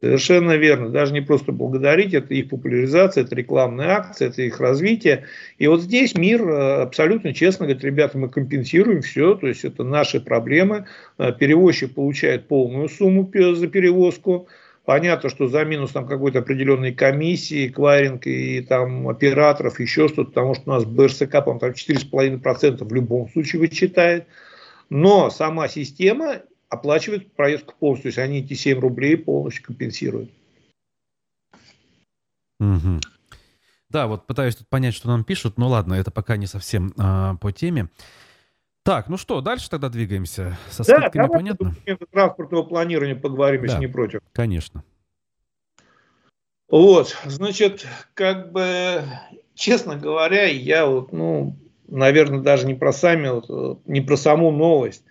Совершенно 0.01 0.57
верно. 0.57 0.89
Даже 0.89 1.13
не 1.13 1.21
просто 1.21 1.51
благодарить, 1.53 2.13
это 2.13 2.33
их 2.33 2.49
популяризация, 2.49 3.23
это 3.23 3.33
рекламная 3.33 3.91
акция, 3.91 4.27
это 4.27 4.41
их 4.41 4.59
развитие. 4.59 5.25
И 5.57 5.67
вот 5.67 5.81
здесь 5.81 6.15
мир 6.15 6.41
э, 6.47 6.81
абсолютно 6.81 7.33
честно 7.33 7.65
говорит, 7.65 7.83
ребята, 7.83 8.17
мы 8.17 8.29
компенсируем 8.29 9.01
все, 9.01 9.35
то 9.35 9.47
есть 9.47 9.63
это 9.63 9.83
наши 9.83 10.19
проблемы. 10.19 10.85
Э, 11.17 11.31
перевозчик 11.31 11.93
получает 11.93 12.47
полную 12.47 12.89
сумму 12.89 13.31
за 13.33 13.67
перевозку. 13.67 14.49
Понятно, 14.83 15.29
что 15.29 15.47
за 15.47 15.63
минус 15.63 15.91
там 15.91 16.05
какой-то 16.05 16.39
определенной 16.39 16.93
комиссии, 16.93 17.69
кваринг 17.69 18.27
и 18.27 18.61
там 18.61 19.07
операторов, 19.07 19.79
еще 19.79 20.09
что-то, 20.09 20.29
потому 20.29 20.53
что 20.55 20.63
у 20.67 20.73
нас 20.73 20.85
БРСК, 20.85 21.31
по-моему, 21.31 21.59
там 21.59 21.71
4,5% 21.71 22.83
в 22.83 22.93
любом 22.93 23.29
случае 23.29 23.61
вычитает. 23.61 24.27
Но 24.89 25.31
сама 25.31 25.67
система 25.69 26.41
оплачивают 26.75 27.33
проездку 27.33 27.73
полностью, 27.79 28.03
то 28.03 28.07
есть 28.07 28.19
они 28.19 28.39
эти 28.39 28.53
7 28.53 28.79
рублей 28.79 29.17
полностью 29.17 29.65
компенсируют. 29.65 30.29
Угу. 32.59 32.99
Да, 33.89 34.07
вот 34.07 34.27
пытаюсь 34.27 34.55
тут 34.55 34.67
понять, 34.67 34.93
что 34.93 35.07
нам 35.07 35.23
пишут, 35.23 35.57
но 35.57 35.67
ладно, 35.67 35.93
это 35.93 36.11
пока 36.11 36.37
не 36.37 36.47
совсем 36.47 36.93
а, 36.97 37.35
по 37.35 37.51
теме. 37.51 37.89
Так, 38.83 39.09
ну 39.09 39.17
что, 39.17 39.41
дальше 39.41 39.69
тогда 39.69 39.89
двигаемся. 39.89 40.57
Со 40.69 40.83
да, 40.85 40.99
скидками 40.99 41.27
понятно? 41.27 41.75
транспортного 42.11 42.63
планирования 42.63 43.15
поговорим, 43.15 43.61
да, 43.61 43.67
если 43.67 43.79
не 43.79 43.91
против. 43.91 44.21
Конечно. 44.31 44.83
Вот, 46.69 47.15
значит, 47.25 47.85
как 48.13 48.51
бы, 48.51 49.03
честно 49.53 49.95
говоря, 49.95 50.45
я 50.45 50.87
вот, 50.87 51.11
ну, 51.13 51.57
наверное, 51.87 52.41
даже 52.41 52.67
не 52.67 52.73
про 52.73 52.91
сами, 52.91 53.29
вот, 53.29 53.85
не 53.85 54.01
про 54.01 54.17
саму 54.17 54.51
новость, 54.51 55.03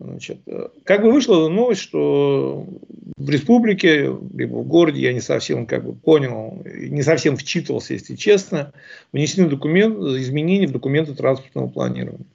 Значит, 0.00 0.38
э, 0.46 0.68
как 0.84 1.02
бы 1.02 1.12
вышла 1.12 1.48
новость, 1.48 1.80
что 1.80 2.66
в 3.16 3.30
республике, 3.30 4.14
либо 4.34 4.56
в 4.56 4.66
городе, 4.66 5.00
я 5.00 5.12
не 5.12 5.20
совсем 5.20 5.66
как 5.66 5.84
бы 5.84 5.94
понял, 5.94 6.62
не 6.64 7.02
совсем 7.02 7.36
вчитывался, 7.36 7.94
если 7.94 8.16
честно, 8.16 8.72
внесены 9.12 9.48
документ, 9.48 9.96
изменения 9.96 10.66
в 10.66 10.72
документы 10.72 11.14
транспортного 11.14 11.68
планирования. 11.68 12.26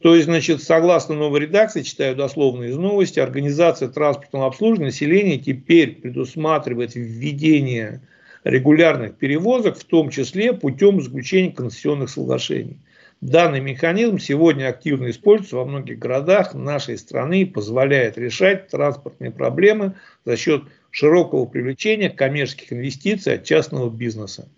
То 0.00 0.14
есть, 0.14 0.26
значит, 0.26 0.62
согласно 0.62 1.14
новой 1.16 1.40
редакции, 1.40 1.82
читаю 1.82 2.14
дословно 2.14 2.64
из 2.64 2.76
новости, 2.76 3.18
организация 3.18 3.88
транспортного 3.88 4.46
обслуживания 4.46 4.86
населения 4.86 5.38
теперь 5.38 5.96
предусматривает 5.96 6.94
введение 6.94 8.00
регулярных 8.44 9.16
перевозок, 9.16 9.76
в 9.76 9.84
том 9.84 10.10
числе 10.10 10.52
путем 10.52 11.00
заключения 11.02 11.50
концессионных 11.50 12.10
соглашений. 12.10 12.78
Данный 13.20 13.60
механизм 13.60 14.18
сегодня 14.18 14.68
активно 14.68 15.10
используется 15.10 15.56
во 15.56 15.64
многих 15.64 15.98
городах 15.98 16.54
нашей 16.54 16.96
страны 16.96 17.42
и 17.42 17.44
позволяет 17.44 18.16
решать 18.16 18.68
транспортные 18.68 19.32
проблемы 19.32 19.94
за 20.24 20.36
счет 20.36 20.62
широкого 20.90 21.44
привлечения 21.46 22.10
коммерческих 22.10 22.72
инвестиций 22.72 23.34
от 23.34 23.44
частного 23.44 23.90
бизнеса. 23.90 24.48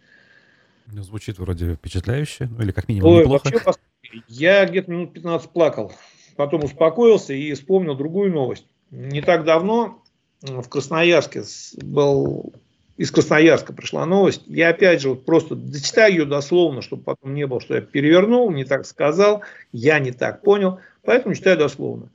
Ну, 0.87 1.03
звучит 1.03 1.39
вроде 1.39 1.75
впечатляюще, 1.75 2.51
ну, 2.51 2.63
или 2.63 2.73
как 2.73 2.89
минимум 2.89 3.13
Ой, 3.13 3.21
неплохо. 3.21 3.51
Вообще, 3.65 4.23
я 4.29 4.67
где-то 4.67 4.91
минут 4.91 5.15
15 5.15 5.51
плакал, 5.51 5.93
потом 6.37 6.65
успокоился 6.65 7.33
и 7.33 7.53
вспомнил 7.55 7.95
другую 7.95 8.31
новость. 8.31 8.67
Не 8.91 9.23
так 9.23 9.45
давно 9.45 10.03
в 10.43 10.69
Красноярске 10.69 11.45
был 11.81 12.53
из 13.01 13.11
Красноярска 13.11 13.73
пришла 13.73 14.05
новость. 14.05 14.43
Я 14.47 14.69
опять 14.69 15.01
же 15.01 15.09
вот 15.09 15.25
просто 15.25 15.55
дочитаю 15.55 16.13
ее 16.13 16.25
дословно, 16.27 16.83
чтобы 16.83 17.03
потом 17.03 17.33
не 17.33 17.47
было, 17.47 17.59
что 17.59 17.77
я 17.77 17.81
перевернул, 17.81 18.51
не 18.51 18.65
так 18.65 18.85
сказал, 18.85 19.43
я 19.73 19.99
не 19.99 20.13
так 20.13 20.43
понял. 20.43 20.81
Поэтому 21.03 21.35
читаю 21.35 21.57
дословно. 21.57 22.11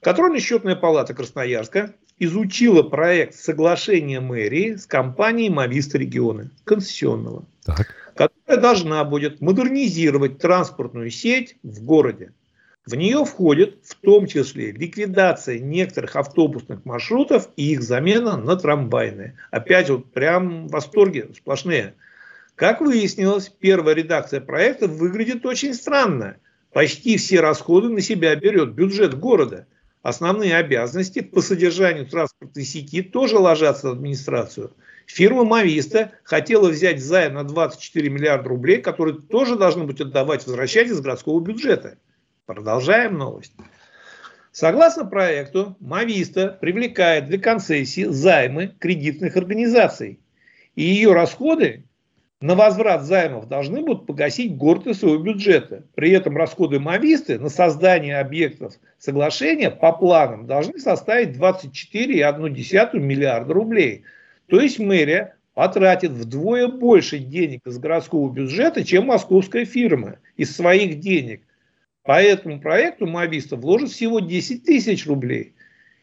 Контрольно-счетная 0.00 0.76
палата 0.76 1.12
Красноярска 1.12 1.92
изучила 2.20 2.84
проект 2.84 3.34
соглашения 3.34 4.20
мэрии 4.20 4.76
с 4.76 4.86
компанией 4.86 5.50
Мависта 5.50 5.98
регионы, 5.98 6.50
концессионного, 6.62 7.42
так. 7.64 7.92
которая 8.14 8.62
должна 8.62 9.02
будет 9.02 9.40
модернизировать 9.40 10.38
транспортную 10.38 11.10
сеть 11.10 11.56
в 11.64 11.84
городе. 11.84 12.30
В 12.84 12.96
нее 12.96 13.24
входит 13.24 13.78
в 13.84 13.94
том 13.94 14.26
числе 14.26 14.72
ликвидация 14.72 15.60
некоторых 15.60 16.16
автобусных 16.16 16.84
маршрутов 16.84 17.48
и 17.54 17.70
их 17.72 17.82
замена 17.82 18.36
на 18.36 18.56
трамвайные. 18.56 19.38
Опять 19.52 19.88
вот 19.88 20.12
прям 20.12 20.66
в 20.66 20.72
восторге 20.72 21.30
сплошные. 21.36 21.94
Как 22.56 22.80
выяснилось, 22.80 23.48
первая 23.48 23.94
редакция 23.94 24.40
проекта 24.40 24.88
выглядит 24.88 25.46
очень 25.46 25.74
странно. 25.74 26.38
Почти 26.72 27.18
все 27.18 27.40
расходы 27.40 27.88
на 27.88 28.00
себя 28.00 28.34
берет 28.34 28.72
бюджет 28.72 29.16
города. 29.16 29.68
Основные 30.02 30.56
обязанности 30.56 31.20
по 31.20 31.40
содержанию 31.40 32.06
транспортной 32.06 32.64
сети 32.64 33.02
тоже 33.02 33.38
ложатся 33.38 33.86
на 33.86 33.92
администрацию. 33.92 34.72
Фирма 35.06 35.44
Мависта 35.44 36.10
хотела 36.24 36.68
взять 36.68 37.00
займ 37.00 37.34
на 37.34 37.44
24 37.44 38.10
миллиарда 38.10 38.48
рублей, 38.48 38.82
которые 38.82 39.20
тоже 39.20 39.54
должны 39.54 39.84
быть 39.84 40.00
отдавать, 40.00 40.46
возвращать 40.46 40.88
из 40.88 41.00
городского 41.00 41.38
бюджета. 41.40 41.98
Продолжаем 42.46 43.18
новость. 43.18 43.52
Согласно 44.50 45.04
проекту, 45.04 45.76
Мависта 45.78 46.48
привлекает 46.60 47.26
для 47.26 47.38
концессии 47.38 48.02
займы 48.02 48.74
кредитных 48.80 49.36
организаций. 49.36 50.18
И 50.74 50.82
ее 50.82 51.12
расходы 51.12 51.84
на 52.40 52.56
возврат 52.56 53.04
займов 53.04 53.46
должны 53.46 53.82
будут 53.82 54.06
погасить 54.06 54.56
город 54.56 54.88
из 54.88 54.98
своего 54.98 55.22
бюджета. 55.22 55.84
При 55.94 56.10
этом 56.10 56.36
расходы 56.36 56.80
Мависты 56.80 57.38
на 57.38 57.48
создание 57.48 58.18
объектов 58.18 58.74
соглашения 58.98 59.70
по 59.70 59.92
планам 59.92 60.48
должны 60.48 60.80
составить 60.80 61.36
24,1 61.36 62.98
миллиарда 62.98 63.54
рублей. 63.54 64.02
То 64.48 64.60
есть 64.60 64.80
мэрия 64.80 65.36
потратит 65.54 66.10
вдвое 66.10 66.66
больше 66.66 67.18
денег 67.18 67.60
из 67.68 67.78
городского 67.78 68.28
бюджета, 68.32 68.84
чем 68.84 69.06
московская 69.06 69.64
фирма 69.64 70.16
из 70.36 70.56
своих 70.56 70.98
денег. 70.98 71.42
По 72.04 72.20
этому 72.20 72.60
проекту 72.60 73.06
Мобиста 73.06 73.56
вложит 73.56 73.90
всего 73.90 74.18
10 74.18 74.64
тысяч 74.64 75.06
рублей. 75.06 75.54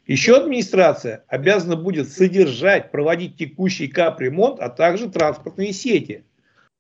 Еще 0.08 0.38
администрация 0.38 1.24
обязана 1.28 1.76
будет 1.76 2.10
содержать, 2.10 2.90
проводить 2.92 3.36
текущий 3.38 3.88
капремонт, 3.88 4.60
а 4.60 4.70
также 4.70 5.10
транспортные 5.10 5.74
сети. 5.74 6.24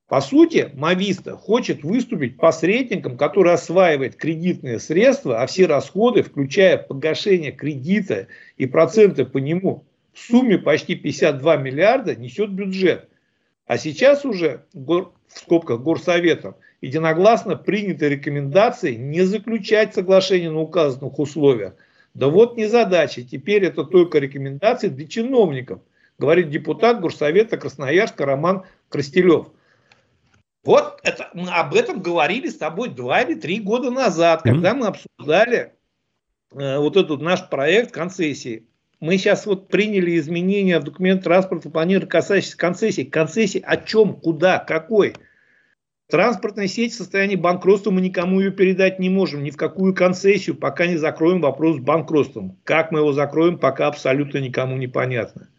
По 0.08 0.22
сути, 0.22 0.72
Мависта 0.74 1.36
хочет 1.36 1.84
выступить 1.84 2.38
посредником, 2.38 3.18
который 3.18 3.54
осваивает 3.54 4.16
кредитные 4.16 4.80
средства, 4.80 5.44
а 5.44 5.46
все 5.46 5.68
расходы, 5.68 6.24
включая 6.24 6.78
погашение 6.78 7.52
кредита 7.52 8.28
и 8.58 8.66
проценты 8.66 9.26
по 9.26 9.38
нему, 9.38 9.86
в 10.14 10.20
сумме 10.20 10.58
почти 10.58 10.96
52 10.96 11.58
миллиарда 11.58 12.16
несет 12.16 12.50
бюджет. 12.50 13.09
А 13.70 13.78
сейчас 13.78 14.26
уже 14.26 14.66
в 14.74 15.12
скобках 15.28 15.82
горсоветом 15.82 16.56
единогласно 16.82 17.56
приняты 17.56 18.10
рекомендации 18.10 18.96
не 18.96 19.22
заключать 19.22 19.94
соглашение 19.94 20.50
на 20.50 20.62
указанных 20.62 21.20
условиях. 21.20 21.76
Да 22.16 22.30
вот 22.30 22.58
не 22.58 22.66
задача, 22.66 23.22
теперь 23.22 23.64
это 23.64 23.84
только 23.84 24.18
рекомендации 24.18 24.88
для 24.88 25.08
чиновников, 25.08 25.82
говорит 26.18 26.50
депутат 26.50 27.00
Горсовета 27.00 27.58
Красноярска 27.58 28.26
Роман 28.26 28.64
Крастелев. 28.90 29.50
Вот 30.64 31.00
это, 31.04 31.30
мы 31.36 31.52
об 31.52 31.76
этом 31.76 32.02
говорили 32.02 32.50
с 32.50 32.58
тобой 32.58 32.90
два 32.90 33.22
или 33.22 33.36
три 33.36 33.60
года 33.60 33.92
назад, 33.92 34.42
когда 34.42 34.74
мы 34.74 34.88
обсуждали 34.88 35.74
э, 36.54 36.80
вот 36.80 36.98
этот 36.98 37.22
наш 37.22 37.48
проект 37.48 37.92
концессии. 37.92 38.66
Мы 39.00 39.18
сейчас 39.18 39.46
вот 39.46 39.70
приняли 39.70 40.18
изменения 40.18 40.80
в 40.80 40.84
документ 40.84 41.24
транспорта 41.24 41.70
планирования, 41.70 42.10
касающиеся 42.10 42.58
концессий. 42.58 43.06
Концессии 43.06 43.64
о 43.66 43.78
чем, 43.78 44.16
куда, 44.16 44.60
какой? 44.60 45.14
Транспортная 46.10 46.68
сеть 46.68 46.94
в 46.94 46.98
состоянии 46.98 47.36
банкротства, 47.36 47.92
мы 47.92 48.02
никому 48.02 48.40
ее 48.42 48.52
передать 48.52 49.00
не 49.00 49.10
можем, 49.10 49.44
ни 49.44 49.52
в 49.52 49.58
какую 49.58 49.94
концессию, 49.94 50.56
пока 50.56 50.88
не 50.88 50.98
закроем 50.98 51.40
вопрос 51.40 51.78
с 51.78 51.80
банкротством. 51.80 52.58
Как 52.64 52.92
мы 52.92 53.00
его 53.00 53.14
закроем, 53.14 53.58
пока 53.58 53.88
абсолютно 53.88 54.40
никому 54.40 54.76
не 54.76 54.88
понятно. 54.88 55.50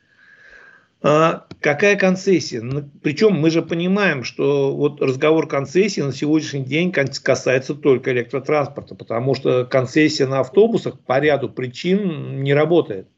А 1.03 1.47
какая 1.61 1.97
концессия? 1.97 2.61
Ну, 2.61 2.91
Причем 3.03 3.33
мы 3.33 3.49
же 3.49 3.63
понимаем, 3.63 4.23
что 4.23 4.75
вот 4.77 5.01
разговор 5.01 5.49
концессии 5.49 6.03
на 6.03 6.13
сегодняшний 6.13 6.65
день 6.65 6.93
касается 6.93 7.75
только 7.75 8.13
электротранспорта, 8.13 8.95
потому 8.95 9.35
что 9.35 9.65
концессия 9.65 10.27
на 10.27 10.41
автобусах 10.41 11.01
по 11.01 11.19
ряду 11.21 11.49
причин 11.49 12.43
не 12.43 12.53
работает. 12.53 13.09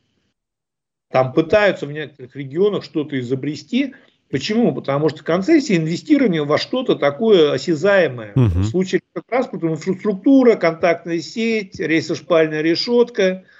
Там 1.12 1.32
пытаются 1.32 1.86
в 1.86 1.92
некоторых 1.92 2.34
регионах 2.34 2.84
что-то 2.84 3.18
изобрести. 3.20 3.94
Почему? 4.30 4.74
Потому 4.74 5.10
что 5.10 5.22
концессия 5.22 5.76
инвестирование 5.76 6.44
во 6.44 6.56
что-то 6.56 6.96
такое 6.96 7.52
осязаемое. 7.52 8.32
Угу. 8.34 8.44
В 8.44 8.64
случае 8.64 9.02
электротранспорта 9.02 9.66
инфраструктура, 9.68 10.56
контактная 10.56 11.20
сеть, 11.20 11.78
рейсошпальная 11.78 12.62
решетка– 12.62 13.44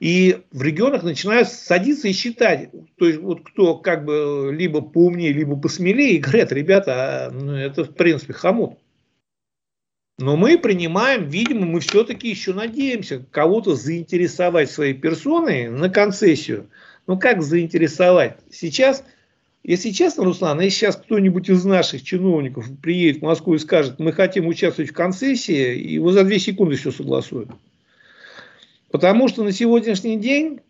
и 0.00 0.42
в 0.52 0.62
регионах 0.62 1.02
начинают 1.02 1.48
садиться 1.48 2.06
и 2.06 2.12
считать, 2.12 2.70
то 2.96 3.06
есть 3.06 3.18
вот 3.20 3.44
кто 3.44 3.76
как 3.76 4.04
бы 4.04 4.50
либо 4.56 4.80
поумнее, 4.80 5.32
либо 5.32 5.56
посмелее, 5.56 6.12
и 6.12 6.18
говорят, 6.18 6.52
ребята, 6.52 7.26
а, 7.26 7.30
ну, 7.30 7.52
это 7.52 7.84
в 7.84 7.94
принципе 7.94 8.32
хомут. 8.32 8.78
Но 10.18 10.36
мы 10.36 10.58
принимаем, 10.58 11.28
видимо, 11.28 11.64
мы 11.64 11.78
все-таки 11.78 12.28
еще 12.28 12.52
надеемся 12.52 13.24
кого-то 13.30 13.76
заинтересовать 13.76 14.68
своей 14.68 14.94
персоной 14.94 15.68
на 15.68 15.88
концессию. 15.88 16.68
Ну 17.06 17.18
как 17.18 17.40
заинтересовать? 17.40 18.36
Сейчас, 18.50 19.04
если 19.62 19.90
честно, 19.90 20.24
Руслан, 20.24 20.60
если 20.60 20.76
сейчас 20.76 20.96
кто-нибудь 20.96 21.48
из 21.48 21.64
наших 21.64 22.02
чиновников 22.02 22.66
приедет 22.82 23.20
в 23.20 23.24
Москву 23.24 23.54
и 23.54 23.58
скажет, 23.58 24.00
мы 24.00 24.12
хотим 24.12 24.48
участвовать 24.48 24.90
в 24.90 24.94
концессии, 24.94 25.78
его 25.78 26.10
за 26.10 26.24
две 26.24 26.40
секунды 26.40 26.74
все 26.74 26.90
согласуют. 26.90 27.50
Потому 28.90 29.28
что 29.28 29.44
на 29.44 29.52
сегодняшний 29.52 30.16
день, 30.16 30.60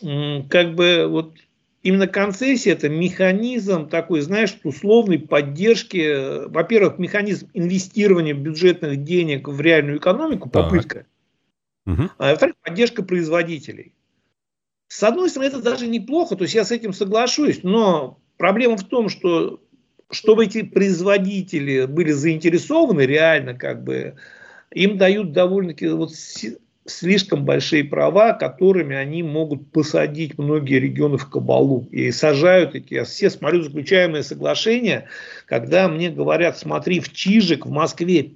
как 0.00 0.74
бы 0.74 1.06
вот 1.08 1.36
именно 1.84 2.08
концессия 2.08 2.72
это 2.72 2.88
механизм 2.88 3.88
такой, 3.88 4.22
знаешь, 4.22 4.58
условной 4.64 5.20
поддержки, 5.20 6.46
во-первых, 6.48 6.98
механизм 6.98 7.48
инвестирования 7.54 8.34
бюджетных 8.34 9.04
денег 9.04 9.46
в 9.46 9.60
реальную 9.60 9.98
экономику, 9.98 10.48
попытка, 10.48 11.06
угу. 11.86 12.10
а 12.18 12.30
во-вторых, 12.30 12.56
поддержка 12.62 13.04
производителей. 13.04 13.94
С 14.88 15.02
одной 15.02 15.28
стороны, 15.28 15.48
это 15.48 15.62
даже 15.62 15.86
неплохо, 15.86 16.36
то 16.36 16.42
есть 16.42 16.54
я 16.54 16.64
с 16.64 16.72
этим 16.72 16.92
соглашусь, 16.92 17.60
но 17.62 18.18
проблема 18.38 18.76
в 18.76 18.84
том, 18.84 19.08
что 19.08 19.60
чтобы 20.10 20.44
эти 20.44 20.62
производители 20.62 21.86
были 21.86 22.12
заинтересованы 22.12 23.02
реально, 23.02 23.54
как 23.54 23.84
бы, 23.84 24.16
им 24.70 24.96
дают 24.96 25.32
довольно-таки 25.32 25.88
вот 25.88 26.12
слишком 26.86 27.44
большие 27.44 27.84
права, 27.84 28.32
которыми 28.32 28.94
они 28.94 29.22
могут 29.22 29.70
посадить 29.70 30.38
многие 30.38 30.78
регионы 30.78 31.16
в 31.16 31.28
кабалу. 31.28 31.88
И 31.90 32.10
сажают 32.10 32.74
эти, 32.74 32.94
я 32.94 33.04
все 33.04 33.30
смотрю 33.30 33.62
заключаемые 33.62 34.22
соглашения, 34.22 35.08
когда 35.46 35.88
мне 35.88 36.10
говорят, 36.10 36.58
смотри, 36.58 37.00
в 37.00 37.12
Чижик, 37.12 37.66
в 37.66 37.70
Москве. 37.70 38.32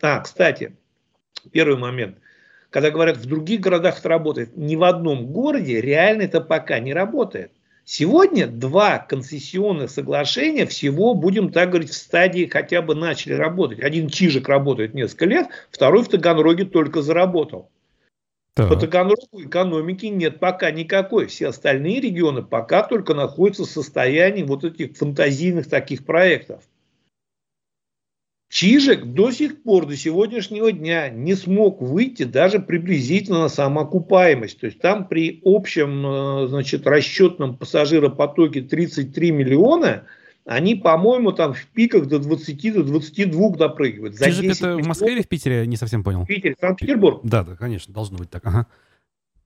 А, 0.00 0.20
кстати, 0.20 0.74
первый 1.50 1.76
момент. 1.76 2.18
Когда 2.70 2.90
говорят, 2.90 3.18
в 3.18 3.26
других 3.26 3.60
городах 3.60 3.98
это 3.98 4.08
работает, 4.08 4.56
ни 4.56 4.76
в 4.76 4.84
одном 4.84 5.26
городе 5.26 5.80
реально 5.80 6.22
это 6.22 6.40
пока 6.40 6.78
не 6.78 6.94
работает. 6.94 7.52
Сегодня 7.84 8.46
два 8.46 8.98
концессионных 8.98 9.90
соглашения 9.90 10.66
всего, 10.66 11.14
будем 11.14 11.50
так 11.50 11.70
говорить, 11.70 11.90
в 11.90 11.94
стадии 11.94 12.46
хотя 12.46 12.80
бы 12.80 12.94
начали 12.94 13.32
работать. 13.32 13.80
Один 13.80 14.08
Чижик 14.08 14.48
работает 14.48 14.94
несколько 14.94 15.26
лет, 15.26 15.48
второй 15.70 16.04
в 16.04 16.08
Таганроге 16.08 16.64
только 16.64 17.02
заработал. 17.02 17.70
Так. 18.54 18.68
По 18.68 18.76
Таганрогу 18.76 19.42
экономики 19.42 20.06
нет 20.06 20.38
пока 20.38 20.70
никакой. 20.70 21.26
Все 21.26 21.48
остальные 21.48 22.00
регионы 22.00 22.42
пока 22.42 22.82
только 22.82 23.14
находятся 23.14 23.64
в 23.64 23.70
состоянии 23.70 24.42
вот 24.42 24.62
этих 24.64 24.96
фантазийных 24.96 25.68
таких 25.68 26.04
проектов. 26.04 26.62
Чижик 28.52 29.06
до 29.06 29.30
сих 29.30 29.62
пор, 29.62 29.86
до 29.86 29.96
сегодняшнего 29.96 30.70
дня 30.72 31.08
не 31.08 31.34
смог 31.36 31.80
выйти 31.80 32.24
даже 32.24 32.60
приблизительно 32.60 33.40
на 33.40 33.48
самоокупаемость. 33.48 34.60
То 34.60 34.66
есть 34.66 34.78
там 34.78 35.08
при 35.08 35.40
общем 35.42 36.04
э, 36.06 36.48
значит, 36.48 36.86
расчетном 36.86 37.56
пассажиропотоке 37.56 38.60
33 38.60 39.30
миллиона, 39.30 40.04
они, 40.44 40.74
по-моему, 40.74 41.32
там 41.32 41.54
в 41.54 41.66
пиках 41.68 42.08
до 42.08 42.18
20, 42.18 42.74
до 42.74 42.82
22 42.82 43.50
допрыгивают. 43.56 44.16
За 44.16 44.26
Чижик 44.26 44.50
это 44.50 44.76
в 44.76 44.86
Москве 44.86 45.12
или 45.12 45.22
в 45.22 45.28
Питере? 45.28 45.66
Не 45.66 45.78
совсем 45.78 46.04
понял. 46.04 46.24
В 46.24 46.26
Питере, 46.26 46.54
Санкт-Петербург. 46.60 47.20
Да, 47.24 47.44
да, 47.44 47.56
конечно, 47.56 47.94
должно 47.94 48.18
быть 48.18 48.28
так. 48.28 48.44
Ага. 48.44 48.66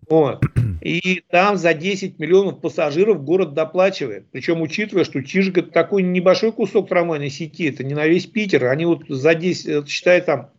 Вот. 0.09 0.45
И 0.81 1.23
там 1.31 1.57
за 1.57 1.75
10 1.75 2.19
миллионов 2.19 2.61
пассажиров 2.61 3.25
город 3.25 3.55
доплачивает. 3.55 4.27
Причем 4.31 4.63
учитывая, 4.63 5.05
что 5.05 5.23
Чижик 5.23 5.59
это 5.59 5.71
такой 5.71 6.03
небольшой 6.03 6.53
кусок 6.53 6.89
трамвайной 6.89 7.31
сети, 7.31 7.69
это 7.69 7.83
не 7.83 7.95
на 7.95 8.07
весь 8.07 8.27
Питер. 8.27 8.67
Они 8.67 8.85
вот 8.85 9.05
за 9.09 9.35
10, 9.35 9.89
считай 9.89 10.21
там, 10.21 10.51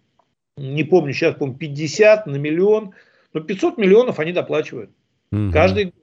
не 0.58 0.84
помню, 0.84 1.14
сейчас, 1.14 1.36
по 1.36 1.48
50 1.48 2.28
на 2.28 2.36
миллион, 2.36 2.92
но 3.34 3.40
500 3.40 3.78
миллионов 3.78 4.20
они 4.20 4.34
доплачивают. 4.34 4.90
Угу. 5.32 5.52
Каждый 5.54 5.86
год. 5.86 5.94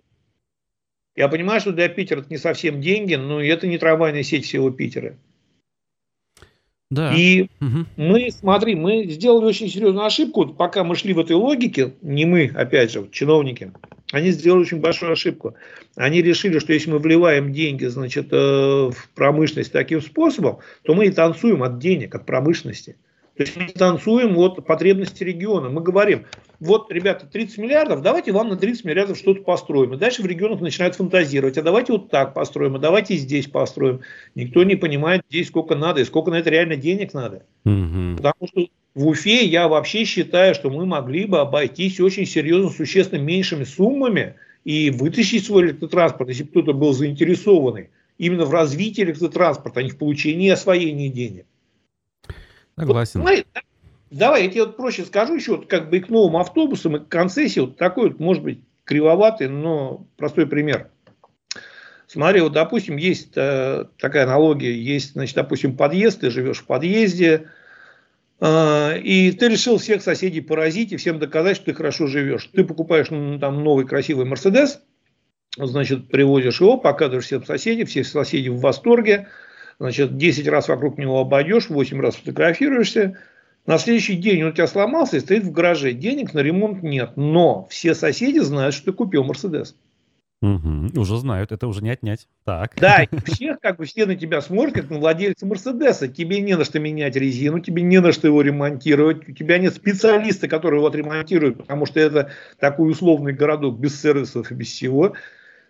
Я 1.16 1.28
понимаю, 1.28 1.60
что 1.60 1.72
для 1.72 1.88
Питера 1.88 2.20
это 2.20 2.30
не 2.30 2.38
совсем 2.38 2.80
деньги, 2.80 3.14
но 3.14 3.40
это 3.40 3.66
не 3.66 3.78
трамвайная 3.78 4.24
сеть 4.24 4.46
всего 4.46 4.70
Питера. 4.70 5.16
Да. 6.90 7.12
И 7.14 7.48
угу. 7.60 7.86
мы, 7.96 8.30
смотри, 8.30 8.74
мы 8.74 9.04
сделали 9.08 9.46
очень 9.46 9.68
серьезную 9.68 10.04
ошибку. 10.04 10.46
Пока 10.46 10.84
мы 10.84 10.94
шли 10.94 11.12
в 11.12 11.18
этой 11.18 11.34
логике, 11.34 11.94
не 12.02 12.24
мы, 12.24 12.52
опять 12.54 12.92
же, 12.92 13.08
чиновники, 13.10 13.72
они 14.12 14.30
сделали 14.30 14.62
очень 14.62 14.80
большую 14.80 15.12
ошибку. 15.12 15.54
Они 15.96 16.22
решили, 16.22 16.58
что 16.58 16.72
если 16.72 16.90
мы 16.90 16.98
вливаем 16.98 17.52
деньги 17.52 17.86
значит, 17.86 18.28
э, 18.30 18.36
в 18.36 19.10
промышленность 19.14 19.72
таким 19.72 20.00
способом, 20.00 20.58
то 20.82 20.94
мы 20.94 21.06
и 21.06 21.10
танцуем 21.10 21.62
от 21.62 21.78
денег, 21.78 22.14
от 22.14 22.26
промышленности. 22.26 22.96
То 23.36 23.42
есть 23.42 23.56
мы 23.56 23.66
танцуем 23.68 24.36
от 24.38 24.64
потребности 24.64 25.24
региона. 25.24 25.68
Мы 25.68 25.80
говорим, 25.80 26.26
вот, 26.60 26.90
ребята, 26.92 27.26
30 27.26 27.58
миллиардов, 27.58 28.00
давайте 28.00 28.30
вам 28.30 28.48
на 28.48 28.56
30 28.56 28.84
миллиардов 28.84 29.18
что-то 29.18 29.42
построим. 29.42 29.92
И 29.94 29.96
дальше 29.96 30.22
в 30.22 30.26
регионах 30.26 30.60
начинают 30.60 30.94
фантазировать, 30.94 31.58
а 31.58 31.62
давайте 31.62 31.92
вот 31.92 32.10
так 32.10 32.32
построим, 32.32 32.76
а 32.76 32.78
давайте 32.78 33.16
здесь 33.16 33.48
построим. 33.48 34.00
Никто 34.36 34.62
не 34.62 34.76
понимает, 34.76 35.22
здесь 35.28 35.48
сколько 35.48 35.74
надо 35.74 36.00
и 36.00 36.04
сколько 36.04 36.30
на 36.30 36.36
это 36.36 36.50
реально 36.50 36.76
денег 36.76 37.12
надо. 37.12 37.44
Угу. 37.64 38.16
Потому 38.18 38.46
что 38.46 38.66
в 38.94 39.06
Уфе 39.08 39.44
я 39.44 39.66
вообще 39.66 40.04
считаю, 40.04 40.54
что 40.54 40.70
мы 40.70 40.86
могли 40.86 41.26
бы 41.26 41.40
обойтись 41.40 41.98
очень 42.00 42.26
серьезно, 42.26 42.70
существенно 42.70 43.20
меньшими 43.20 43.64
суммами 43.64 44.36
и 44.64 44.90
вытащить 44.90 45.44
свой 45.44 45.64
электротранспорт, 45.64 46.28
если 46.28 46.44
бы 46.44 46.50
кто-то 46.50 46.72
был 46.72 46.92
заинтересованный 46.92 47.90
именно 48.16 48.44
в 48.44 48.52
развитии 48.52 49.02
электротранспорта, 49.02 49.80
а 49.80 49.82
не 49.82 49.90
в 49.90 49.98
получении 49.98 50.46
и 50.46 50.50
освоении 50.50 51.08
денег. 51.08 51.46
Согласен. 52.76 53.20
Вот, 53.20 53.28
смотри, 53.28 53.44
давай 54.10 54.44
я 54.44 54.50
тебе 54.50 54.64
вот 54.64 54.76
проще 54.76 55.04
скажу 55.04 55.34
еще, 55.34 55.56
вот 55.56 55.66
как 55.66 55.90
бы 55.90 55.98
и 55.98 56.00
к 56.00 56.08
новым 56.08 56.36
автобусам, 56.36 56.96
и 56.96 57.00
к 57.00 57.08
концессии, 57.08 57.60
вот 57.60 57.76
такой 57.76 58.10
вот, 58.10 58.20
может 58.20 58.42
быть, 58.42 58.60
кривоватый, 58.84 59.48
но 59.48 60.06
простой 60.16 60.46
пример. 60.46 60.90
Смотри, 62.06 62.40
вот, 62.42 62.52
допустим, 62.52 62.96
есть 62.96 63.32
э, 63.34 63.86
такая 63.98 64.24
аналогия, 64.24 64.72
есть, 64.72 65.12
значит, 65.14 65.34
допустим, 65.34 65.76
подъезд, 65.76 66.20
ты 66.20 66.30
живешь 66.30 66.58
в 66.58 66.66
подъезде, 66.66 67.48
э, 68.40 69.00
и 69.00 69.32
ты 69.32 69.48
решил 69.48 69.78
всех 69.78 70.02
соседей 70.02 70.40
поразить 70.40 70.92
и 70.92 70.96
всем 70.96 71.18
доказать, 71.18 71.56
что 71.56 71.66
ты 71.66 71.74
хорошо 71.74 72.06
живешь. 72.06 72.50
Ты 72.52 72.64
покупаешь 72.64 73.10
ну, 73.10 73.38
там 73.38 73.64
новый 73.64 73.86
красивый 73.86 74.26
Мерседес, 74.26 74.80
значит, 75.56 76.08
привозишь 76.08 76.60
его, 76.60 76.76
показываешь 76.76 77.24
всем 77.24 77.44
соседям, 77.44 77.86
все 77.86 78.04
соседи 78.04 78.48
в 78.48 78.60
восторге, 78.60 79.28
значит, 79.78 80.16
10 80.16 80.48
раз 80.48 80.68
вокруг 80.68 80.98
него 80.98 81.20
обойдешь, 81.20 81.68
8 81.68 82.00
раз 82.00 82.16
фотографируешься, 82.16 83.18
на 83.66 83.78
следующий 83.78 84.16
день 84.16 84.42
он 84.42 84.50
у 84.50 84.52
тебя 84.52 84.66
сломался 84.66 85.16
и 85.16 85.20
стоит 85.20 85.44
в 85.44 85.50
гараже. 85.50 85.92
Денег 85.92 86.34
на 86.34 86.40
ремонт 86.40 86.82
нет. 86.82 87.12
Но 87.16 87.66
все 87.70 87.94
соседи 87.94 88.40
знают, 88.40 88.74
что 88.74 88.86
ты 88.86 88.92
купил 88.92 89.24
Мерседес. 89.24 89.74
Угу, 90.42 91.00
уже 91.00 91.16
знают, 91.16 91.52
это 91.52 91.66
уже 91.66 91.82
не 91.82 91.88
отнять. 91.88 92.28
Так. 92.44 92.74
Да, 92.76 93.02
и 93.10 93.16
всех, 93.24 93.60
как 93.60 93.78
бы 93.78 93.86
все 93.86 94.04
на 94.04 94.14
тебя 94.14 94.42
смотрят, 94.42 94.74
как 94.74 94.90
на 94.90 94.98
владельца 94.98 95.46
Мерседеса. 95.46 96.06
Тебе 96.08 96.40
не 96.40 96.54
на 96.54 96.64
что 96.64 96.78
менять 96.78 97.16
резину, 97.16 97.60
тебе 97.60 97.82
не 97.82 97.98
на 98.00 98.12
что 98.12 98.28
его 98.28 98.42
ремонтировать. 98.42 99.26
У 99.26 99.32
тебя 99.32 99.56
нет 99.56 99.74
специалиста, 99.74 100.46
который 100.46 100.76
его 100.76 100.86
отремонтирует, 100.86 101.56
потому 101.56 101.86
что 101.86 102.00
это 102.00 102.30
такой 102.58 102.90
условный 102.90 103.32
городок 103.32 103.78
без 103.78 103.98
сервисов 103.98 104.50
и 104.50 104.54
без 104.54 104.66
всего. 104.66 105.14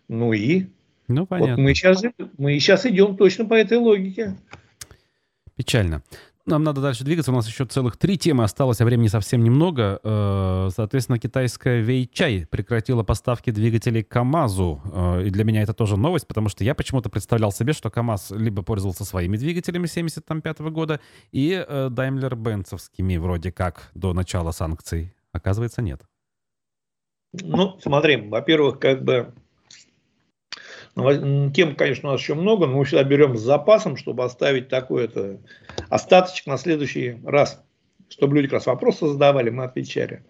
Ну 0.08 0.32
и? 0.32 0.66
Ну, 1.08 1.26
понятно. 1.26 1.56
Вот 1.56 1.62
мы 1.62 1.74
сейчас, 1.74 2.02
мы 2.38 2.58
сейчас 2.58 2.86
идем 2.86 3.16
точно 3.16 3.44
по 3.44 3.54
этой 3.54 3.78
логике. 3.78 4.36
Печально. 5.56 6.02
Нам 6.46 6.62
надо 6.62 6.82
дальше 6.82 7.04
двигаться. 7.04 7.32
У 7.32 7.34
нас 7.34 7.46
еще 7.48 7.64
целых 7.64 7.96
три 7.96 8.18
темы 8.18 8.44
осталось, 8.44 8.78
а 8.82 8.84
времени 8.84 9.08
совсем 9.08 9.42
немного. 9.42 9.98
Э, 10.04 10.68
соответственно, 10.76 11.18
китайская 11.18 11.80
Вейчай 11.80 12.46
прекратила 12.50 13.02
поставки 13.02 13.48
двигателей 13.48 14.02
КАМАЗу. 14.02 14.82
Э, 14.92 15.22
и 15.24 15.30
для 15.30 15.44
меня 15.44 15.62
это 15.62 15.72
тоже 15.72 15.96
новость, 15.96 16.26
потому 16.26 16.50
что 16.50 16.62
я 16.62 16.74
почему-то 16.74 17.08
представлял 17.08 17.50
себе, 17.50 17.72
что 17.72 17.90
КАМАЗ 17.90 18.32
либо 18.32 18.62
пользовался 18.62 19.06
своими 19.06 19.38
двигателями 19.38 19.86
75 19.86 20.60
года 20.60 21.00
и 21.32 21.64
э, 21.66 21.88
Даймлер-Бенцевскими 21.90 23.18
вроде 23.18 23.50
как 23.50 23.90
до 23.94 24.12
начала 24.12 24.50
санкций. 24.50 25.14
Оказывается, 25.32 25.80
нет. 25.80 26.02
Ну, 27.32 27.78
смотри, 27.80 28.16
во-первых, 28.16 28.78
как 28.78 29.02
бы 29.02 29.32
тем, 30.94 31.74
конечно, 31.74 32.08
у 32.08 32.12
нас 32.12 32.20
еще 32.20 32.34
много, 32.34 32.66
но 32.66 32.78
мы 32.78 32.84
всегда 32.84 33.02
берем 33.02 33.36
с 33.36 33.40
запасом, 33.40 33.96
чтобы 33.96 34.24
оставить 34.24 34.68
такой 34.68 35.04
это 35.04 35.40
остаточек 35.88 36.46
на 36.46 36.56
следующий 36.56 37.16
раз, 37.24 37.60
чтобы 38.08 38.36
люди 38.36 38.48
как 38.48 38.54
раз 38.54 38.66
вопросы 38.66 39.08
задавали, 39.08 39.50
мы 39.50 39.64
отвечали. 39.64 40.24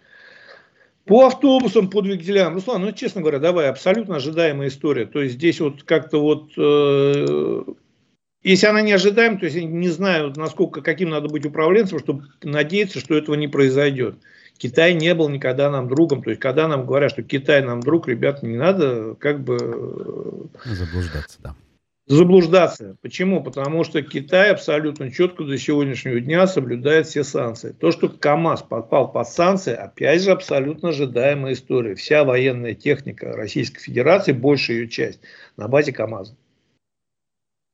По 1.05 1.27
автобусам, 1.27 1.91
по 1.91 2.01
двигателям, 2.01 2.55
Руслан, 2.55 2.81
ну, 2.81 2.91
честно 2.91 3.21
говоря, 3.21 3.37
давай, 3.37 3.69
абсолютно 3.69 4.15
ожидаемая 4.15 4.69
история. 4.69 5.05
То 5.05 5.21
есть 5.21 5.35
здесь 5.35 5.59
вот 5.59 5.83
как-то 5.83 6.19
вот, 6.19 6.49
э, 6.57 7.63
если 8.41 8.65
она 8.65 8.81
не 8.81 8.91
ожидаема, 8.91 9.37
то 9.37 9.45
есть 9.45 9.55
я 9.55 9.65
не 9.65 9.89
знаю, 9.89 10.33
насколько, 10.35 10.81
каким 10.81 11.09
надо 11.09 11.29
быть 11.29 11.45
управленцем, 11.45 11.99
чтобы 11.99 12.23
надеяться, 12.41 12.99
что 12.99 13.15
этого 13.15 13.35
не 13.35 13.47
произойдет. 13.47 14.15
Китай 14.57 14.93
не 14.93 15.13
был 15.13 15.29
никогда 15.29 15.69
нам 15.69 15.87
другом. 15.87 16.23
То 16.23 16.29
есть, 16.29 16.41
когда 16.41 16.67
нам 16.67 16.85
говорят, 16.85 17.11
что 17.11 17.23
Китай 17.23 17.63
нам 17.63 17.81
друг, 17.81 18.07
ребят, 18.07 18.43
не 18.43 18.57
надо 18.57 19.15
как 19.15 19.43
бы... 19.43 20.49
Э, 20.63 20.73
заблуждаться, 20.73 21.37
да. 21.41 21.55
Заблуждаться. 22.07 22.97
Почему? 23.01 23.43
Потому 23.43 23.83
что 23.83 24.03
Китай 24.03 24.51
абсолютно 24.51 25.11
четко 25.11 25.43
до 25.43 25.57
сегодняшнего 25.57 26.19
дня 26.19 26.45
соблюдает 26.45 27.07
все 27.07 27.23
санкции. 27.23 27.71
То, 27.71 27.91
что 27.91 28.09
КАМАЗ 28.09 28.61
попал 28.61 29.11
под 29.11 29.27
санкции, 29.27 29.73
опять 29.73 30.21
же, 30.21 30.29
абсолютно 30.29 30.89
ожидаемая 30.89 31.53
история. 31.53 31.95
Вся 31.95 32.23
военная 32.23 32.75
техника 32.75 33.31
Российской 33.31 33.81
Федерации, 33.81 34.33
большая 34.33 34.77
ее 34.77 34.87
часть, 34.87 35.19
на 35.57 35.67
базе 35.67 35.93
КАМАЗа. 35.93 36.35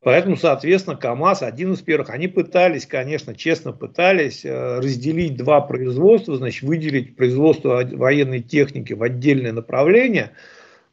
Поэтому, 0.04 0.36
соответственно, 0.36 0.96
КАМАЗ 0.96 1.44
один 1.44 1.74
из 1.74 1.82
первых. 1.82 2.10
Они 2.10 2.28
пытались, 2.28 2.88
конечно, 2.88 3.36
честно 3.36 3.72
пытались 3.72 4.44
э, 4.44 4.80
разделить 4.80 5.38
два 5.38 5.62
производства, 5.62 6.38
значит, 6.38 6.64
выделить 6.64 7.16
производство 7.16 7.84
военной 7.92 8.42
техники 8.42 8.94
в 8.94 9.04
отдельное 9.04 9.52
направление. 9.52 10.32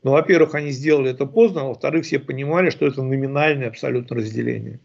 Но, 0.03 0.13
во-первых, 0.13 0.55
они 0.55 0.71
сделали 0.73 1.13
это 1.13 1.25
поздно, 1.25 1.63
а 1.63 1.65
во-вторых, 1.69 2.05
все 2.05 2.19
понимали, 2.19 2.69
что 2.69 2.87
это 2.87 3.03
номинальное 3.03 3.69
абсолютно 3.69 4.17
разделение. 4.17 4.79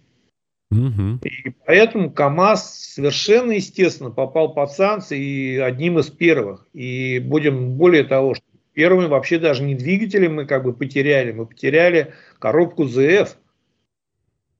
Угу. 0.72 1.20
И 1.24 1.54
поэтому 1.66 2.10
КАМАЗ 2.10 2.94
совершенно 2.94 3.52
естественно 3.52 4.10
попал 4.10 4.54
под 4.54 4.72
санкции 4.72 5.20
и 5.20 5.58
одним 5.58 6.00
из 6.00 6.10
первых. 6.10 6.66
И 6.72 7.20
будем 7.20 7.72
более 7.72 8.06
того, 8.06 8.36
что 8.36 8.46
первыми 8.72 9.08
вообще 9.08 9.38
даже 9.38 9.64
не 9.64 9.76
двигатели 9.76 10.28
мы 10.28 10.46
как 10.46 10.64
бы 10.64 10.74
потеряли, 10.74 11.34
мы 11.34 11.46
потеряли 11.46 12.14
коробку 12.40 12.86
ЗФ, 12.86 13.38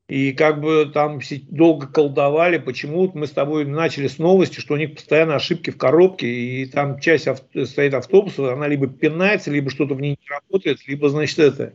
и 0.10 0.34
как 0.34 0.60
бы 0.60 0.92
там 0.94 1.20
долго 1.50 1.88
колдовали, 1.88 2.58
почему 2.58 3.10
мы 3.14 3.26
с 3.26 3.32
тобой 3.32 3.66
начали 3.66 4.08
с 4.08 4.18
новости, 4.18 4.60
что 4.60 4.74
у 4.74 4.78
них 4.78 4.96
постоянно 4.96 5.36
ошибки 5.36 5.70
в 5.70 5.78
коробке, 5.78 6.28
и 6.28 6.66
там 6.66 7.00
часть 7.00 7.28
авто, 7.28 7.66
стоит 7.66 7.94
автобуса, 7.94 8.54
она 8.54 8.68
либо 8.68 8.88
пинается, 8.88 9.50
либо 9.50 9.70
что-то 9.70 9.96
в 9.96 10.02
ней 10.02 10.12
не 10.12 10.30
работает, 10.30 10.80
либо, 10.88 11.10
значит, 11.10 11.40
это. 11.40 11.74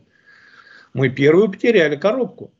Мы 0.93 1.09
первую 1.09 1.49
потеряли 1.49 1.95
коробку. 1.95 2.51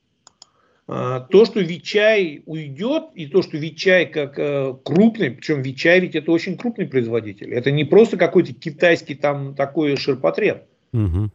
А, 0.87 1.19
то, 1.19 1.45
что 1.45 1.59
Вичай 1.59 2.41
уйдет, 2.47 3.09
и 3.13 3.27
то, 3.27 3.43
что 3.43 3.57
Вичай 3.57 4.07
как 4.07 4.39
э, 4.39 4.73
крупный, 4.83 5.29
причем 5.29 5.61
Вичай 5.61 5.99
ведь 5.99 6.15
это 6.15 6.31
очень 6.31 6.57
крупный 6.57 6.87
производитель, 6.87 7.53
это 7.53 7.69
не 7.69 7.85
просто 7.85 8.17
какой-то 8.17 8.53
китайский 8.53 9.13
там 9.13 9.53
такой 9.53 9.97
ширпотреб. 9.97 10.63
Угу. 10.93 11.29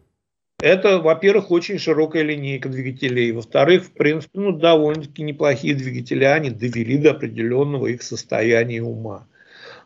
Это, 0.65 0.99
во-первых, 0.99 1.51
очень 1.51 1.79
широкая 1.79 2.23
линейка 2.23 2.71
двигателей. 2.71 3.33
Во-вторых, 3.33 3.85
в 3.85 3.91
принципе, 3.91 4.41
ну, 4.41 4.51
довольно-таки 4.51 5.23
неплохие 5.23 5.75
двигатели. 5.75 6.25
Они 6.25 6.49
довели 6.49 6.97
до 6.97 7.11
определенного 7.11 7.89
их 7.89 8.03
состояния 8.03 8.81
ума. 8.81 9.27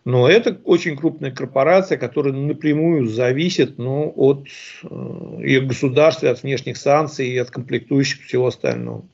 Но 0.05 0.29
это 0.29 0.57
очень 0.63 0.97
крупная 0.97 1.33
корпорация, 1.33 1.99
которая 1.99 2.33
напрямую 2.33 3.09
зависит 3.09 3.77
ну, 3.77 4.13
от 4.15 4.47
э, 4.85 5.43
и 5.43 5.59
государства, 5.59 6.31
от 6.31 6.45
внешних 6.45 6.77
санкций, 6.77 7.27
и 7.27 7.39
от 7.39 7.51
комплектующих 7.51 8.23
всего 8.23 8.47
остального. 8.47 9.05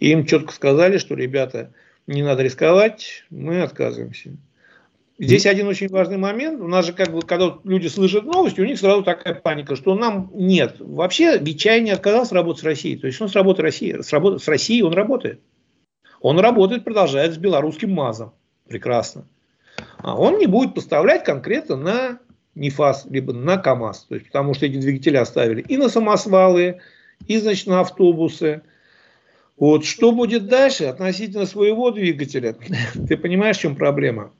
И 0.00 0.12
им 0.12 0.24
четко 0.24 0.54
сказали, 0.54 0.96
что, 0.96 1.14
ребята, 1.14 1.74
не 2.06 2.22
надо 2.22 2.42
рисковать, 2.42 3.24
мы 3.28 3.60
отказываемся. 3.60 4.30
Здесь 5.18 5.46
один 5.46 5.68
очень 5.68 5.88
важный 5.88 6.16
момент. 6.16 6.60
У 6.60 6.66
нас 6.66 6.86
же, 6.86 6.92
как 6.92 7.12
бы, 7.12 7.20
когда 7.22 7.58
люди 7.64 7.86
слышат 7.86 8.24
новости, 8.24 8.60
у 8.60 8.64
них 8.64 8.78
сразу 8.78 9.02
такая 9.02 9.34
паника, 9.34 9.76
что 9.76 9.94
нам 9.94 10.30
нет. 10.34 10.76
Вообще, 10.78 11.38
Вичай 11.38 11.80
не 11.80 11.90
отказался 11.90 12.34
работать 12.34 12.62
с 12.62 12.64
Россией. 12.64 12.96
То 12.96 13.06
есть 13.06 13.20
он 13.20 13.28
с 13.28 13.34
работы 13.34 13.62
России, 13.62 14.00
с, 14.00 14.12
работы, 14.12 14.38
с 14.38 14.48
Россией 14.48 14.82
он 14.82 14.94
работает. 14.94 15.40
Он 16.20 16.38
работает, 16.38 16.84
продолжает 16.84 17.34
с 17.34 17.36
белорусским 17.36 17.92
МАЗом. 17.92 18.32
Прекрасно. 18.66 19.26
А 19.98 20.18
он 20.18 20.38
не 20.38 20.46
будет 20.46 20.74
поставлять 20.74 21.24
конкретно 21.24 21.76
на 21.76 22.18
НИФАС, 22.54 23.06
либо 23.10 23.32
на 23.32 23.58
КАМАЗ. 23.58 24.06
То 24.08 24.14
есть, 24.14 24.26
потому 24.28 24.54
что 24.54 24.66
эти 24.66 24.76
двигатели 24.76 25.16
оставили 25.16 25.62
и 25.62 25.76
на 25.76 25.88
самосвалы, 25.88 26.80
и, 27.26 27.38
значит, 27.38 27.66
на 27.66 27.80
автобусы. 27.80 28.62
Вот 29.56 29.84
что 29.84 30.12
будет 30.12 30.48
дальше 30.48 30.84
относительно 30.84 31.46
своего 31.46 31.90
двигателя? 31.90 32.56
Ты 33.08 33.16
понимаешь, 33.16 33.58
в 33.58 33.60
чем 33.60 33.76
проблема? 33.76 34.32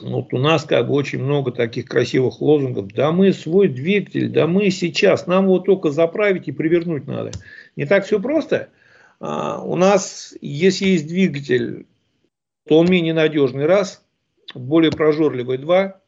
Вот 0.00 0.32
у 0.32 0.38
нас 0.38 0.64
как 0.64 0.88
бы 0.88 0.94
очень 0.94 1.22
много 1.22 1.52
таких 1.52 1.86
красивых 1.86 2.40
лозунгов. 2.40 2.88
Да 2.92 3.12
мы 3.12 3.32
свой 3.32 3.68
двигатель, 3.68 4.30
да 4.30 4.46
мы 4.46 4.70
сейчас, 4.70 5.26
нам 5.26 5.44
его 5.44 5.58
только 5.58 5.90
заправить 5.90 6.48
и 6.48 6.52
привернуть 6.52 7.06
надо. 7.06 7.32
Не 7.76 7.84
так 7.84 8.06
все 8.06 8.18
просто. 8.18 8.70
А, 9.20 9.62
у 9.62 9.76
нас, 9.76 10.34
если 10.40 10.86
есть 10.86 11.06
двигатель, 11.06 11.86
то 12.66 12.78
он 12.78 12.90
менее 12.90 13.12
надежный, 13.12 13.66
раз, 13.66 14.02
более 14.54 14.90
прожорливый, 14.90 15.58
два, 15.58 16.00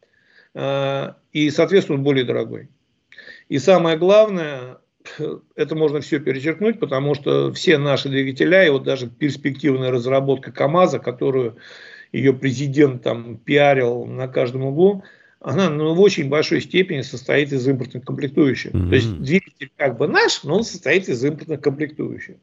а, 0.54 1.16
и, 1.32 1.50
соответственно, 1.50 1.98
он 1.98 2.04
более 2.04 2.24
дорогой. 2.24 2.68
И 3.48 3.58
самое 3.58 3.98
главное, 3.98 4.78
это 5.54 5.76
можно 5.76 6.00
все 6.00 6.18
перечеркнуть, 6.18 6.80
потому 6.80 7.14
что 7.14 7.52
все 7.52 7.76
наши 7.76 8.08
двигателя, 8.08 8.66
и 8.66 8.70
вот 8.70 8.84
даже 8.84 9.08
перспективная 9.08 9.90
разработка 9.90 10.50
КАМАЗа, 10.52 10.98
которую 10.98 11.58
ее 12.14 12.32
президент 12.32 13.02
там 13.02 13.36
пиарил 13.36 14.06
на 14.06 14.28
каждом 14.28 14.64
углу, 14.64 15.02
она 15.40 15.68
ну, 15.68 15.94
в 15.94 16.00
очень 16.00 16.28
большой 16.28 16.60
степени 16.60 17.02
состоит 17.02 17.52
из 17.52 17.66
импортных 17.66 18.04
комплектующих. 18.04 18.72
Mm-hmm. 18.72 18.88
То 18.88 18.94
есть 18.94 19.20
двигатель 19.20 19.70
как 19.76 19.98
бы 19.98 20.06
наш, 20.06 20.44
но 20.44 20.56
он 20.56 20.64
состоит 20.64 21.08
из 21.08 21.22
импортных 21.24 21.60
комплектующих. 21.60 22.36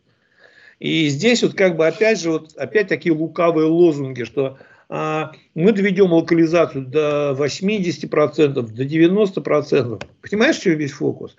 И 0.79 1.07
здесь 1.07 1.41
вот 1.41 1.53
как 1.53 1.77
бы 1.77 1.87
опять 1.87 2.19
же 2.19 2.31
вот 2.31 2.55
опять 2.57 2.89
такие 2.89 3.15
лукавые 3.15 3.67
лозунги, 3.67 4.23
что 4.23 4.57
а, 4.89 5.31
мы 5.55 5.71
доведем 5.71 6.11
локализацию 6.11 6.85
до 6.85 7.35
80%, 7.39 8.49
до 8.49 8.83
90%. 8.83 10.03
Понимаешь, 10.21 10.55
что 10.55 10.71
весь 10.71 10.91
фокус? 10.91 11.37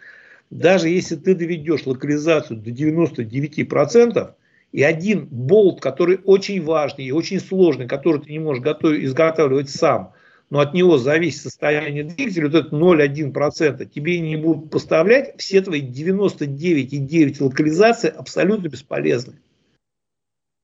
Даже 0.51 0.89
если 0.89 1.16
ты 1.16 1.35
доведешь 1.35 1.87
локализацию 1.87 2.59
до 2.59 2.70
99%, 2.70 4.33
и 4.73 4.83
один 4.83 5.27
болт, 5.27 5.81
который 5.81 6.18
очень 6.25 6.62
важный 6.62 7.05
и 7.05 7.12
очень 7.12 7.41
сложный, 7.41 7.87
который 7.87 8.23
ты 8.23 8.33
не 8.33 8.39
можешь 8.39 8.62
готовить, 8.62 9.05
изготавливать 9.05 9.70
сам, 9.70 10.12
но 10.51 10.61
от 10.61 10.75
него 10.75 10.99
зависит 10.99 11.43
состояние 11.43 12.05
двигателя, 12.05 12.49
вот 12.49 12.55
это 12.55 12.77
0,1%, 12.77 13.87
тебе 13.87 14.20
не 14.20 14.37
будут 14.37 14.70
поставлять, 14.70 15.35
все 15.39 15.61
твои 15.61 15.83
99,9 15.83 17.43
локализации 17.43 18.09
абсолютно 18.09 18.68
бесполезны. 18.68 19.35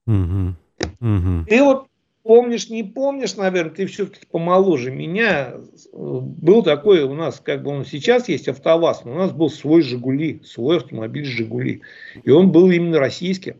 Угу. 0.06 0.54
Угу. 1.00 1.46
Ты 1.48 1.62
вот 1.62 1.86
помнишь, 2.22 2.70
не 2.70 2.82
помнишь, 2.82 3.36
наверное, 3.36 3.74
ты 3.74 3.86
все-таки 3.86 4.26
помоложе 4.30 4.90
меня. 4.90 5.54
Был 5.92 6.62
такой 6.62 7.02
у 7.02 7.14
нас, 7.14 7.40
как 7.40 7.62
бы 7.62 7.70
он 7.70 7.84
сейчас 7.84 8.28
есть 8.28 8.48
АвтоВАЗ, 8.48 9.04
но 9.04 9.12
у 9.12 9.16
нас 9.16 9.32
был 9.32 9.50
свой 9.50 9.82
Жигули, 9.82 10.42
свой 10.44 10.78
автомобиль 10.78 11.24
Жигули. 11.24 11.82
И 12.24 12.30
он 12.30 12.52
был 12.52 12.70
именно 12.70 12.98
российским. 12.98 13.56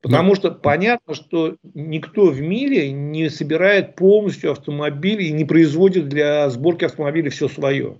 Потому 0.00 0.36
что 0.36 0.52
понятно, 0.52 1.14
что 1.14 1.56
никто 1.74 2.26
в 2.26 2.40
мире 2.40 2.92
не 2.92 3.28
собирает 3.30 3.96
полностью 3.96 4.52
автомобили 4.52 5.24
и 5.24 5.32
не 5.32 5.44
производит 5.44 6.08
для 6.08 6.48
сборки 6.50 6.84
автомобилей 6.84 7.30
все 7.30 7.48
свое. 7.48 7.96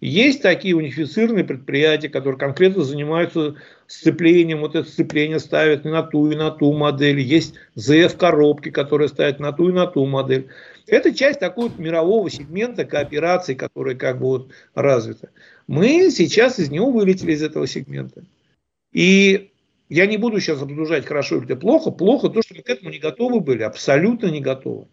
Есть 0.00 0.42
такие 0.42 0.76
унифицированные 0.76 1.44
предприятия, 1.44 2.08
которые 2.08 2.38
конкретно 2.38 2.84
занимаются 2.84 3.56
сцеплением. 3.88 4.60
Вот 4.60 4.76
это 4.76 4.88
сцепление 4.88 5.40
ставят 5.40 5.84
на 5.84 6.02
ту, 6.02 6.30
и 6.30 6.36
на 6.36 6.50
ту 6.50 6.72
модель. 6.72 7.20
Есть 7.20 7.54
ZF-коробки, 7.76 8.70
которые 8.70 9.08
ставят 9.08 9.40
на 9.40 9.52
ту 9.52 9.70
и 9.70 9.72
на 9.72 9.86
ту 9.86 10.06
модель. 10.06 10.48
Это 10.86 11.12
часть 11.12 11.40
такого 11.40 11.70
мирового 11.78 12.30
сегмента 12.30 12.84
кооперации, 12.84 13.54
который 13.54 13.96
как 13.96 14.20
бы 14.20 14.26
вот 14.26 14.50
развита. 14.74 15.30
Мы 15.66 16.10
сейчас 16.10 16.60
из 16.60 16.70
него 16.70 16.90
вылетели 16.90 17.32
из 17.32 17.42
этого 17.42 17.66
сегмента. 17.66 18.22
И 18.92 19.50
я 19.88 20.06
не 20.06 20.16
буду 20.16 20.40
сейчас 20.40 20.62
обсуждать, 20.62 21.06
хорошо 21.06 21.38
или 21.38 21.54
плохо. 21.54 21.90
Плохо 21.90 22.28
то, 22.28 22.42
что 22.42 22.54
мы 22.54 22.62
к 22.62 22.68
этому 22.68 22.90
не 22.90 22.98
готовы 22.98 23.40
были, 23.40 23.62
абсолютно 23.62 24.26
не 24.26 24.40
готовы. 24.40 24.88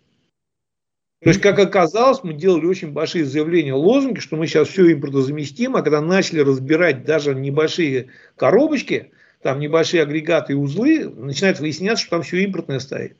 То 1.21 1.29
есть, 1.29 1.41
как 1.41 1.57
оказалось, 1.59 2.23
мы 2.23 2.33
делали 2.33 2.65
очень 2.65 2.91
большие 2.91 3.25
заявления, 3.25 3.73
лозунги, 3.73 4.19
что 4.19 4.35
мы 4.35 4.47
сейчас 4.47 4.67
все 4.67 4.91
импортозаместим, 4.93 5.75
а 5.75 5.81
когда 5.81 6.01
начали 6.01 6.39
разбирать 6.41 7.03
даже 7.03 7.33
небольшие 7.33 8.09
коробочки, 8.35 9.11
там 9.41 9.59
небольшие 9.59 10.03
агрегаты 10.03 10.53
и 10.53 10.55
узлы, 10.55 11.09
начинает 11.09 11.59
выясняться, 11.59 12.03
что 12.03 12.11
там 12.17 12.23
все 12.23 12.43
импортное 12.43 12.79
стоит. 12.79 13.17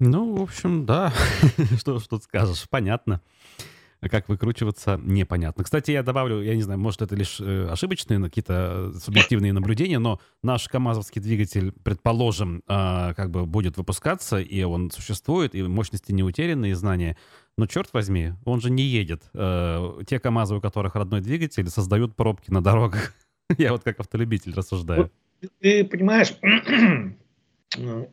Ну, 0.00 0.34
в 0.36 0.42
общем, 0.42 0.84
да, 0.84 1.12
что, 1.78 1.98
что 1.98 2.18
скажешь, 2.18 2.66
понятно. 2.68 3.22
А 4.04 4.08
как 4.10 4.28
выкручиваться, 4.28 5.00
непонятно. 5.02 5.64
Кстати, 5.64 5.90
я 5.92 6.02
добавлю, 6.02 6.42
я 6.42 6.54
не 6.54 6.60
знаю, 6.60 6.78
может, 6.78 7.00
это 7.00 7.16
лишь 7.16 7.40
э, 7.40 7.68
ошибочные 7.70 8.20
какие-то 8.20 8.92
э, 8.94 8.98
субъективные 8.98 9.54
наблюдения, 9.54 9.98
но 9.98 10.20
наш 10.42 10.68
КАМАЗовский 10.68 11.22
двигатель, 11.22 11.72
предположим, 11.72 12.62
э, 12.68 13.14
как 13.14 13.30
бы 13.30 13.46
будет 13.46 13.78
выпускаться, 13.78 14.38
и 14.38 14.62
он 14.62 14.90
существует, 14.90 15.54
и 15.54 15.62
мощности 15.62 16.12
не 16.12 16.22
утеряны, 16.22 16.68
и 16.68 16.74
знания. 16.74 17.16
Но 17.56 17.66
черт 17.66 17.94
возьми, 17.94 18.34
он 18.44 18.60
же 18.60 18.68
не 18.68 18.82
едет. 18.82 19.22
Те 19.32 20.18
КАМАЗы, 20.18 20.56
у 20.56 20.60
которых 20.60 20.96
родной 20.96 21.22
двигатель, 21.22 21.70
создают 21.70 22.14
пробки 22.14 22.50
на 22.50 22.62
дорогах. 22.62 23.14
Я 23.56 23.72
вот 23.72 23.84
как 23.84 24.00
автолюбитель 24.00 24.52
рассуждаю. 24.54 25.10
Ты 25.60 25.82
понимаешь, 25.82 26.34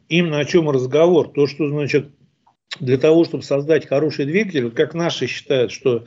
именно 0.08 0.40
о 0.40 0.46
чем 0.46 0.70
разговор. 0.70 1.28
То, 1.28 1.48
что, 1.48 1.68
значит, 1.68 2.12
для 2.80 2.98
того, 2.98 3.26
чтобы 3.26 3.44
создать 3.44 3.88
хороший 3.88 4.26
двигатель, 4.26 4.66
вот 4.66 4.76
как 4.76 4.94
наши 4.94 5.28
считают, 5.28 5.72
что 5.72 6.06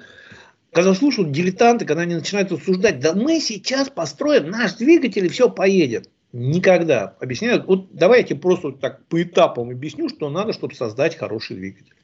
когда 0.72 0.94
слушают 0.94 1.30
дилетанты, 1.30 1.84
когда 1.84 2.02
они 2.02 2.14
начинают 2.14 2.50
рассуждать, 2.50 2.98
да 3.00 3.14
мы 3.14 3.40
сейчас 3.40 3.90
построим 3.90 4.50
наш 4.50 4.74
двигатель 4.74 5.26
и 5.26 5.28
все 5.28 5.48
поедет. 5.48 6.10
Никогда. 6.32 7.16
Объясняют, 7.20 7.64
вот 7.66 7.92
давайте 7.92 8.34
просто 8.34 8.68
вот 8.68 8.80
так 8.80 9.06
по 9.06 9.22
этапам 9.22 9.70
объясню, 9.70 10.08
что 10.08 10.30
надо, 10.30 10.52
чтобы 10.52 10.74
создать 10.74 11.16
хороший 11.16 11.56
двигатель. 11.56 11.94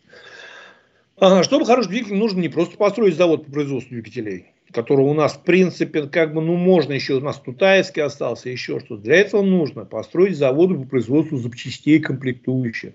Ага, 1.17 1.43
чтобы 1.43 1.67
хороший 1.67 1.89
двигатель, 1.89 2.15
нужно 2.15 2.39
не 2.39 2.49
просто 2.49 2.77
построить 2.77 3.17
завод 3.17 3.45
по 3.45 3.53
производству 3.53 3.91
двигателей, 3.91 4.55
который 4.73 5.05
у 5.05 5.15
нас, 5.15 5.33
в 5.35 5.43
принципе, 5.43 6.05
как 6.05 6.33
бы, 6.33 6.41
ну, 6.41 6.55
можно 6.55 6.93
еще, 6.93 7.15
у 7.15 7.21
нас 7.21 7.41
Тутаевский 7.41 8.03
остался, 8.03 8.49
еще 8.51 8.79
что-то. 8.79 9.03
Для 9.03 9.17
этого 9.17 9.43
нужно 9.43 9.85
построить 9.85 10.39
заводы 10.39 10.77
по 10.77 10.85
производству 10.85 11.37
запчастей 11.37 11.99
комплектующих. 11.99 12.93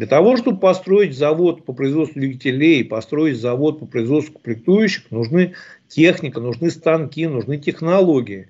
Для 0.00 0.06
того, 0.06 0.38
чтобы 0.38 0.58
построить 0.58 1.14
завод 1.14 1.66
по 1.66 1.74
производству 1.74 2.20
двигателей, 2.20 2.82
построить 2.82 3.36
завод 3.36 3.80
по 3.80 3.84
производству 3.84 4.32
комплектующих, 4.32 5.10
нужны 5.10 5.52
техника, 5.88 6.40
нужны 6.40 6.70
станки, 6.70 7.26
нужны 7.26 7.58
технологии. 7.58 8.48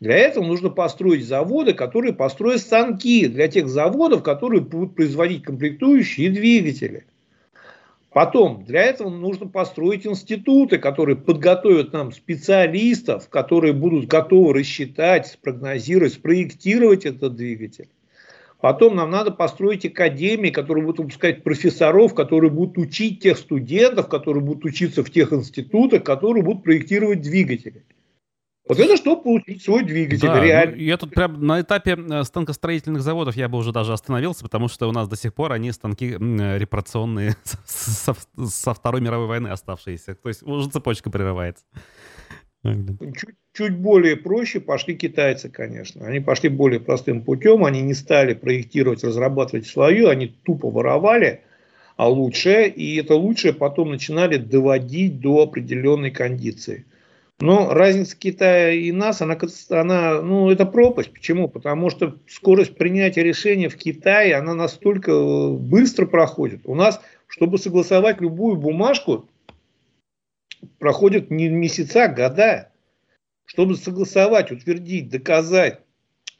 Для 0.00 0.16
этого 0.16 0.44
нужно 0.44 0.70
построить 0.70 1.24
заводы, 1.24 1.72
которые 1.72 2.12
построят 2.12 2.62
станки 2.62 3.28
для 3.28 3.46
тех 3.46 3.68
заводов, 3.68 4.24
которые 4.24 4.60
будут 4.60 4.96
производить 4.96 5.44
комплектующие 5.44 6.26
и 6.26 6.30
двигатели. 6.30 7.04
Потом, 8.10 8.64
для 8.64 8.82
этого 8.82 9.08
нужно 9.08 9.46
построить 9.46 10.04
институты, 10.04 10.78
которые 10.78 11.14
подготовят 11.14 11.92
нам 11.92 12.10
специалистов, 12.10 13.28
которые 13.28 13.72
будут 13.72 14.08
готовы 14.08 14.52
рассчитать, 14.54 15.28
спрогнозировать, 15.28 16.14
спроектировать 16.14 17.06
этот 17.06 17.36
двигатель. 17.36 17.86
Потом 18.62 18.94
нам 18.94 19.10
надо 19.10 19.32
построить 19.32 19.84
академии, 19.84 20.50
которые 20.50 20.84
будут 20.84 21.00
выпускать 21.00 21.42
профессоров, 21.42 22.14
которые 22.14 22.52
будут 22.52 22.78
учить 22.78 23.20
тех 23.20 23.36
студентов, 23.36 24.08
которые 24.08 24.40
будут 24.40 24.64
учиться 24.64 25.02
в 25.02 25.10
тех 25.10 25.32
институтах, 25.32 26.04
которые 26.04 26.44
будут 26.44 26.62
проектировать 26.62 27.22
двигатели. 27.22 27.84
Вот 28.68 28.78
это 28.78 28.96
что 28.96 29.16
получить 29.16 29.64
свой 29.64 29.82
двигатель, 29.82 30.28
да, 30.28 30.38
реально. 30.38 30.76
Ну, 30.76 30.82
я 30.82 30.96
тут 30.96 31.10
прям 31.10 31.44
на 31.44 31.60
этапе 31.60 31.98
э, 31.98 32.22
станкостроительных 32.22 33.02
заводов 33.02 33.34
я 33.34 33.48
бы 33.48 33.58
уже 33.58 33.72
даже 33.72 33.92
остановился, 33.92 34.44
потому 34.44 34.68
что 34.68 34.88
у 34.88 34.92
нас 34.92 35.08
до 35.08 35.16
сих 35.16 35.34
пор 35.34 35.50
они 35.50 35.72
станки 35.72 36.12
репарационные 36.12 37.34
со, 37.66 38.14
со 38.46 38.74
Второй 38.74 39.00
мировой 39.00 39.26
войны 39.26 39.48
оставшиеся. 39.48 40.14
То 40.14 40.28
есть 40.28 40.44
уже 40.44 40.70
цепочка 40.70 41.10
прерывается. 41.10 41.64
Чуть, 42.64 43.34
чуть 43.52 43.76
более 43.76 44.16
проще 44.16 44.60
пошли 44.60 44.94
китайцы, 44.94 45.48
конечно. 45.48 46.06
Они 46.06 46.20
пошли 46.20 46.48
более 46.48 46.78
простым 46.78 47.22
путем, 47.22 47.64
они 47.64 47.82
не 47.82 47.94
стали 47.94 48.34
проектировать, 48.34 49.02
разрабатывать 49.02 49.66
свою, 49.66 50.08
они 50.08 50.28
тупо 50.44 50.70
воровали, 50.70 51.40
а 51.96 52.08
лучшее, 52.08 52.68
и 52.68 52.96
это 52.96 53.14
лучшее 53.14 53.52
потом 53.52 53.90
начинали 53.90 54.36
доводить 54.36 55.20
до 55.20 55.42
определенной 55.42 56.12
кондиции. 56.12 56.84
Но 57.40 57.74
разница 57.74 58.16
Китая 58.16 58.70
и 58.70 58.92
нас, 58.92 59.20
она, 59.20 59.36
она, 59.70 60.22
ну, 60.22 60.48
это 60.48 60.64
пропасть. 60.64 61.12
Почему? 61.12 61.48
Потому 61.48 61.90
что 61.90 62.16
скорость 62.28 62.76
принятия 62.76 63.24
решения 63.24 63.68
в 63.68 63.74
Китае, 63.74 64.36
она 64.36 64.54
настолько 64.54 65.10
э, 65.10 65.50
быстро 65.54 66.06
проходит. 66.06 66.60
У 66.66 66.76
нас, 66.76 67.00
чтобы 67.26 67.58
согласовать 67.58 68.20
любую 68.20 68.54
бумажку, 68.54 69.28
проходят 70.78 71.30
не 71.30 71.48
месяца, 71.48 72.04
а 72.04 72.08
года, 72.08 72.70
чтобы 73.44 73.76
согласовать, 73.76 74.50
утвердить, 74.50 75.08
доказать, 75.08 75.80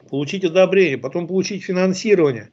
получить 0.09 0.45
одобрение, 0.45 0.97
потом 0.97 1.27
получить 1.27 1.63
финансирование. 1.63 2.49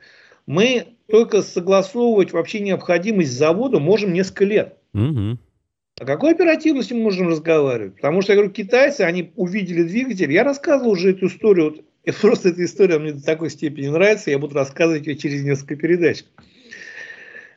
Мы 0.47 0.97
только 1.09 1.43
согласовывать 1.43 2.33
вообще 2.33 2.61
необходимость 2.61 3.33
завода 3.33 3.79
можем 3.79 4.12
несколько 4.12 4.45
лет. 4.45 4.79
Угу. 4.95 5.39
О 6.01 6.07
какой 6.07 6.33
оперативности 6.33 6.95
мы 6.95 7.03
можем 7.03 7.29
разговаривать? 7.29 7.97
Потому 7.97 8.23
что, 8.23 8.33
я 8.33 8.39
говорю, 8.39 8.53
китайцы, 8.53 9.03
они 9.03 9.33
увидели 9.37 9.83
двигатель. 9.83 10.33
Я 10.33 10.45
рассказывал 10.45 10.93
уже 10.93 11.11
эту 11.11 11.27
историю. 11.27 11.71
Вот, 11.71 11.85
и 12.05 12.11
просто 12.12 12.49
эта 12.51 12.64
история 12.64 12.99
мне 12.99 13.12
до 13.12 13.23
такой 13.23 13.51
степени 13.51 13.89
нравится, 13.89 14.31
я 14.31 14.39
буду 14.39 14.55
рассказывать 14.55 15.07
ее 15.07 15.16
через 15.16 15.43
несколько 15.45 15.77
передач. 15.77 16.25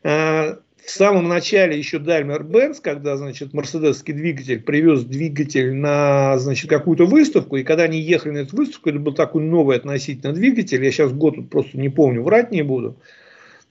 А, 0.04 0.60
в 0.86 0.90
самом 0.90 1.28
начале 1.28 1.78
еще 1.78 1.98
Daimler-Benz, 1.98 2.80
когда, 2.82 3.16
значит, 3.16 3.54
мерседесский 3.54 4.14
двигатель 4.14 4.62
привез 4.62 5.04
двигатель 5.04 5.74
на, 5.74 6.38
значит, 6.40 6.70
какую-то 6.70 7.06
выставку, 7.06 7.56
и 7.56 7.64
когда 7.64 7.84
они 7.84 8.00
ехали 8.00 8.34
на 8.34 8.38
эту 8.40 8.58
выставку, 8.58 8.90
это 8.90 9.00
был 9.00 9.14
такой 9.14 9.44
новый 9.44 9.78
относительно 9.78 10.34
двигатель, 10.34 10.84
я 10.84 10.92
сейчас 10.92 11.14
год 11.14 11.50
просто 11.50 11.78
не 11.78 11.90
помню, 11.90 12.22
врать 12.22 12.52
не 12.52 12.64
буду, 12.64 12.98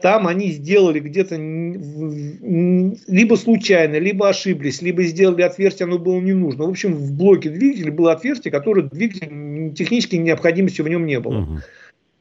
там 0.02 0.26
они 0.26 0.50
сделали 0.50 0.98
где-то 0.98 1.36
либо 1.36 3.36
случайно, 3.36 3.98
либо 3.98 4.28
ошиблись, 4.28 4.82
либо 4.82 5.04
сделали 5.04 5.42
отверстие, 5.42 5.84
оно 5.84 5.98
было 5.98 6.20
не 6.20 6.32
нужно. 6.32 6.64
В 6.64 6.70
общем, 6.70 6.94
в 6.94 7.12
блоке 7.12 7.50
двигателя 7.50 7.92
было 7.92 8.12
отверстие, 8.12 8.50
которое 8.50 8.82
двигатель, 8.82 9.72
технической 9.74 10.18
необходимости 10.18 10.82
в 10.82 10.88
нем 10.88 11.06
не 11.06 11.20
было. 11.20 11.42
Угу. 11.42 11.58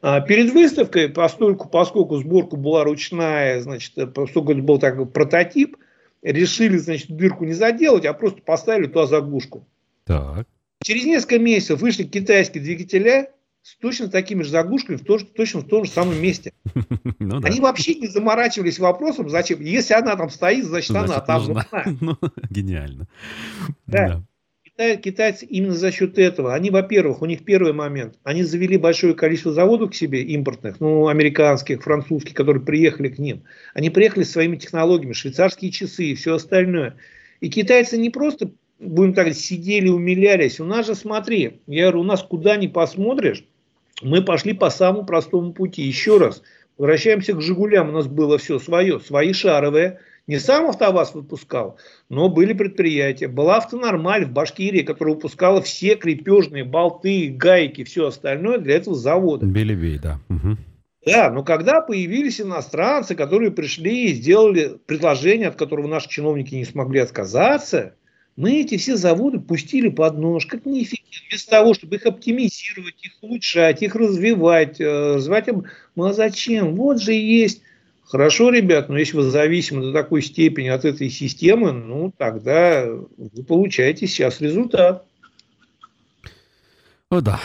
А 0.02 0.20
перед 0.20 0.52
выставкой, 0.52 1.10
поскольку, 1.10 1.70
поскольку 1.70 2.18
сборка 2.18 2.56
была 2.56 2.84
ручная, 2.84 3.62
значит, 3.62 3.94
поскольку 4.14 4.52
это 4.52 4.62
был 4.62 4.80
такой 4.80 5.06
прототип, 5.06 5.78
решили, 6.24 6.78
значит, 6.78 7.16
дырку 7.16 7.46
не 7.46 7.54
заделать, 7.54 8.06
а 8.06 8.14
просто 8.14 8.42
поставили 8.42 8.88
туда 8.88 9.06
заглушку. 9.06 9.68
Так. 10.06 10.48
Через 10.84 11.06
несколько 11.06 11.38
месяцев 11.38 11.82
вышли 11.82 12.04
китайские 12.04 12.64
двигателя 12.64 13.30
с 13.62 13.76
точно 13.76 14.08
такими 14.08 14.42
же 14.42 14.50
заглушками, 14.50 14.98
в 14.98 15.06
то, 15.06 15.20
точно 15.20 15.60
в 15.60 15.68
том 15.68 15.86
же 15.86 15.92
самом 15.92 16.20
месте. 16.22 16.54
Ну, 17.20 17.40
да. 17.40 17.48
Они 17.48 17.60
вообще 17.60 17.94
не 17.94 18.08
заморачивались 18.08 18.80
вопросом, 18.80 19.30
зачем. 19.30 19.62
Если 19.62 19.94
она 19.94 20.16
там 20.16 20.32
стоит, 20.32 20.66
значит, 20.66 20.90
значит 20.90 21.12
она 21.12 21.22
там 21.22 21.46
нужна. 21.46 21.68
Ну, 22.02 22.18
гениально. 22.50 23.08
Да. 23.86 24.08
да 24.08 24.24
китайцы 24.96 25.46
именно 25.46 25.74
за 25.74 25.92
счет 25.92 26.18
этого, 26.18 26.54
они, 26.54 26.70
во-первых, 26.70 27.22
у 27.22 27.26
них 27.26 27.44
первый 27.44 27.74
момент, 27.74 28.16
они 28.24 28.44
завели 28.44 28.78
большое 28.78 29.14
количество 29.14 29.52
заводов 29.52 29.92
к 29.92 29.96
себе, 29.96 30.22
импортных, 30.24 30.80
ну, 30.80 31.08
американских, 31.08 31.84
французских, 31.84 32.34
которые 32.34 32.64
приехали 32.64 33.10
к 33.10 33.20
ним. 33.20 33.44
Они 33.74 33.90
приехали 33.90 34.24
своими 34.24 34.58
технологиями, 34.58 35.14
швейцарские 35.14 35.72
часы 35.72 36.06
и 36.06 36.16
все 36.16 36.36
остальное. 36.36 36.96
И 37.40 37.50
китайцы 37.50 37.98
не 37.98 38.10
просто, 38.10 38.52
будем 38.80 39.14
так 39.14 39.26
говорить, 39.26 39.44
сидели, 39.44 39.90
умилялись. 39.90 40.60
У 40.60 40.66
нас 40.66 40.88
же, 40.88 40.96
смотри, 40.96 41.60
я 41.68 41.84
говорю, 41.84 42.02
у 42.02 42.04
нас 42.04 42.24
куда 42.24 42.56
ни 42.56 42.68
посмотришь, 42.68 43.44
мы 44.02 44.24
пошли 44.24 44.54
по 44.54 44.70
самому 44.70 45.06
простому 45.06 45.54
пути. 45.54 45.84
Еще 45.84 46.18
раз, 46.18 46.42
возвращаемся 46.78 47.34
к 47.34 47.42
«Жигулям», 47.42 47.90
у 47.90 47.92
нас 47.94 48.08
было 48.08 48.38
все 48.38 48.60
свое, 48.60 49.00
свои 49.00 49.34
шаровые, 49.34 50.00
Не 50.28 50.40
сам 50.40 50.70
АвтоВАЗ 50.70 51.16
выпускал, 51.16 51.78
но 52.10 52.30
были 52.30 52.54
предприятия. 52.54 53.28
Была 53.28 53.58
Автонормаль 53.58 54.26
в 54.26 54.32
Башкирии, 54.32 54.84
которая 54.84 55.16
выпускала 55.16 55.62
все 55.62 55.96
крепежные 55.96 56.64
болты, 56.64 57.30
гайки, 57.30 57.84
все 57.84 58.08
остальное 58.08 58.60
для 58.60 58.76
этого 58.76 58.96
завода. 58.96 59.46
Белебей, 59.46 59.98
да. 59.98 60.20
Угу. 60.30 60.58
Да, 61.06 61.32
но 61.32 61.44
когда 61.44 61.82
появились 61.82 62.40
иностранцы, 62.40 63.16
которые 63.16 63.52
пришли 63.52 64.12
и 64.12 64.14
сделали 64.14 64.78
предложение, 64.86 65.48
от 65.48 65.56
которого 65.56 65.88
наши 65.88 66.08
чиновники 66.08 66.54
не 66.54 66.66
смогли 66.66 67.00
отказаться, 67.00 67.96
мы 68.36 68.62
эти 68.62 68.78
все 68.78 68.96
заводы 68.96 69.40
пустили 69.40 69.90
под 69.90 70.18
нож, 70.18 70.46
как 70.46 70.66
неэффективно. 70.66 71.28
Вместо 71.30 71.50
того, 71.50 71.74
чтобы 71.74 71.96
их 71.96 72.06
оптимизировать, 72.06 72.96
их 73.04 73.12
улучшать, 73.22 73.82
их 73.82 73.96
развивать, 73.96 74.80
э, 74.80 75.16
развивать. 75.16 75.48
Ну 75.96 76.06
а 76.06 76.14
зачем? 76.14 76.76
Вот 76.76 77.02
же 77.02 77.14
есть. 77.14 77.62
Хорошо, 78.04 78.50
ребят, 78.50 78.90
но 78.90 78.98
если 78.98 79.18
вы 79.18 79.24
зависимы 79.24 79.84
до 79.84 79.94
такой 79.94 80.22
степени 80.22 80.68
от 80.68 80.84
этой 80.86 81.10
системы, 81.10 81.72
ну 81.72 82.12
тогда 82.18 82.86
вы 82.86 83.44
получаете 83.44 84.08
сейчас 84.08 84.42
результат. 84.42 85.06
О, 87.10 87.22
да. 87.22 87.40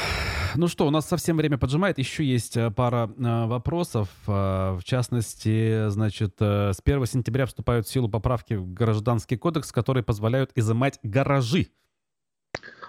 Ну 0.57 0.69
что, 0.69 0.87
у 0.87 0.91
нас 0.91 1.07
совсем 1.07 1.37
время 1.37 1.59
поджимает. 1.59 1.99
Еще 1.99 2.25
есть 2.25 2.57
э, 2.57 2.71
пара 2.71 3.11
э, 3.19 3.47
вопросов. 3.47 4.09
Э, 4.27 4.77
в 4.79 4.83
частности, 4.85 5.89
значит, 5.91 6.37
с 6.41 6.81
1 6.83 7.07
сентября 7.07 7.47
вступают 7.47 7.87
в 7.87 7.91
силу 7.91 8.09
поправки 8.09 8.55
в 8.55 8.73
Гражданский 8.73 9.37
кодекс, 9.37 9.71
которые 9.71 10.03
позволяют 10.03 10.51
изымать 10.55 10.99
гаражи. 11.03 11.69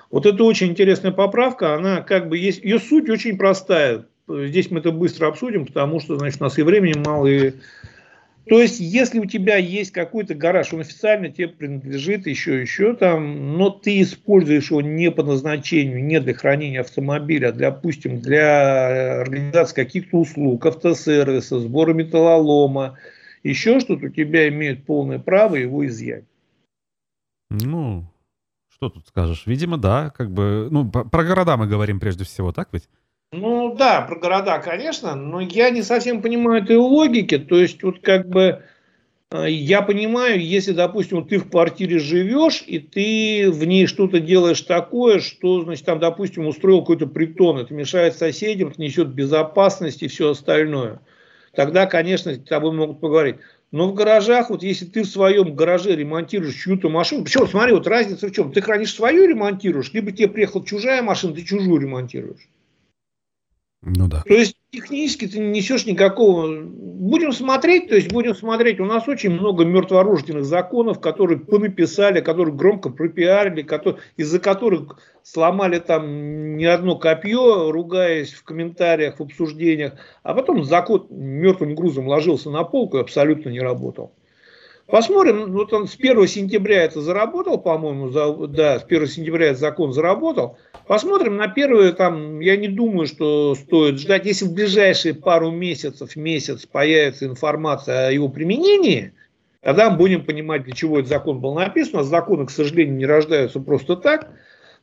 Вот 0.09 0.25
это 0.25 0.43
очень 0.43 0.67
интересная 0.67 1.11
поправка. 1.11 1.75
Она 1.75 2.01
как 2.01 2.29
бы 2.29 2.37
есть... 2.37 2.63
Ее 2.63 2.79
суть 2.79 3.09
очень 3.09 3.37
простая. 3.37 4.05
Здесь 4.27 4.71
мы 4.71 4.79
это 4.79 4.91
быстро 4.91 5.27
обсудим, 5.27 5.65
потому 5.65 5.99
что, 5.99 6.17
значит, 6.17 6.41
у 6.41 6.45
нас 6.45 6.57
и 6.57 6.63
времени 6.63 6.97
мало, 6.97 7.27
и 7.27 7.53
то 8.47 8.61
есть, 8.61 8.79
если 8.79 9.19
у 9.19 9.25
тебя 9.25 9.57
есть 9.57 9.91
какой-то 9.91 10.33
гараж, 10.33 10.71
он 10.71 10.79
официально 10.79 11.29
тебе 11.29 11.49
принадлежит, 11.49 12.27
еще, 12.27 12.61
еще 12.61 12.95
там, 12.95 13.57
но 13.57 13.69
ты 13.69 14.01
используешь 14.01 14.71
его 14.71 14.81
не 14.81 15.11
по 15.11 15.21
назначению, 15.21 16.03
не 16.03 16.21
для 16.21 16.33
хранения 16.33 16.79
автомобиля, 16.79 17.49
а, 17.49 17.51
для, 17.51 17.71
допустим, 17.71 18.21
для 18.21 19.19
организации 19.21 19.75
каких-то 19.75 20.17
услуг, 20.17 20.65
автосервиса, 20.65 21.59
сбора 21.59 21.93
металлолома, 21.93 22.97
еще 23.43 23.81
что-то, 23.81 24.05
у 24.05 24.09
тебя 24.09 24.47
имеют 24.47 24.85
полное 24.85 25.19
право 25.19 25.55
его 25.55 25.85
изъять. 25.85 26.23
Ну, 27.49 28.05
что 28.69 28.89
тут 28.89 29.07
скажешь? 29.07 29.43
Видимо, 29.45 29.77
да, 29.77 30.09
как 30.11 30.31
бы, 30.31 30.69
ну, 30.71 30.89
про 30.89 31.23
города 31.25 31.57
мы 31.57 31.67
говорим 31.67 31.99
прежде 31.99 32.23
всего, 32.23 32.53
так 32.53 32.69
ведь? 32.71 32.87
Ну 33.33 33.75
да, 33.75 34.01
про 34.01 34.15
города, 34.19 34.57
конечно, 34.59 35.13
но 35.15 35.41
я 35.41 35.69
не 35.69 35.81
совсем 35.81 36.21
понимаю 36.21 36.63
этой 36.63 36.77
логики. 36.77 37.37
То 37.37 37.57
есть, 37.59 37.83
вот 37.83 37.99
как 37.99 38.29
бы 38.29 38.63
э, 39.31 39.51
я 39.51 39.81
понимаю, 39.81 40.41
если, 40.41 40.73
допустим, 40.73 41.27
ты 41.27 41.39
в 41.39 41.49
квартире 41.49 41.99
живешь, 41.99 42.63
и 42.67 42.79
ты 42.79 43.51
в 43.51 43.65
ней 43.65 43.87
что-то 43.87 44.19
делаешь 44.21 44.61
такое, 44.61 45.19
что, 45.19 45.61
значит, 45.63 45.85
там, 45.85 45.99
допустим, 45.99 46.47
устроил 46.47 46.81
какой-то 46.81 47.07
притон, 47.07 47.59
это 47.59 47.73
мешает 47.73 48.15
соседям, 48.17 48.69
это 48.69 48.81
несет 48.81 49.09
безопасность 49.09 50.03
и 50.03 50.07
все 50.09 50.31
остальное. 50.31 51.01
Тогда, 51.55 51.87
конечно, 51.87 52.33
с 52.33 52.39
тобой 52.39 52.73
могут 52.73 53.01
поговорить. 53.01 53.37
Но 53.71 53.89
в 53.89 53.95
гаражах, 53.95 54.49
вот 54.51 54.63
если 54.63 54.85
ты 54.85 55.03
в 55.03 55.07
своем 55.07 55.55
гараже 55.55 55.95
ремонтируешь 55.95 56.55
чью-то 56.55 56.89
машину, 56.89 57.25
причем, 57.25 57.47
смотри, 57.47 57.73
вот 57.73 57.87
разница 57.87 58.27
в 58.27 58.31
чем? 58.31 58.51
Ты 58.53 58.61
хранишь 58.61 58.93
свою 58.93 59.27
ремонтируешь, 59.27 59.93
либо 59.93 60.11
тебе 60.11 60.29
приехала 60.29 60.65
чужая 60.65 61.01
машина, 61.01 61.35
ты 61.35 61.43
чужую 61.43 61.81
ремонтируешь. 61.81 62.47
Ну 63.95 64.07
да. 64.07 64.21
То 64.27 64.33
есть 64.33 64.57
технически 64.71 65.27
ты 65.27 65.39
не 65.39 65.59
несешь 65.59 65.85
никакого... 65.85 66.61
Будем 66.97 67.31
смотреть, 67.31 67.87
то 67.89 67.95
есть 67.95 68.11
будем 68.11 68.35
смотреть. 68.35 68.79
У 68.81 68.85
нас 68.85 69.07
очень 69.07 69.29
много 69.29 69.63
мертворожденных 69.63 70.43
законов, 70.43 70.99
которые 70.99 71.39
понаписали, 71.39 72.19
которые 72.19 72.53
громко 72.53 72.89
пропиарили, 72.89 73.61
которые, 73.61 74.01
из-за 74.17 74.39
которых 74.39 74.99
сломали 75.23 75.79
там 75.79 76.57
не 76.57 76.65
одно 76.65 76.97
копье, 76.97 77.71
ругаясь 77.71 78.33
в 78.33 78.43
комментариях, 78.43 79.19
в 79.19 79.23
обсуждениях. 79.23 79.93
А 80.23 80.33
потом 80.33 80.63
закон 80.63 81.07
мертвым 81.09 81.75
грузом 81.75 82.07
ложился 82.07 82.49
на 82.49 82.63
полку 82.63 82.97
и 82.97 83.01
абсолютно 83.01 83.49
не 83.49 83.61
работал. 83.61 84.11
Посмотрим, 84.87 85.51
вот 85.51 85.73
он 85.73 85.85
с 85.85 85.95
1 85.95 86.27
сентября 86.27 86.83
это 86.83 87.01
заработал, 87.01 87.57
по-моему, 87.57 88.07
за, 88.07 88.33
да, 88.47 88.79
с 88.79 88.83
1 88.85 89.07
сентября 89.07 89.47
этот 89.47 89.59
закон 89.59 89.91
заработал. 89.91 90.57
Посмотрим 90.87 91.35
на 91.35 91.49
первые, 91.49 91.91
там, 91.91 92.39
я 92.39 92.55
не 92.55 92.69
думаю, 92.69 93.05
что 93.05 93.53
стоит 93.55 93.99
ждать, 93.99 94.25
если 94.25 94.45
в 94.45 94.53
ближайшие 94.53 95.13
пару 95.13 95.51
месяцев, 95.51 96.15
месяц 96.15 96.65
появится 96.65 97.25
информация 97.25 98.07
о 98.07 98.11
его 98.11 98.29
применении, 98.29 99.11
тогда 99.59 99.89
мы 99.89 99.97
будем 99.97 100.23
понимать, 100.23 100.63
для 100.63 100.73
чего 100.73 100.99
этот 100.99 101.09
закон 101.09 101.41
был 101.41 101.53
написан. 101.53 101.99
Нас 101.99 102.07
законы, 102.07 102.45
к 102.45 102.49
сожалению, 102.51 102.95
не 102.95 103.05
рождаются 103.05 103.59
просто 103.59 103.97
так, 103.97 104.29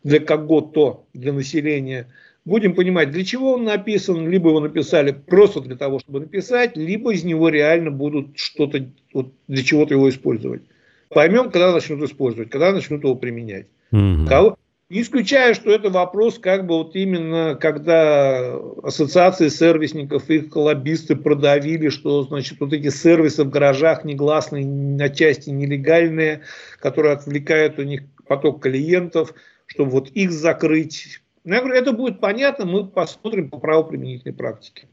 для 0.02 0.20
кого-то, 0.20 1.06
для 1.14 1.32
населения– 1.32 2.12
будем 2.44 2.74
понимать, 2.74 3.10
для 3.10 3.24
чего 3.24 3.54
он 3.54 3.64
написан, 3.64 4.28
либо 4.28 4.50
его 4.50 4.60
написали 4.60 5.12
просто 5.12 5.60
для 5.60 5.76
того, 5.76 5.98
чтобы 5.98 6.20
написать, 6.20 6.76
либо 6.76 7.12
из 7.12 7.24
него 7.24 7.48
реально 7.48 7.90
будут 7.90 8.38
что-то, 8.38 8.86
вот, 9.12 9.32
для 9.48 9.62
чего-то 9.62 9.94
его 9.94 10.08
использовать. 10.08 10.62
Поймем, 11.08 11.50
когда 11.50 11.72
начнут 11.72 12.02
использовать, 12.02 12.50
когда 12.50 12.72
начнут 12.72 13.02
его 13.04 13.14
применять. 13.14 13.66
Угу. 13.92 14.26
Кого, 14.28 14.58
не 14.90 15.00
исключаю, 15.00 15.54
что 15.54 15.70
это 15.70 15.88
вопрос, 15.88 16.38
как 16.38 16.66
бы 16.66 16.74
вот 16.74 16.94
именно, 16.94 17.56
когда 17.58 18.56
ассоциации 18.82 19.48
сервисников, 19.48 20.28
их 20.28 20.54
лоббисты 20.54 21.16
продавили, 21.16 21.88
что, 21.88 22.24
значит, 22.24 22.60
вот 22.60 22.72
эти 22.72 22.90
сервисы 22.90 23.44
в 23.44 23.50
гаражах 23.50 24.04
негласные, 24.04 24.66
на 24.66 25.08
части 25.08 25.50
нелегальные, 25.50 26.42
которые 26.80 27.14
отвлекают 27.14 27.78
у 27.78 27.82
них 27.82 28.02
поток 28.26 28.62
клиентов, 28.62 29.34
чтобы 29.66 29.90
вот 29.90 30.10
их 30.10 30.30
закрыть, 30.32 31.20
но 31.44 31.54
я 31.54 31.60
говорю, 31.60 31.76
это 31.76 31.92
будет 31.92 32.20
понятно, 32.20 32.64
мы 32.64 32.86
посмотрим 32.86 33.50
по 33.50 33.58
правоприменительной 33.58 34.34
практике. 34.34 34.88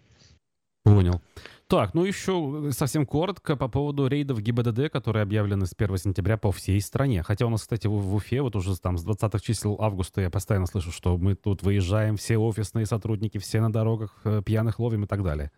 Понял. 0.83 1.21
Так, 1.67 1.93
ну 1.93 2.03
еще 2.03 2.71
совсем 2.71 3.05
коротко 3.05 3.55
по 3.55 3.69
поводу 3.69 4.07
рейдов 4.07 4.41
ГИБДД, 4.41 4.91
которые 4.91 5.23
объявлены 5.23 5.65
с 5.65 5.73
1 5.77 5.97
сентября 5.97 6.35
по 6.35 6.51
всей 6.51 6.81
стране. 6.81 7.23
Хотя 7.23 7.45
у 7.45 7.49
нас, 7.49 7.61
кстати, 7.61 7.87
в, 7.87 7.91
в 7.91 8.15
Уфе 8.15 8.41
вот 8.41 8.57
уже 8.57 8.77
там 8.77 8.97
с 8.97 9.07
20-х 9.07 9.39
чисел 9.39 9.77
августа 9.79 10.19
я 10.19 10.29
постоянно 10.29 10.65
слышу, 10.65 10.91
что 10.91 11.17
мы 11.17 11.35
тут 11.35 11.63
выезжаем, 11.63 12.17
все 12.17 12.37
офисные 12.37 12.85
сотрудники, 12.85 13.37
все 13.37 13.61
на 13.61 13.71
дорогах 13.71 14.19
э, 14.25 14.41
пьяных 14.45 14.79
ловим 14.79 15.05
и 15.05 15.07
так 15.07 15.23
далее. 15.23 15.49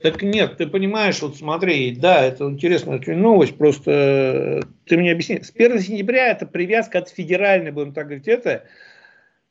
Так 0.00 0.22
нет, 0.22 0.56
ты 0.56 0.66
понимаешь, 0.66 1.22
вот 1.22 1.36
смотри, 1.36 1.94
да, 1.94 2.24
это 2.24 2.46
интересная 2.46 2.98
очень 2.98 3.16
новость, 3.16 3.56
просто 3.58 3.90
э, 3.92 4.60
ты 4.86 4.96
мне 4.96 5.12
объясни. 5.12 5.40
С 5.40 5.52
1 5.54 5.78
сентября 5.78 6.32
это 6.32 6.46
привязка 6.46 6.98
от 6.98 7.10
федеральной, 7.10 7.70
будем 7.70 7.92
так 7.92 8.06
говорить, 8.06 8.26
это 8.26 8.64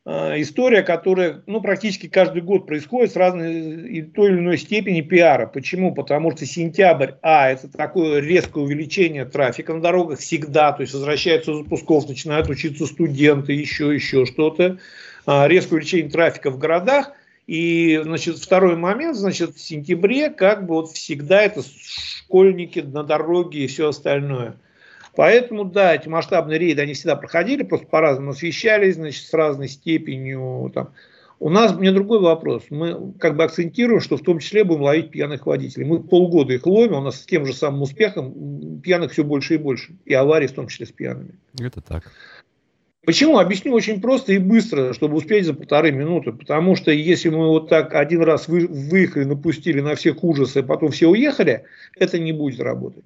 история, 0.09 0.81
которая 0.81 1.43
ну, 1.45 1.61
практически 1.61 2.07
каждый 2.07 2.41
год 2.41 2.65
происходит 2.65 3.11
с 3.11 3.15
разной 3.15 3.87
и 3.87 4.01
той 4.01 4.29
или 4.31 4.39
иной 4.39 4.57
степени 4.57 5.01
пиара. 5.01 5.45
Почему? 5.45 5.93
Потому 5.93 6.31
что 6.35 6.45
сентябрь, 6.45 7.11
а, 7.21 7.49
это 7.49 7.67
такое 7.67 8.19
резкое 8.19 8.63
увеличение 8.63 9.25
трафика 9.25 9.73
на 9.73 9.81
дорогах 9.81 10.19
всегда, 10.19 10.71
то 10.71 10.81
есть 10.81 10.93
возвращаются 10.93 11.53
запусков, 11.53 12.07
начинают 12.07 12.49
учиться 12.49 12.85
студенты, 12.85 13.53
еще, 13.53 13.93
еще 13.93 14.25
что-то. 14.25 14.79
А, 15.25 15.47
резкое 15.47 15.75
увеличение 15.75 16.09
трафика 16.09 16.49
в 16.49 16.57
городах. 16.57 17.11
И, 17.45 17.99
значит, 18.03 18.37
второй 18.37 18.75
момент, 18.75 19.15
значит, 19.17 19.55
в 19.55 19.59
сентябре, 19.59 20.29
как 20.29 20.65
бы 20.65 20.75
вот 20.75 20.91
всегда 20.91 21.41
это 21.41 21.61
школьники 21.63 22.79
на 22.79 23.03
дороге 23.03 23.59
и 23.63 23.67
все 23.67 23.89
остальное– 23.89 24.55
Поэтому, 25.15 25.65
да, 25.65 25.95
эти 25.95 26.07
масштабные 26.07 26.59
рейды, 26.59 26.81
они 26.81 26.93
всегда 26.93 27.15
проходили, 27.15 27.63
просто 27.63 27.87
по-разному 27.87 28.31
освещались, 28.31 28.95
значит, 28.95 29.23
с 29.25 29.33
разной 29.33 29.67
степенью. 29.67 30.71
Там. 30.73 30.89
У 31.39 31.49
нас, 31.49 31.73
мне 31.73 31.91
другой 31.91 32.19
вопрос. 32.19 32.63
Мы 32.69 33.13
как 33.17 33.37
бы 33.37 33.43
акцентируем, 33.45 34.01
что 34.01 34.17
в 34.17 34.21
том 34.21 34.39
числе 34.39 34.65
будем 34.65 34.81
ловить 34.81 35.11
пьяных 35.11 35.45
водителей. 35.45 35.85
Мы 35.85 36.03
полгода 36.03 36.53
их 36.53 36.65
ловим, 36.65 36.95
у 36.95 37.01
нас 37.01 37.21
с 37.21 37.25
тем 37.25 37.45
же 37.45 37.53
самым 37.53 37.83
успехом 37.83 38.81
пьяных 38.81 39.13
все 39.13 39.23
больше 39.23 39.55
и 39.55 39.57
больше. 39.57 39.93
И 40.05 40.13
аварий 40.13 40.47
в 40.47 40.51
том 40.51 40.67
числе 40.67 40.85
с 40.85 40.91
пьяными. 40.91 41.35
Это 41.59 41.81
так. 41.81 42.11
Почему? 43.05 43.39
Объясню 43.39 43.73
очень 43.73 44.01
просто 44.01 44.33
и 44.33 44.37
быстро, 44.37 44.93
чтобы 44.93 45.15
успеть 45.15 45.45
за 45.45 45.53
полторы 45.53 45.91
минуты. 45.91 46.33
Потому 46.33 46.75
что 46.75 46.91
если 46.91 47.29
мы 47.29 47.47
вот 47.47 47.69
так 47.69 47.95
один 47.95 48.21
раз 48.21 48.49
выехали, 48.49 49.23
напустили 49.23 49.79
на 49.79 49.95
всех 49.95 50.23
ужасы, 50.23 50.57
а 50.57 50.63
потом 50.63 50.91
все 50.91 51.07
уехали, 51.07 51.63
это 51.97 52.19
не 52.19 52.33
будет 52.33 52.59
работать. 52.59 53.05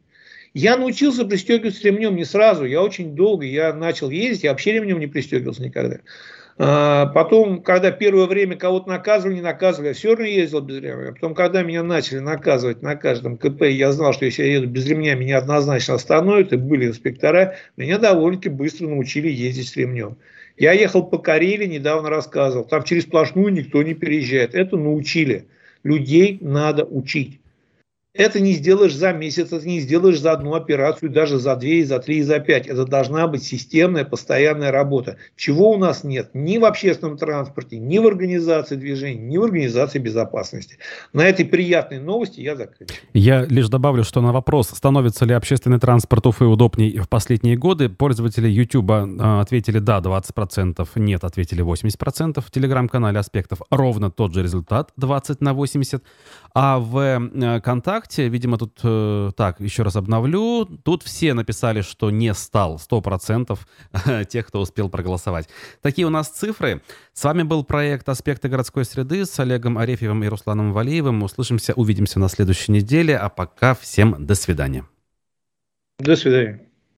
Я 0.53 0.77
научился 0.77 1.25
пристегиваться 1.25 1.83
ремнем 1.83 2.15
не 2.15 2.25
сразу, 2.25 2.65
я 2.65 2.83
очень 2.83 3.15
долго, 3.15 3.45
я 3.45 3.73
начал 3.73 4.11
ездить, 4.11 4.43
я 4.43 4.51
вообще 4.51 4.73
ремнем 4.73 4.99
не 4.99 5.07
пристегивался 5.07 5.63
никогда. 5.63 5.97
А, 6.59 7.07
потом, 7.07 7.63
когда 7.63 7.89
первое 7.89 8.27
время 8.27 8.55
кого-то 8.55 8.87
наказывали, 8.87 9.35
не 9.35 9.41
наказывали, 9.41 9.87
я 9.87 9.93
все 9.95 10.09
равно 10.09 10.25
ездил 10.25 10.61
без 10.61 10.77
ремня. 10.77 11.11
Потом, 11.13 11.33
когда 11.33 11.63
меня 11.63 11.81
начали 11.81 12.19
наказывать 12.19 12.83
на 12.83 12.95
каждом 12.95 13.37
КП, 13.37 13.63
я 13.63 13.91
знал, 13.91 14.13
что 14.13 14.25
если 14.25 14.43
я 14.43 14.53
еду 14.57 14.67
без 14.67 14.85
ремня, 14.87 15.15
меня 15.15 15.39
однозначно 15.39 15.95
остановят, 15.95 16.53
и 16.53 16.57
были 16.57 16.87
инспектора, 16.87 17.55
меня 17.75 17.97
довольно-таки 17.97 18.49
быстро 18.49 18.87
научили 18.87 19.29
ездить 19.29 19.69
с 19.69 19.75
ремнем. 19.75 20.17
Я 20.55 20.73
ехал 20.73 21.03
по 21.03 21.17
Карелии, 21.17 21.65
недавно 21.65 22.11
рассказывал, 22.11 22.65
там 22.65 22.83
через 22.83 23.03
сплошную 23.03 23.51
никто 23.51 23.81
не 23.81 23.95
переезжает. 23.95 24.53
Это 24.53 24.77
научили. 24.77 25.47
Людей 25.83 26.37
надо 26.41 26.85
учить. 26.85 27.39
Это 28.15 28.39
не 28.39 28.53
сделаешь 28.53 28.95
за 28.95 29.11
месяц, 29.11 29.51
это 29.51 29.67
не 29.67 29.79
сделаешь 29.79 30.19
за 30.19 30.33
одну 30.33 30.53
операцию, 30.53 31.09
даже 31.09 31.39
за 31.39 31.55
две, 31.55 31.83
за 31.83 31.97
три, 31.97 32.21
за 32.21 32.39
пять. 32.39 32.67
Это 32.67 32.85
должна 32.85 33.27
быть 33.27 33.41
системная, 33.41 34.05
постоянная 34.05 34.71
работа. 34.71 35.17
Чего 35.35 35.71
у 35.71 35.77
нас 35.77 36.03
нет 36.03 36.29
ни 36.35 36.59
в 36.59 36.65
общественном 36.65 37.17
транспорте, 37.17 37.79
ни 37.79 37.97
в 37.97 38.05
организации 38.05 38.75
движения, 38.75 39.19
ни 39.19 39.37
в 39.37 39.43
организации 39.43 39.97
безопасности. 39.97 40.77
На 41.11 41.27
этой 41.27 41.43
приятной 41.43 41.99
новости 41.99 42.39
я 42.39 42.55
заканчиваю. 42.55 42.99
Я 43.15 43.45
лишь 43.45 43.67
добавлю, 43.69 44.03
что 44.03 44.21
на 44.21 44.31
вопрос, 44.31 44.69
становится 44.69 45.25
ли 45.25 45.33
общественный 45.33 45.79
транспорт 45.79 46.27
Уфы 46.27 46.45
удобней 46.45 46.99
в 46.99 47.09
последние 47.09 47.57
годы, 47.57 47.89
пользователи 47.89 48.47
YouTube 48.47 48.91
а, 48.91 49.41
ответили 49.41 49.79
«да» 49.79 49.97
20%, 49.97 50.87
«нет» 50.97 51.23
ответили 51.23 51.63
80%, 51.63 52.43
в 52.45 52.51
телеграм-канале 52.51 53.17
«Аспектов» 53.17 53.63
ровно 53.71 54.11
тот 54.11 54.35
же 54.35 54.43
результат 54.43 54.91
20 54.97 55.41
на 55.41 55.55
80, 55.55 56.03
а 56.55 56.77
в 56.79 56.97
э, 56.97 57.59
ВКонтакте, 57.59 58.29
видимо, 58.29 58.57
тут, 58.57 58.79
э, 58.83 59.31
так, 59.35 59.59
еще 59.59 59.83
раз 59.83 59.95
обновлю, 59.95 60.65
тут 60.65 61.01
все 61.01 61.33
написали, 61.33 61.81
что 61.81 62.11
не 62.11 62.33
стал 62.33 62.75
100% 62.77 63.57
тех, 64.25 64.47
кто 64.47 64.61
успел 64.61 64.89
проголосовать. 64.89 65.49
Такие 65.81 66.05
у 66.05 66.11
нас 66.11 66.29
цифры. 66.29 66.81
С 67.13 67.23
вами 67.23 67.43
был 67.43 67.63
проект 67.63 68.07
«Аспекты 68.07 68.49
городской 68.49 68.85
среды» 68.85 69.25
с 69.25 69.39
Олегом 69.39 69.79
Арефьевым 69.79 70.23
и 70.23 70.27
Русланом 70.27 70.73
Валиевым. 70.73 71.23
Услышимся, 71.23 71.73
увидимся 71.73 72.19
на 72.19 72.29
следующей 72.29 72.71
неделе, 72.71 73.17
а 73.17 73.29
пока 73.29 73.73
всем 73.73 74.25
до 74.25 74.35
свидания. 74.35 74.85
До 75.99 76.15
свидания. 76.15 76.72